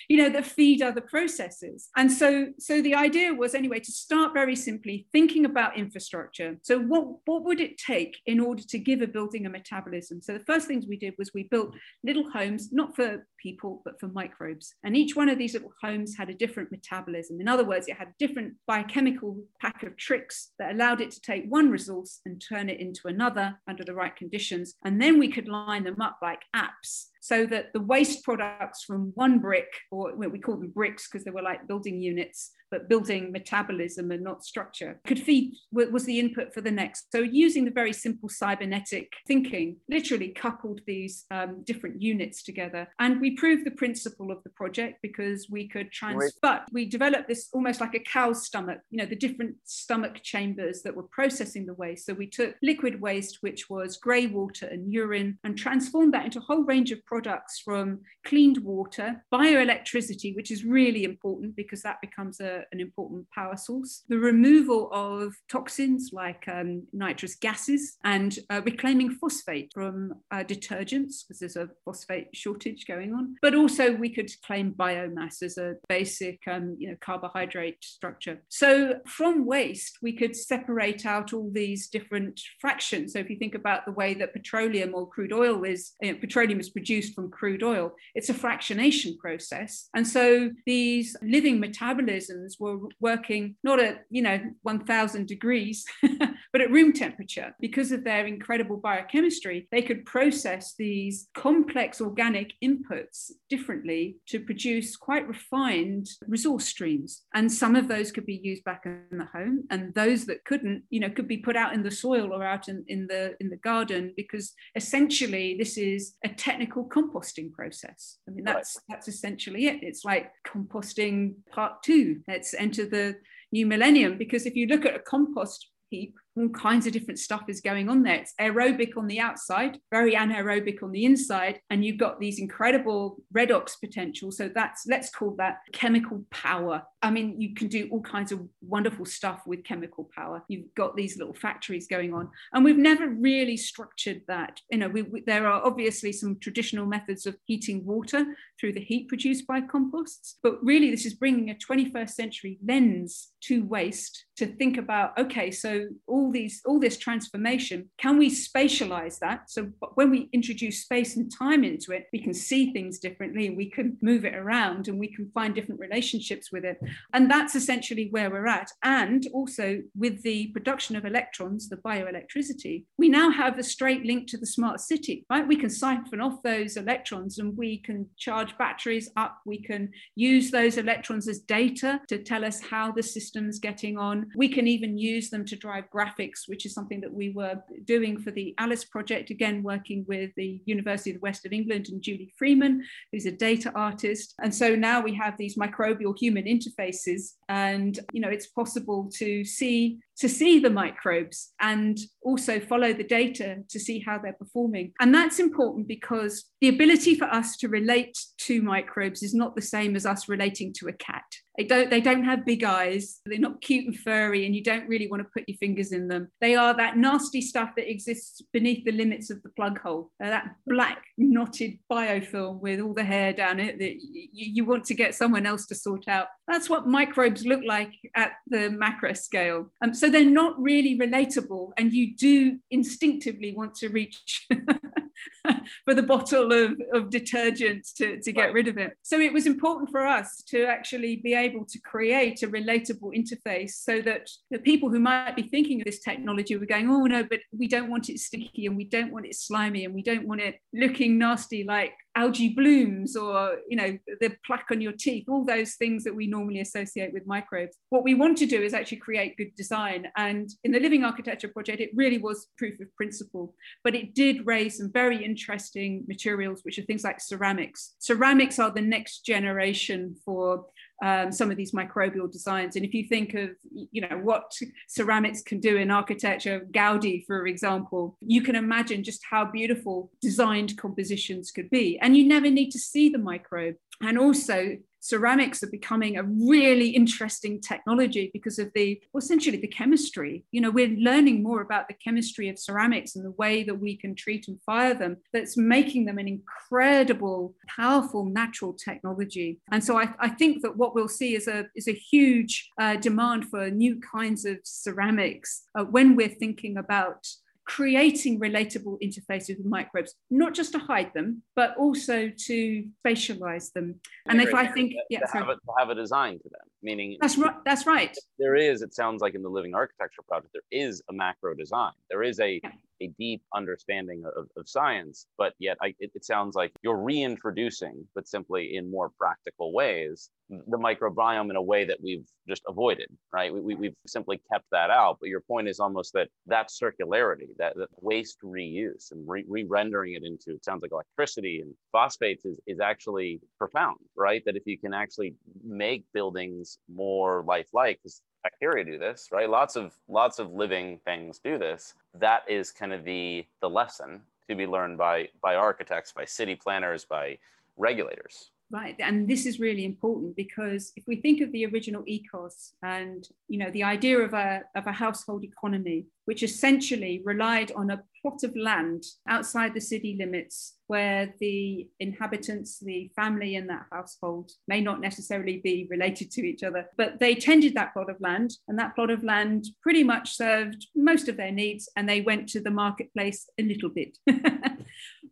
you 0.09 0.17
know, 0.17 0.31
that 0.31 0.47
feed 0.47 0.81
other 0.81 1.03
processes. 1.03 1.91
And 1.97 2.11
so, 2.11 2.49
so 2.59 2.81
the 2.81 2.95
idea 2.95 3.35
was 3.35 3.55
anyway 3.55 3.81
to 3.81 3.93
start 3.93 4.33
very 4.33 4.57
simply 4.57 5.07
thinking 5.13 5.45
about 5.45 5.77
infrastructure. 5.77 6.57
So 6.63 6.79
what, 6.79 7.07
what 7.27 7.45
would 7.45 7.61
it 7.61 7.77
take 7.77 8.17
in 8.25 8.41
order 8.41 8.63
to 8.63 8.79
give 8.79 9.03
a 9.03 9.07
building 9.07 9.45
a 9.45 9.51
metabolism? 9.51 10.23
So 10.23 10.33
the 10.33 10.45
first 10.45 10.67
things 10.67 10.87
we 10.87 10.97
did 10.97 11.15
was 11.19 11.33
we 11.35 11.45
built 11.45 11.75
little 12.03 12.31
homes, 12.31 12.73
not 12.73 12.97
for 12.97 13.27
people, 13.43 13.83
but 13.85 13.99
for 13.99 14.09
microbes. 14.09 14.75
And 14.85 14.97
each 14.97 15.17
one 15.17 15.29
of 15.29 15.39
these 15.39 15.55
little 15.55 15.73
homes 15.83 16.17
had 16.17 16.31
a 16.31 16.35
different 16.35 16.71
metabolism. 16.71 17.41
In 17.41 17.49
other 17.49 17.65
words, 17.65 17.89
it 17.89 17.97
had 17.97 18.09
a 18.09 18.15
different 18.19 18.55
biochemical 18.67 19.39
pack 19.61 19.83
of 19.83 19.97
tricks 19.97 20.51
that 20.59 20.73
allowed 20.73 21.01
it 21.01 21.11
to 21.13 21.21
take 21.21 21.45
one 21.49 21.71
resource 21.71 22.21
and 22.27 22.43
turn 22.47 22.69
it 22.69 22.81
into 22.81 23.09
another 23.09 23.59
under 23.69 23.85
the 23.85 23.95
right 23.95 24.15
conditions. 24.17 24.75
And 24.85 25.01
then 25.01 25.19
we 25.19 25.29
could 25.29 25.49
line 25.49 25.85
them 25.85 26.01
up 26.01 26.19
like 26.23 26.43
apps 26.55 27.07
so 27.21 27.47
that 27.47 27.73
the 27.73 27.81
waste 27.81 28.25
products 28.25 28.85
from 28.85 29.13
one 29.15 29.39
brick, 29.39 29.69
or 29.91 30.15
we 30.17 30.39
call 30.39 30.57
them 30.57 30.71
bricks 30.71 31.09
because 31.09 31.25
they 31.25 31.31
were 31.31 31.43
like 31.43 31.67
building 31.67 32.01
units, 32.01 32.53
but 32.71 32.89
building 32.89 33.33
metabolism 33.33 34.11
and 34.11 34.23
not 34.23 34.45
structure, 34.45 35.01
could 35.07 35.21
feed 35.21 35.55
was 35.73 36.05
the 36.05 36.19
input 36.19 36.53
for 36.53 36.61
the 36.61 36.71
next. 36.71 37.07
So 37.13 37.21
using 37.21 37.65
the 37.65 37.71
very 37.71 37.93
simple 37.93 38.29
cybernetic 38.29 39.13
thinking, 39.27 39.77
literally 39.89 40.29
coupled 40.29 40.81
these 40.87 41.25
um, 41.31 41.63
different 41.65 42.01
units 42.01 42.43
together. 42.43 42.89
And 42.99 43.21
we 43.21 43.37
proved 43.37 43.65
the 43.65 43.71
principle 43.73 44.31
of 44.31 44.43
the 44.45 44.51
project 44.51 44.99
because 45.03 45.49
we 45.51 45.69
could 45.69 45.93
trans, 45.93 46.33
but 46.43 46.65
we 46.73 46.87
developed 46.87 47.29
this 47.29 47.49
almost 47.53 47.81
like 47.81 47.95
a 47.95 48.01
cow's 48.01 48.45
stomach, 48.45 48.81
you 48.91 48.99
know, 48.99 49.07
the 49.07 49.17
different 49.17 49.57
stomach 49.65 50.23
chambers 50.23 50.83
that 50.83 50.95
were 50.95 51.05
processing 51.05 51.67
the 51.67 51.75
waste. 51.75 52.07
So 52.07 52.15
we 52.15 52.27
took 52.27 52.55
liquid 52.63 53.01
waste, 53.01 53.39
which 53.41 53.69
was 53.71 53.97
grey 53.97 54.27
water 54.27 54.67
and 54.67 54.93
urine, 54.93 55.39
and 55.45 55.57
transformed 55.57 56.15
that 56.15 56.25
into 56.25 56.39
a 56.39 56.43
whole 56.43 56.65
range 56.65 56.93
of 56.93 57.05
products 57.05 57.61
from 57.61 58.01
cleaned 58.25 58.59
water, 58.59 59.25
bioelectricity, 59.33 60.35
which 60.37 60.51
is 60.51 60.65
really 60.65 61.05
important 61.05 61.57
because 61.57 61.83
that 61.83 62.01
becomes 62.01 62.41
a 62.41 62.58
an 62.73 62.81
important 62.81 63.27
power 63.31 63.57
source. 63.57 64.05
The 64.09 64.19
removal 64.19 64.91
of 64.93 65.35
toxins 65.49 66.11
like 66.13 66.45
um, 66.49 66.85
nitrous 66.93 67.35
gases 67.35 67.97
and 68.05 68.39
uh, 68.51 68.61
reclaiming 68.65 69.11
phosphate 69.11 69.71
from 69.75 70.15
uh, 70.31 70.39
detergents 70.39 71.27
because 71.27 71.41
there's 71.41 71.57
a 71.57 71.71
phosphate 71.85 72.29
shortage 72.35 72.87
going 72.87 73.15
on. 73.15 73.37
But 73.43 73.55
also 73.55 73.95
we 73.95 74.11
could 74.11 74.31
claim 74.45 74.73
biomass 74.73 75.43
as 75.43 75.59
a 75.59 75.75
basic 75.89 76.41
um, 76.47 76.77
you 76.79 76.91
know, 76.91 76.97
carbohydrate 77.01 77.83
structure. 77.83 78.43
So 78.49 79.01
from 79.07 79.47
waste, 79.47 79.99
we 80.03 80.17
could 80.17 80.37
separate 80.37 81.07
out 81.07 81.33
all 81.33 81.51
these 81.53 81.89
different 81.89 82.41
fractions. 82.61 83.13
So 83.13 83.19
if 83.19 83.31
you 83.31 83.37
think 83.37 83.55
about 83.55 83.85
the 83.85 83.93
way 83.93 84.15
that 84.15 84.33
petroleum 84.33 84.95
or 84.95 85.09
crude 85.09 85.33
oil 85.33 85.65
is, 85.65 85.93
you 86.01 86.13
know, 86.13 86.19
petroleum 86.19 86.61
is 86.61 86.71
produced 86.71 87.15
from 87.15 87.31
crude 87.31 87.63
oil, 87.63 87.93
it's 88.15 88.29
a 88.29 88.35
fractionation 88.35 89.17
process. 89.19 89.89
And 89.95 90.07
so 90.07 90.51
these 90.67 91.17
living 91.23 91.61
metabolisms 91.61 92.48
were 92.59 92.79
working 93.01 93.57
not 93.63 93.81
at, 93.81 94.05
you 94.11 94.23
know, 94.23 94.41
1000 94.63 95.27
degrees, 95.27 95.85
but 96.53 96.61
at 96.61 96.71
room 96.71 96.93
temperature. 96.93 97.55
Because 97.61 97.93
of 97.93 98.05
their 98.05 98.27
incredible 98.27 98.77
biochemistry, 98.77 99.69
they 99.71 99.83
could 99.83 100.05
process 100.05 100.75
these 100.79 101.29
complex 101.35 102.01
organic 102.01 102.53
inputs 102.63 103.31
differently 103.49 104.17
to 104.27 104.41
produce 104.41 104.97
quite 104.97 105.27
refined 105.29 106.09
resource 106.27 106.67
streams. 106.67 107.23
And 107.35 107.51
some 107.51 107.77
of 107.77 107.89
those 107.89 108.13
could 108.13 108.27
be 108.27 108.41
used 108.43 108.65
back 108.65 108.83
in 108.85 109.19
the 109.19 109.27
home, 109.27 109.65
and 109.71 109.95
those 109.95 110.27
that 110.27 110.45
couldn't, 110.45 110.85
you 110.91 111.01
know, 111.01 111.11
could 111.11 111.29
be 111.29 111.39
put 111.39 111.57
out 111.57 111.75
in 111.75 111.83
the 111.83 111.91
soil 111.91 112.33
or 112.33 112.45
out 112.45 112.69
in, 112.69 112.85
in 112.89 113.07
the 113.07 113.35
in 113.41 113.51
the 113.51 113.57
garden 113.57 114.13
because 114.17 114.53
essentially 114.75 115.57
this 115.59 115.77
is 115.77 116.15
a 116.25 116.29
technical 116.29 116.85
composting 116.89 117.53
process. 117.53 118.19
I 118.29 118.33
mean, 118.33 118.45
that's 118.45 118.77
right. 118.77 118.85
that's 118.89 119.09
essentially 119.09 119.67
it. 119.67 119.83
It's 119.83 120.05
like 120.05 120.31
composting 120.47 121.35
part 121.51 121.83
two 121.83 122.21
let's 122.39 122.55
enter 122.55 122.87
the 122.87 123.17
new 123.51 123.67
millennium. 123.67 124.17
Because 124.17 124.47
if 124.47 124.55
you 124.55 124.67
look 124.69 124.87
at 124.87 124.95
a 124.95 125.01
compost 125.01 125.71
heap, 125.91 126.15
all 126.39 126.49
kinds 126.51 126.87
of 126.87 126.93
different 126.93 127.19
stuff 127.19 127.43
is 127.49 127.61
going 127.61 127.89
on 127.89 128.03
there. 128.03 128.17
It's 128.17 128.35
aerobic 128.41 128.97
on 128.97 129.07
the 129.07 129.21
outside, 129.21 129.79
very 129.91 130.15
anaerobic 130.15 130.83
on 130.83 130.93
the 130.93 131.05
inside, 131.05 131.61
and 131.71 131.85
you've 131.85 131.99
got 131.99 132.21
these 132.21 132.39
incredible 132.39 133.23
redox 133.35 133.73
potential. 133.81 134.31
So 134.31 134.51
that's 134.55 134.87
let's 134.87 135.11
call 135.11 135.35
that 135.39 135.59
chemical 135.73 136.25
power. 136.31 136.83
I 137.03 137.11
mean, 137.11 137.41
you 137.41 137.55
can 137.55 137.69
do 137.69 137.89
all 137.91 138.03
kinds 138.03 138.33
of 138.33 138.41
wonderful 138.61 139.05
stuff 139.05 139.43
with 139.47 139.65
chemical 139.65 140.11
power. 140.15 140.43
You've 140.49 140.75
got 140.75 140.97
these 140.97 141.17
little 141.17 141.35
factories 141.35 141.87
going 141.87 142.13
on, 142.15 142.31
and 142.53 142.65
we've 142.65 142.77
never 142.77 143.09
really 143.09 143.57
structured 143.57 144.23
that. 144.29 144.61
You 144.71 144.79
know, 144.79 144.89
we, 144.89 145.03
we, 145.03 145.21
there 145.23 145.47
are 145.47 145.65
obviously 145.65 146.13
some 146.13 146.39
traditional 146.41 146.87
methods 146.87 147.27
of 147.27 147.37
heating 147.45 147.85
water 147.85 148.25
through 148.59 148.73
the 148.73 148.81
heat 148.81 149.09
produced 149.09 149.47
by 149.47 149.61
composts, 149.61 150.39
but 150.43 150.63
really 150.63 150.91
this 150.91 151.07
is 151.07 151.15
bringing 151.15 151.51
a 151.51 151.55
21st 151.55 152.11
century 152.11 152.59
lens 152.67 153.29
to 153.43 153.65
waste 153.65 154.27
to 154.37 154.47
think 154.47 154.77
about. 154.77 155.17
Okay, 155.19 155.51
so 155.51 155.89
all 156.07 156.28
all 156.29 156.33
these 156.33 156.61
all 156.67 156.79
this 156.79 156.99
transformation 156.99 157.89
can 157.99 158.19
we 158.19 158.31
spatialize 158.31 159.19
that? 159.21 159.51
So 159.51 159.71
when 159.95 160.11
we 160.11 160.29
introduce 160.33 160.83
space 160.83 161.17
and 161.17 161.33
time 161.33 161.65
into 161.65 161.93
it 161.93 162.07
we 162.13 162.21
can 162.21 162.35
see 162.35 162.73
things 162.73 162.99
differently 162.99 163.51
we 163.51 163.71
can 163.71 163.97
move 164.03 164.25
it 164.25 164.35
around 164.35 164.89
and 164.89 164.99
we 164.99 165.09
can 165.09 165.31
find 165.33 165.55
different 165.55 165.81
relationships 165.81 166.53
with 166.53 166.65
it. 166.65 166.79
And 167.15 167.31
that's 167.31 167.55
essentially 167.55 168.09
where 168.11 168.31
we're 168.31 168.47
at. 168.47 168.71
And 168.83 169.27
also 169.33 169.83
with 169.97 170.23
the 170.23 170.49
production 170.49 170.97
of 170.97 171.05
electrons 171.07 171.69
the 171.69 171.77
bioelectricity 171.77 172.85
we 172.99 173.09
now 173.09 173.31
have 173.31 173.59
a 173.59 173.63
straight 173.63 174.05
link 174.05 174.29
to 174.29 174.37
the 174.37 174.47
smart 174.47 174.81
city 174.81 175.25
right? 175.31 175.47
We 175.47 175.57
can 175.57 175.71
siphon 175.71 176.21
off 176.21 176.43
those 176.43 176.77
electrons 176.77 177.39
and 177.39 177.57
we 177.57 177.79
can 177.79 178.07
charge 178.17 178.57
batteries 178.59 179.11
up. 179.17 179.39
We 179.47 179.63
can 179.63 179.91
use 180.15 180.51
those 180.51 180.77
electrons 180.77 181.29
as 181.29 181.41
data 181.41 182.01
to 182.09 182.19
tell 182.19 182.45
us 182.45 182.61
how 182.61 182.93
the 182.93 183.03
system's 183.03 183.59
getting 183.59 183.99
on. 183.99 184.27
We 184.37 184.49
can 184.49 184.67
even 184.67 184.99
use 184.99 185.31
them 185.31 185.45
to 185.47 185.57
drive 185.57 185.85
graphics 185.95 186.08
graphics, 186.09 186.49
which 186.49 186.67
is 186.67 186.75
something 186.75 187.01
that 187.01 187.13
we 187.13 187.31
were 187.31 187.63
doing 187.85 188.19
for 188.19 188.31
the 188.31 188.55
Alice 188.59 188.85
project, 188.85 189.31
again, 189.31 189.63
working 189.63 190.05
with 190.09 190.31
the 190.37 190.61
University 190.65 191.11
of 191.11 191.17
the 191.17 191.21
West 191.21 191.47
of 191.47 191.53
England 191.53 191.89
and 191.89 192.03
Julie 192.03 192.33
Freeman, 192.37 192.85
who's 193.13 193.27
a 193.27 193.33
data 193.33 193.73
artist. 193.75 194.35
And 194.43 194.55
so 194.55 194.75
now 194.75 195.01
we 195.01 195.15
have 195.15 195.37
these 195.37 195.57
microbial 195.57 196.19
human 196.19 196.45
interfaces, 196.45 197.35
and 197.49 197.99
you 198.13 198.21
know, 198.21 198.29
it's 198.29 198.47
possible 198.47 199.11
to 199.15 199.45
see 199.45 199.99
to 200.19 200.29
see 200.29 200.59
the 200.59 200.71
microbes 200.71 201.53
and 201.61 201.99
also 202.23 202.59
follow 202.61 202.93
the 202.93 203.05
data 203.05 203.59
to 203.69 203.79
see 203.79 204.01
how 204.01 204.19
they're 204.19 204.33
performing. 204.33 204.93
And 205.01 205.15
that's 205.15 205.39
important 205.39 205.87
because 205.87 206.45
the 206.61 206.69
ability 206.69 207.15
for 207.15 207.27
us 207.27 207.57
to 207.59 207.69
relate 207.69 208.19
to 208.39 208.61
microbes 208.61 209.23
is 209.23 209.35
not 209.35 209.55
the 209.55 209.63
same 209.63 209.95
as 209.95 210.05
us 210.05 210.29
relating 210.29 210.73
to 210.75 210.89
a 210.89 210.93
cat. 210.93 211.25
They 211.57 211.65
don't, 211.65 211.91
they 211.91 212.01
don't 212.01 212.25
have 212.25 212.47
big 212.47 212.63
eyes, 212.63 213.21
they're 213.27 213.39
not 213.39 213.61
cute 213.61 213.87
and 213.87 213.99
furry, 213.99 214.47
and 214.47 214.55
you 214.55 214.63
don't 214.63 214.89
really 214.89 215.09
want 215.09 215.25
to 215.25 215.29
put 215.35 215.49
your 215.49 215.57
fingers 215.57 215.91
in 215.91 216.07
them. 216.07 216.29
They 216.41 216.55
are 216.55 216.77
that 216.77 216.97
nasty 216.97 217.41
stuff 217.41 217.71
that 217.77 217.91
exists 217.91 218.41
beneath 218.53 218.85
the 218.85 218.93
limits 218.93 219.31
of 219.31 219.43
the 219.43 219.49
plug 219.51 219.81
hole, 219.81 220.13
They're 220.21 220.31
that 220.31 220.55
black 220.69 221.03
knotted 221.17 221.79
biofilm 221.91 222.61
with 222.61 222.79
all 222.81 222.95
the 222.95 223.03
hair 223.03 223.33
down 223.33 223.59
it 223.59 223.79
that 223.81 223.95
you, 224.01 224.29
you 224.33 224.65
want 224.65 224.85
to 224.85 224.95
get 224.95 225.17
someone 225.17 225.47
else 225.47 225.67
to 225.67 225.75
sort 225.75 226.07
out. 226.07 226.29
That's 226.47 226.71
what 226.71 226.87
microbes 226.87 227.45
look 227.45 227.63
like 227.67 227.93
at 228.15 228.33
the 228.47 228.71
macro 228.71 229.13
scale. 229.15 229.73
Um, 229.83 229.95
so 229.95 230.08
So 230.09 230.13
they're 230.13 230.25
not 230.25 230.59
really 230.59 230.97
relatable, 230.97 231.73
and 231.77 231.93
you 231.93 232.17
do 232.17 232.61
instinctively 232.71 233.53
want 233.53 233.75
to 233.75 233.91
reach 233.91 234.49
for 235.85 235.95
the 235.95 236.03
bottle 236.03 236.53
of, 236.53 236.81
of 236.93 237.11
detergent 237.11 237.87
to, 237.97 238.21
to 238.21 238.33
get 238.33 238.47
right. 238.47 238.55
rid 238.55 238.69
of 238.69 238.79
it. 238.79 238.97
So 239.03 239.21
it 239.21 239.33
was 239.33 239.47
important 239.47 239.91
for 239.91 240.07
us 240.07 240.43
to 240.49 240.65
actually 240.65 241.17
be 241.17 241.35
able 241.35 241.65
to 241.67 241.81
create 241.81 242.43
a 242.43 242.49
relatable 242.49 243.13
interface 243.15 243.73
so 243.73 244.01
that 244.03 244.29
the 244.51 244.59
people 244.59 244.91
who 244.91 245.01
might 245.01 245.37
be 245.37 245.43
thinking 245.43 245.81
of 245.81 245.87
this 245.87 246.01
technology 246.01 246.57
were 246.57 246.67
going, 246.67 246.89
oh 246.91 247.05
no, 247.05 247.25
but 247.25 247.41
we 247.57 247.69
don't 247.69 247.91
want 247.91 248.09
it 248.09 248.19
sticky 248.19 248.67
and 248.67 248.77
we 248.77 248.85
don't 248.85 249.13
want 249.13 249.27
it 249.27 249.35
slimy 249.35 249.85
and 249.85 249.95
we 249.95 250.03
don't 250.03 250.27
want 250.27 250.41
it 250.41 250.57
looking 250.73 251.19
nasty 251.19 251.65
like 251.65 251.93
algae 252.19 252.49
blooms 252.49 253.15
or 253.15 253.59
you 253.69 253.77
know 253.77 253.97
the 254.21 254.35
plaque 254.45 254.67
on 254.73 254.81
your 254.81 254.93
teeth 254.93 255.25
all 255.29 255.45
those 255.45 255.77
things 255.77 256.03
that 256.03 256.15
we 256.15 256.27
normally 256.27 256.59
associate 256.59 257.13
with 257.13 257.25
microbes 257.29 257.77
what 257.91 258.03
we 258.03 258.13
want 258.13 258.37
to 258.37 258.45
do 258.45 258.61
is 258.61 258.75
actually 258.75 258.97
create 258.97 259.37
good 259.37 259.55
design 259.57 260.05
and 260.17 260.51
in 260.65 260.73
the 260.73 260.81
living 260.81 261.05
architecture 261.05 261.47
project 261.47 261.81
it 261.81 261.91
really 261.95 262.19
was 262.19 262.49
proof 262.59 262.81
of 262.81 262.93
principle 262.97 263.55
but 263.85 263.95
it 263.95 264.17
did 264.17 264.45
raise 264.47 264.79
some 264.79 264.91
very 264.93 265.08
interesting 265.17 266.05
materials 266.07 266.61
which 266.65 266.79
are 266.79 266.83
things 266.83 267.05
like 267.05 267.21
ceramics 267.21 267.95
ceramics 267.99 268.59
are 268.59 268.71
the 268.71 268.81
next 268.81 269.25
generation 269.25 270.15
for 270.25 270.67
um, 271.03 271.31
some 271.31 271.51
of 271.51 271.57
these 271.57 271.73
microbial 271.73 272.31
designs. 272.31 272.75
And 272.75 272.85
if 272.85 272.93
you 272.93 273.07
think 273.07 273.35
of, 273.35 273.51
you 273.71 274.01
know, 274.01 274.19
what 274.21 274.53
ceramics 274.89 275.43
can 275.43 275.61
do 275.61 275.77
in 275.77 275.91
architecture, 275.91 276.67
Gaudi, 276.73 277.25
for 277.27 277.47
example, 277.47 278.17
you 278.21 278.43
can 278.43 278.57
imagine 278.57 279.05
just 279.05 279.21
how 279.29 279.45
beautiful 279.45 280.11
designed 280.21 280.77
compositions 280.77 281.53
could 281.53 281.71
be. 281.71 281.99
And 282.01 282.17
you 282.17 282.27
never 282.27 282.51
need 282.51 282.71
to 282.71 282.79
see 282.79 283.09
the 283.11 283.19
microbe. 283.19 283.77
And 284.01 284.19
also, 284.19 284.77
ceramics 285.01 285.63
are 285.63 285.71
becoming 285.71 286.17
a 286.17 286.23
really 286.23 286.91
interesting 286.91 287.61
technology 287.61 288.31
because 288.33 288.59
of 288.59 288.71
the 288.75 289.01
well, 289.13 289.23
essentially 289.23 289.57
the 289.59 289.69
chemistry. 289.69 290.45
You 290.53 290.61
know 290.61 290.71
we're 290.71 290.97
learning 290.97 291.43
more 291.43 291.61
about 291.61 291.89
the 291.89 291.95
chemistry 291.95 292.49
of 292.49 292.59
ceramics 292.59 293.17
and 293.17 293.25
the 293.25 293.33
way 293.33 293.63
that 293.65 293.79
we 293.79 293.97
can 293.97 294.15
treat 294.15 294.49
and 294.49 294.61
fire 294.63 294.95
them 294.95 295.19
that's 295.33 295.57
making 295.57 296.05
them 296.07 296.19
an 296.19 296.29
incredible 296.29 297.55
powerful 297.69 298.25
natural 298.25 298.73
technology. 298.73 299.59
And 299.73 299.83
so 299.83 299.99
i, 299.99 300.13
I 300.19 300.29
think 300.29 300.63
that 300.63 300.77
what 300.77 300.95
we'll 300.95 301.09
see 301.09 301.35
is 301.35 301.49
a 301.49 301.67
is 301.75 301.89
a 301.89 301.93
huge 301.93 302.71
uh, 302.81 302.97
demand 302.97 303.47
for 303.47 303.71
new 303.71 304.01
kinds 304.01 304.45
of 304.45 304.59
ceramics 304.65 305.65
uh, 305.75 305.85
when 305.85 306.17
we're 306.17 306.29
thinking 306.29 306.77
about 306.77 307.27
creating 307.69 308.41
relatable 308.41 308.97
interfaces 309.03 309.59
with 309.59 309.67
microbes, 309.67 310.15
not 310.31 310.55
just 310.55 310.73
to 310.73 310.79
hide 310.79 311.13
them, 311.13 311.43
but 311.55 311.77
also 311.77 312.31
to 312.31 312.85
spatialize 313.05 313.71
them. 313.75 313.95
And 314.27 314.41
if 314.41 314.55
I 314.55 314.67
think, 314.67 314.93
to, 314.93 314.99
yeah, 315.11 315.21
to 315.21 315.27
have, 315.27 315.49
a, 315.51 315.55
to 315.55 315.73
have 315.79 315.91
a 315.91 315.95
design 315.95 316.39
to 316.39 316.49
them, 316.49 316.67
meaning 316.83 317.19
that's 317.21 317.37
right. 317.37 317.55
That's 317.67 317.87
right. 317.87 318.17
There 318.39 318.57
is. 318.57 318.81
It 318.81 318.95
sounds 318.95 319.21
like 319.21 319.35
in 319.35 319.43
the 319.43 319.51
Living 319.51 319.75
Architecture 319.75 320.23
project, 320.27 320.55
there 320.55 320.63
is 320.71 321.03
a 321.11 321.13
macro 321.13 321.55
design. 321.55 321.93
There 322.09 322.23
is 322.23 322.41
a 322.41 322.59
yeah 322.65 322.71
a 323.01 323.09
deep 323.19 323.43
understanding 323.55 324.25
of, 324.37 324.47
of 324.57 324.69
science, 324.69 325.27
but 325.37 325.55
yet 325.59 325.77
I, 325.83 325.95
it, 325.99 326.11
it, 326.15 326.25
sounds 326.25 326.55
like 326.57 326.73
you're 326.83 327.03
reintroducing, 327.03 328.07
but 328.15 328.29
simply 328.29 328.77
in 328.77 328.91
more 328.91 329.11
practical 329.19 329.73
ways, 329.73 330.31
the 330.49 330.79
microbiome 330.79 331.51
in 331.51 331.57
a 331.57 331.63
way 331.63 331.85
that 331.85 331.99
we've 332.03 332.27
just 332.49 332.63
avoided, 332.67 333.09
right? 333.33 333.53
We, 333.53 333.75
we, 333.75 333.87
have 333.87 333.95
simply 334.07 334.41
kept 334.51 334.65
that 334.73 334.91
out. 334.91 335.19
But 335.21 335.29
your 335.29 335.41
point 335.41 335.69
is 335.69 335.79
almost 335.79 336.13
that 336.15 336.29
that 336.47 336.69
circularity, 336.69 337.49
that, 337.59 337.77
that 337.77 337.89
waste 338.01 338.39
reuse 338.43 339.13
and 339.13 339.29
re 339.29 339.65
rendering 339.69 340.15
it 340.15 340.25
into, 340.25 340.57
it 340.57 340.65
sounds 340.65 340.83
like 340.83 340.93
electricity 340.93 341.61
and 341.61 341.75
phosphates 341.93 342.45
is, 342.45 342.59
is 342.67 342.81
actually 342.81 343.41
profound, 343.59 343.99
right? 344.17 344.43
That 344.47 344.57
if 344.57 344.63
you 344.67 344.79
can 344.79 344.95
actually 344.95 345.35
make 345.63 346.05
buildings 346.15 346.79
more 346.93 347.45
lifelike, 347.47 347.99
because 348.03 348.23
bacteria 348.43 348.85
do 348.85 348.99
this, 348.99 349.29
right? 349.33 349.49
Lots 349.49 349.77
of 349.77 349.95
lots 350.09 350.39
of 350.39 350.53
living 350.53 351.01
things 351.05 351.39
do 351.39 351.59
this. 351.59 351.95
That 352.15 352.43
is 352.49 352.71
kind 352.71 352.93
of 352.93 353.05
the 353.05 353.47
the 353.61 353.71
lesson 353.71 354.21
to 354.49 354.55
be 354.55 354.67
learned 354.67 354.99
by 354.99 355.29
by 355.43 355.55
architects, 355.55 356.13
by 356.13 356.25
city 356.25 356.55
planners, 356.55 357.05
by 357.05 357.39
regulators. 357.77 358.51
Right, 358.71 358.97
and 358.99 359.27
this 359.27 359.47
is 359.47 359.61
really 359.61 359.87
important 359.87 360.37
because 360.37 360.93
if 360.95 361.05
we 361.07 361.17
think 361.17 361.41
of 361.41 361.51
the 361.53 361.65
original 361.65 362.03
oikos 362.03 362.73
and 362.83 363.27
you 363.49 363.59
know 363.59 363.71
the 363.71 363.83
idea 363.83 364.19
of 364.19 364.35
a 364.35 364.61
of 364.75 364.87
a 364.87 364.93
household 364.93 365.43
economy, 365.43 366.05
which 366.27 366.43
essentially 366.43 367.23
relied 367.25 367.73
on 367.73 367.91
a 367.91 368.03
plot 368.21 368.45
of 368.45 368.55
land 368.55 369.05
outside 369.27 369.73
the 369.73 369.81
city 369.81 370.17
limits 370.19 370.75
where 370.87 371.33
the 371.41 371.89
inhabitants, 372.01 372.79
the 372.81 373.11
family 373.17 373.55
in 373.55 373.67
that 373.69 373.87
household 373.91 374.51
may 374.67 374.83
not 374.83 375.01
necessarily 375.01 375.63
be 375.65 375.87
related 375.91 376.31
to 376.33 376.47
each 376.47 376.63
other, 376.63 376.87
but 376.99 377.19
they 377.21 377.35
tended 377.35 377.75
that 377.75 377.95
plot 377.95 378.11
of 378.11 378.21
land, 378.21 378.53
and 378.69 378.79
that 378.79 378.95
plot 378.95 379.09
of 379.09 379.25
land 379.25 379.65
pretty 379.83 380.05
much 380.05 380.37
served 380.37 380.89
most 380.95 381.29
of 381.29 381.39
their 381.39 381.53
needs, 381.53 381.89
and 381.97 382.07
they 382.07 382.21
went 382.21 382.47
to 382.47 382.61
the 382.61 382.71
marketplace 382.71 383.49
a 383.59 383.63
little 383.63 383.89
bit. 383.89 384.19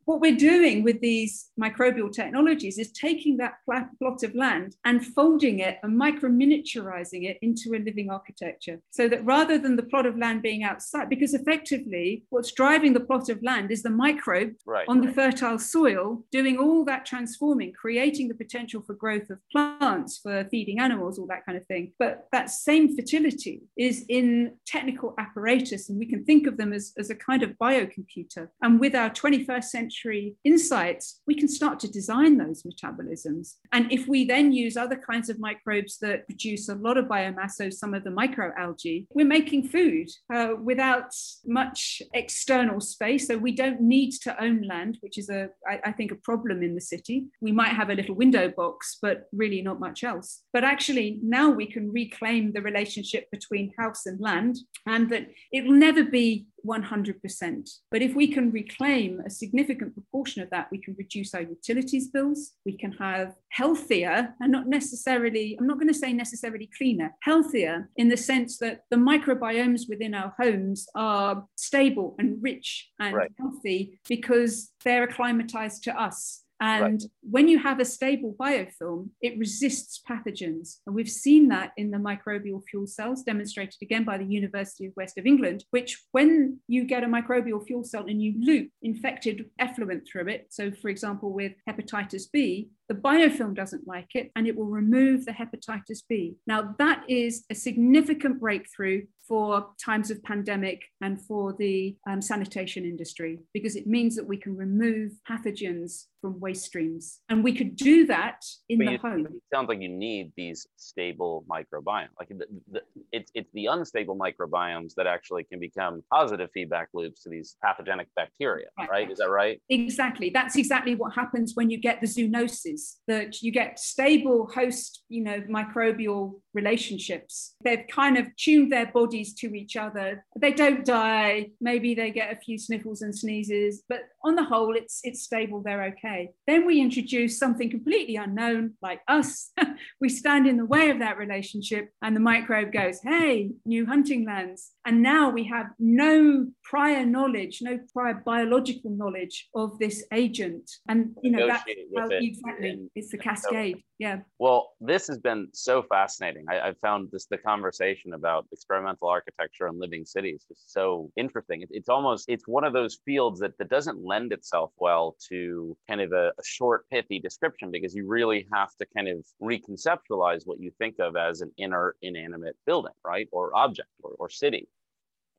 what 0.06 0.20
we're 0.20 0.36
doing 0.36 0.84
with 0.84 1.00
these 1.00 1.50
microbial 1.60 2.10
technologies 2.10 2.78
is 2.78 2.92
taking 2.92 3.36
that 3.36 3.54
plot 3.64 4.22
of 4.22 4.34
land 4.34 4.76
and 4.84 5.04
folding 5.04 5.58
it 5.58 5.78
and 5.82 5.98
micro 5.98 6.30
miniaturizing 6.30 7.28
it 7.28 7.38
into 7.42 7.74
a 7.74 7.82
living 7.82 8.08
architecture 8.08 8.80
so 8.90 9.08
that 9.08 9.24
rather 9.24 9.58
than 9.58 9.74
the 9.74 9.82
plot 9.82 10.06
of 10.06 10.16
land 10.16 10.42
being 10.42 10.62
outside, 10.62 11.10
because 11.10 11.34
effectively 11.34 12.24
what's 12.30 12.52
driving 12.52 12.92
the 12.92 13.00
plot 13.00 13.28
of 13.28 13.42
land 13.42 13.72
is 13.72 13.82
the 13.82 13.90
microbe 13.90 14.52
right, 14.64 14.86
on 14.88 15.00
right. 15.00 15.08
the 15.08 15.12
fertile 15.12 15.58
soil 15.58 16.24
doing 16.30 16.56
all 16.56 16.84
that 16.84 17.04
transforming, 17.04 17.72
creating 17.72 18.28
the 18.28 18.34
potential 18.34 18.80
for 18.86 18.94
growth 18.94 19.28
of 19.28 19.38
plants, 19.50 20.18
for 20.22 20.46
feeding 20.52 20.78
animals, 20.78 21.18
all 21.18 21.26
that 21.26 21.44
kind 21.44 21.58
of 21.58 21.66
thing. 21.66 21.92
But 21.98 22.28
that 22.30 22.50
same 22.50 22.94
fertility 22.94 23.62
is 23.76 24.04
in 24.08 24.54
technical 24.66 25.14
apparatus, 25.18 25.88
and 25.88 25.98
we 25.98 26.06
can 26.06 26.24
think 26.24 26.46
of 26.46 26.56
them 26.58 26.72
as, 26.72 26.92
as 26.96 27.10
a 27.10 27.14
kind 27.16 27.42
of 27.42 27.50
biocomputer. 27.60 28.48
And 28.62 28.78
with 28.78 28.94
our 28.94 29.10
21st 29.10 29.64
century 29.64 29.95
insights, 30.44 31.20
we 31.26 31.34
can 31.34 31.48
start 31.48 31.80
to 31.80 31.90
design 31.90 32.36
those 32.36 32.62
metabolisms. 32.62 33.54
And 33.72 33.90
if 33.92 34.06
we 34.06 34.24
then 34.24 34.52
use 34.52 34.76
other 34.76 34.96
kinds 34.96 35.28
of 35.28 35.38
microbes 35.38 35.98
that 35.98 36.26
produce 36.26 36.68
a 36.68 36.74
lot 36.74 36.96
of 36.96 37.06
biomass, 37.06 37.52
so 37.52 37.70
some 37.70 37.94
of 37.94 38.04
the 38.04 38.10
microalgae, 38.10 39.06
we're 39.14 39.26
making 39.26 39.68
food 39.68 40.08
uh, 40.32 40.54
without 40.62 41.12
much 41.46 42.02
external 42.14 42.80
space. 42.80 43.26
So 43.26 43.36
we 43.36 43.52
don't 43.52 43.80
need 43.80 44.12
to 44.22 44.42
own 44.42 44.62
land, 44.62 44.98
which 45.00 45.18
is 45.18 45.28
a, 45.30 45.48
I, 45.66 45.80
I 45.86 45.92
think, 45.92 46.12
a 46.12 46.16
problem 46.16 46.62
in 46.62 46.74
the 46.74 46.80
city. 46.80 47.26
We 47.40 47.52
might 47.52 47.74
have 47.74 47.90
a 47.90 47.94
little 47.94 48.14
window 48.14 48.48
box, 48.48 48.98
but 49.00 49.28
really 49.32 49.62
not 49.62 49.80
much 49.80 50.04
else. 50.04 50.42
But 50.52 50.64
actually, 50.64 51.18
now 51.22 51.50
we 51.50 51.66
can 51.66 51.92
reclaim 51.92 52.52
the 52.52 52.62
relationship 52.62 53.30
between 53.30 53.72
house 53.78 54.06
and 54.06 54.20
land, 54.20 54.58
and 54.86 55.10
that 55.10 55.26
it 55.52 55.64
will 55.64 55.72
never 55.72 56.04
be 56.04 56.46
100%. 56.66 57.70
But 57.90 58.02
if 58.02 58.14
we 58.14 58.28
can 58.28 58.50
reclaim 58.50 59.20
a 59.20 59.30
significant 59.30 59.94
proportion 59.94 60.42
of 60.42 60.50
that, 60.50 60.68
we 60.70 60.78
can 60.78 60.94
reduce 60.98 61.34
our 61.34 61.42
utilities 61.42 62.08
bills, 62.08 62.52
we 62.64 62.76
can 62.76 62.92
have 62.92 63.34
healthier, 63.50 64.34
and 64.40 64.52
not 64.52 64.66
necessarily, 64.66 65.56
I'm 65.58 65.66
not 65.66 65.78
going 65.78 65.92
to 65.92 65.98
say 65.98 66.12
necessarily 66.12 66.68
cleaner, 66.76 67.14
healthier 67.22 67.90
in 67.96 68.08
the 68.08 68.16
sense 68.16 68.58
that 68.58 68.80
the 68.90 68.96
microbiomes 68.96 69.82
within 69.88 70.14
our 70.14 70.34
homes 70.38 70.86
are 70.94 71.44
stable 71.56 72.16
and 72.18 72.42
rich 72.42 72.88
and 72.98 73.14
right. 73.14 73.32
healthy 73.38 73.98
because 74.08 74.72
they're 74.84 75.04
acclimatized 75.04 75.84
to 75.84 76.00
us 76.00 76.42
and 76.60 76.82
right. 76.82 77.02
when 77.22 77.48
you 77.48 77.58
have 77.58 77.80
a 77.80 77.84
stable 77.84 78.34
biofilm, 78.38 79.10
it 79.20 79.38
resists 79.38 80.00
pathogens. 80.08 80.78
And 80.86 80.94
we've 80.94 81.08
seen 81.08 81.48
that 81.48 81.72
in 81.76 81.90
the 81.90 81.98
microbial 81.98 82.62
fuel 82.64 82.86
cells, 82.86 83.22
demonstrated 83.22 83.76
again 83.82 84.04
by 84.04 84.16
the 84.18 84.24
University 84.24 84.86
of 84.86 84.92
West 84.96 85.18
of 85.18 85.26
England, 85.26 85.64
which 85.70 86.02
when 86.12 86.58
you 86.66 86.84
get 86.84 87.04
a 87.04 87.06
microbial 87.06 87.64
fuel 87.66 87.84
cell 87.84 88.06
and 88.06 88.22
you 88.22 88.34
loop 88.40 88.70
infected 88.82 89.46
effluent 89.58 90.08
through 90.10 90.28
it, 90.28 90.46
so 90.50 90.70
for 90.70 90.88
example, 90.88 91.32
with 91.32 91.52
hepatitis 91.68 92.24
B, 92.32 92.70
the 92.88 92.94
biofilm 92.94 93.54
doesn't 93.54 93.86
like 93.86 94.14
it 94.14 94.30
and 94.36 94.46
it 94.46 94.56
will 94.56 94.66
remove 94.66 95.24
the 95.24 95.32
hepatitis 95.32 96.02
B. 96.08 96.36
Now, 96.46 96.74
that 96.78 97.04
is 97.08 97.44
a 97.50 97.54
significant 97.54 98.40
breakthrough 98.40 99.02
for 99.26 99.70
times 99.84 100.10
of 100.10 100.22
pandemic 100.22 100.84
and 101.00 101.20
for 101.20 101.52
the 101.52 101.96
um, 102.08 102.22
sanitation 102.22 102.84
industry 102.84 103.40
because 103.52 103.74
it 103.74 103.86
means 103.86 104.14
that 104.14 104.26
we 104.26 104.36
can 104.36 104.56
remove 104.56 105.12
pathogens 105.28 106.04
from 106.20 106.38
waste 106.40 106.66
streams. 106.66 107.20
And 107.28 107.42
we 107.42 107.52
could 107.52 107.76
do 107.76 108.06
that 108.06 108.44
in 108.68 108.78
the 108.78 108.96
home. 108.96 109.26
It 109.26 109.42
sounds 109.52 109.68
like 109.68 109.80
you 109.80 109.88
need 109.88 110.32
these 110.36 110.66
stable 110.76 111.44
microbiomes. 111.50 112.08
Like 112.18 112.28
the, 112.28 112.46
the, 112.70 112.82
it's, 113.12 113.30
it's 113.34 113.50
the 113.52 113.66
unstable 113.66 114.16
microbiomes 114.16 114.94
that 114.96 115.06
actually 115.06 115.44
can 115.44 115.58
become 115.58 116.02
positive 116.12 116.50
feedback 116.54 116.88
loops 116.94 117.22
to 117.24 117.30
these 117.30 117.56
pathogenic 117.64 118.08
bacteria, 118.14 118.66
right? 118.78 118.90
right? 118.90 119.10
Is 119.10 119.18
that 119.18 119.30
right? 119.30 119.60
Exactly. 119.68 120.30
That's 120.30 120.56
exactly 120.56 120.94
what 120.94 121.14
happens 121.14 121.52
when 121.54 121.70
you 121.70 121.78
get 121.78 122.00
the 122.00 122.06
zoonosis 122.06 122.75
that 123.06 123.42
you 123.42 123.52
get 123.52 123.78
stable 123.78 124.48
host, 124.54 125.02
you 125.08 125.22
know, 125.22 125.40
microbial 125.42 126.40
relationships. 126.54 127.54
They've 127.64 127.86
kind 127.90 128.18
of 128.18 128.26
tuned 128.36 128.72
their 128.72 128.86
bodies 128.86 129.34
to 129.34 129.54
each 129.54 129.76
other. 129.76 130.24
They 130.38 130.52
don't 130.52 130.84
die. 130.84 131.50
Maybe 131.60 131.94
they 131.94 132.10
get 132.10 132.32
a 132.32 132.40
few 132.40 132.58
sniffles 132.58 133.02
and 133.02 133.16
sneezes, 133.16 133.82
but 133.88 134.00
on 134.26 134.34
the 134.34 134.44
whole, 134.44 134.74
it's 134.74 135.00
it's 135.04 135.22
stable, 135.22 135.62
they're 135.62 135.84
okay. 135.84 136.30
Then 136.46 136.66
we 136.66 136.80
introduce 136.80 137.38
something 137.38 137.70
completely 137.70 138.16
unknown, 138.16 138.74
like 138.82 139.00
us. 139.08 139.52
we 140.00 140.08
stand 140.08 140.46
in 140.46 140.56
the 140.56 140.64
way 140.64 140.90
of 140.90 140.98
that 140.98 141.16
relationship, 141.16 141.90
and 142.02 142.14
the 142.16 142.20
microbe 142.20 142.72
goes, 142.72 143.00
hey, 143.02 143.50
new 143.64 143.86
hunting 143.86 144.26
lands. 144.26 144.72
And 144.84 145.02
now 145.02 145.30
we 145.30 145.44
have 145.44 145.66
no 145.78 146.48
prior 146.64 147.06
knowledge, 147.06 147.60
no 147.62 147.78
prior 147.92 148.22
biological 148.24 148.90
knowledge 148.90 149.48
of 149.54 149.78
this 149.78 150.04
agent. 150.12 150.70
And 150.88 151.14
you 151.22 151.30
know, 151.30 151.46
that's 151.46 151.64
how, 151.96 152.08
exactly 152.10 152.90
it's 152.94 153.10
the 153.10 153.18
cascade. 153.18 153.82
Yeah. 153.98 154.18
Well, 154.38 154.74
this 154.78 155.06
has 155.06 155.18
been 155.18 155.48
so 155.54 155.82
fascinating. 155.82 156.44
I, 156.50 156.68
I 156.68 156.72
found 156.82 157.08
this 157.10 157.24
the 157.26 157.38
conversation 157.38 158.12
about 158.12 158.46
experimental 158.52 159.08
architecture 159.08 159.66
and 159.68 159.78
living 159.78 160.04
cities 160.04 160.44
just 160.46 160.70
so 160.70 161.10
interesting. 161.16 161.62
It, 161.62 161.68
it's 161.70 161.88
almost 161.88 162.26
it's 162.28 162.46
one 162.46 162.64
of 162.64 162.74
those 162.74 162.98
fields 163.06 163.40
that, 163.40 163.56
that 163.56 163.70
doesn't 163.70 164.04
lend 164.04 164.32
itself 164.34 164.72
well 164.76 165.16
to 165.30 165.74
kind 165.88 166.02
of 166.02 166.12
a, 166.12 166.28
a 166.38 166.44
short, 166.44 166.86
pithy 166.90 167.18
description 167.18 167.70
because 167.70 167.94
you 167.94 168.06
really 168.06 168.46
have 168.52 168.68
to 168.76 168.86
kind 168.94 169.08
of 169.08 169.24
reconceptualize 169.42 170.42
what 170.44 170.60
you 170.60 170.70
think 170.78 170.96
of 170.98 171.16
as 171.16 171.40
an 171.40 171.50
inert, 171.56 171.96
inanimate 172.02 172.56
building, 172.66 172.92
right, 173.02 173.28
or 173.32 173.56
object 173.56 173.88
or, 174.02 174.14
or 174.18 174.28
city. 174.28 174.68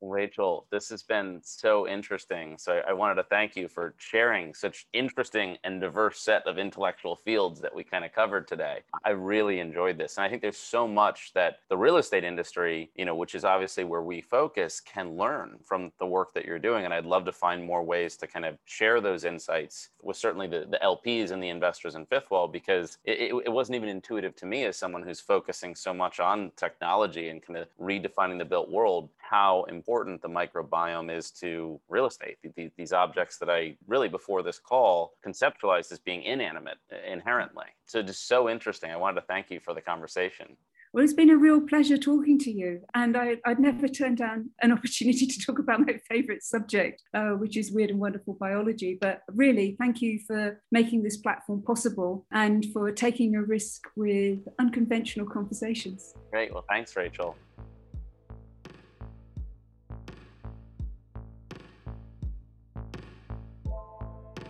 Rachel, 0.00 0.66
this 0.70 0.88
has 0.90 1.02
been 1.02 1.40
so 1.42 1.88
interesting. 1.88 2.56
So 2.58 2.82
I 2.86 2.92
wanted 2.92 3.16
to 3.16 3.24
thank 3.24 3.56
you 3.56 3.68
for 3.68 3.94
sharing 3.98 4.54
such 4.54 4.86
interesting 4.92 5.58
and 5.64 5.80
diverse 5.80 6.20
set 6.20 6.46
of 6.46 6.58
intellectual 6.58 7.16
fields 7.16 7.60
that 7.60 7.74
we 7.74 7.84
kind 7.84 8.04
of 8.04 8.12
covered 8.12 8.46
today. 8.46 8.80
I 9.04 9.10
really 9.10 9.60
enjoyed 9.60 9.98
this. 9.98 10.16
And 10.16 10.24
I 10.24 10.28
think 10.28 10.42
there's 10.42 10.56
so 10.56 10.86
much 10.86 11.32
that 11.34 11.60
the 11.68 11.76
real 11.76 11.96
estate 11.96 12.24
industry, 12.24 12.90
you 12.94 13.04
know, 13.04 13.14
which 13.14 13.34
is 13.34 13.44
obviously 13.44 13.84
where 13.84 14.02
we 14.02 14.20
focus, 14.20 14.80
can 14.80 15.16
learn 15.16 15.58
from 15.64 15.92
the 15.98 16.06
work 16.06 16.32
that 16.34 16.44
you're 16.44 16.58
doing. 16.58 16.84
And 16.84 16.94
I'd 16.94 17.06
love 17.06 17.24
to 17.24 17.32
find 17.32 17.64
more 17.64 17.82
ways 17.82 18.16
to 18.18 18.26
kind 18.26 18.44
of 18.44 18.56
share 18.64 19.00
those 19.00 19.24
insights 19.24 19.90
with 20.02 20.16
certainly 20.16 20.46
the, 20.46 20.66
the 20.70 20.78
LPs 20.82 21.32
and 21.32 21.42
the 21.42 21.48
investors 21.48 21.94
in 21.94 22.06
Fifth 22.06 22.30
Wall, 22.30 22.46
because 22.46 22.98
it, 23.04 23.18
it, 23.18 23.42
it 23.46 23.52
wasn't 23.52 23.76
even 23.76 23.88
intuitive 23.88 24.36
to 24.36 24.46
me 24.46 24.64
as 24.64 24.76
someone 24.76 25.02
who's 25.02 25.20
focusing 25.20 25.74
so 25.74 25.92
much 25.92 26.20
on 26.20 26.52
technology 26.56 27.28
and 27.28 27.42
kind 27.42 27.58
of 27.58 27.68
redefining 27.80 28.38
the 28.38 28.44
built 28.44 28.70
world, 28.70 29.08
how 29.18 29.64
important 29.64 29.87
important 29.88 30.20
the 30.20 30.28
microbiome 30.28 31.10
is 31.10 31.30
to 31.30 31.80
real 31.88 32.06
estate. 32.06 32.36
These, 32.56 32.70
these 32.76 32.92
objects 32.92 33.38
that 33.38 33.48
I 33.48 33.74
really, 33.86 34.08
before 34.08 34.42
this 34.42 34.58
call, 34.58 35.14
conceptualized 35.26 35.90
as 35.92 35.98
being 35.98 36.24
inanimate 36.24 36.76
inherently. 37.10 37.64
So 37.86 38.02
just 38.02 38.28
so 38.28 38.50
interesting. 38.50 38.90
I 38.90 38.96
wanted 38.96 39.22
to 39.22 39.26
thank 39.26 39.50
you 39.50 39.60
for 39.60 39.72
the 39.72 39.80
conversation. 39.80 40.56
Well, 40.92 41.04
it's 41.04 41.14
been 41.14 41.30
a 41.30 41.36
real 41.36 41.60
pleasure 41.60 41.96
talking 41.96 42.38
to 42.40 42.50
you. 42.50 42.80
And 42.94 43.16
I, 43.16 43.36
would 43.46 43.58
never 43.58 43.88
turn 43.88 44.14
down 44.14 44.50
an 44.60 44.72
opportunity 44.72 45.26
to 45.26 45.40
talk 45.40 45.58
about 45.58 45.80
my 45.80 45.98
favorite 46.08 46.42
subject, 46.42 47.02
uh, 47.14 47.30
which 47.30 47.56
is 47.56 47.72
weird 47.72 47.90
and 47.90 47.98
wonderful 47.98 48.34
biology. 48.34 48.98
But 49.00 49.22
really, 49.34 49.74
thank 49.78 50.02
you 50.02 50.20
for 50.26 50.60
making 50.70 51.02
this 51.02 51.16
platform 51.16 51.62
possible 51.62 52.26
and 52.30 52.66
for 52.72 52.90
taking 52.92 53.36
a 53.36 53.42
risk 53.42 53.86
with 53.96 54.40
unconventional 54.58 55.26
conversations. 55.26 56.14
Great. 56.30 56.52
Well, 56.52 56.64
thanks, 56.68 56.94
Rachel. 56.94 57.36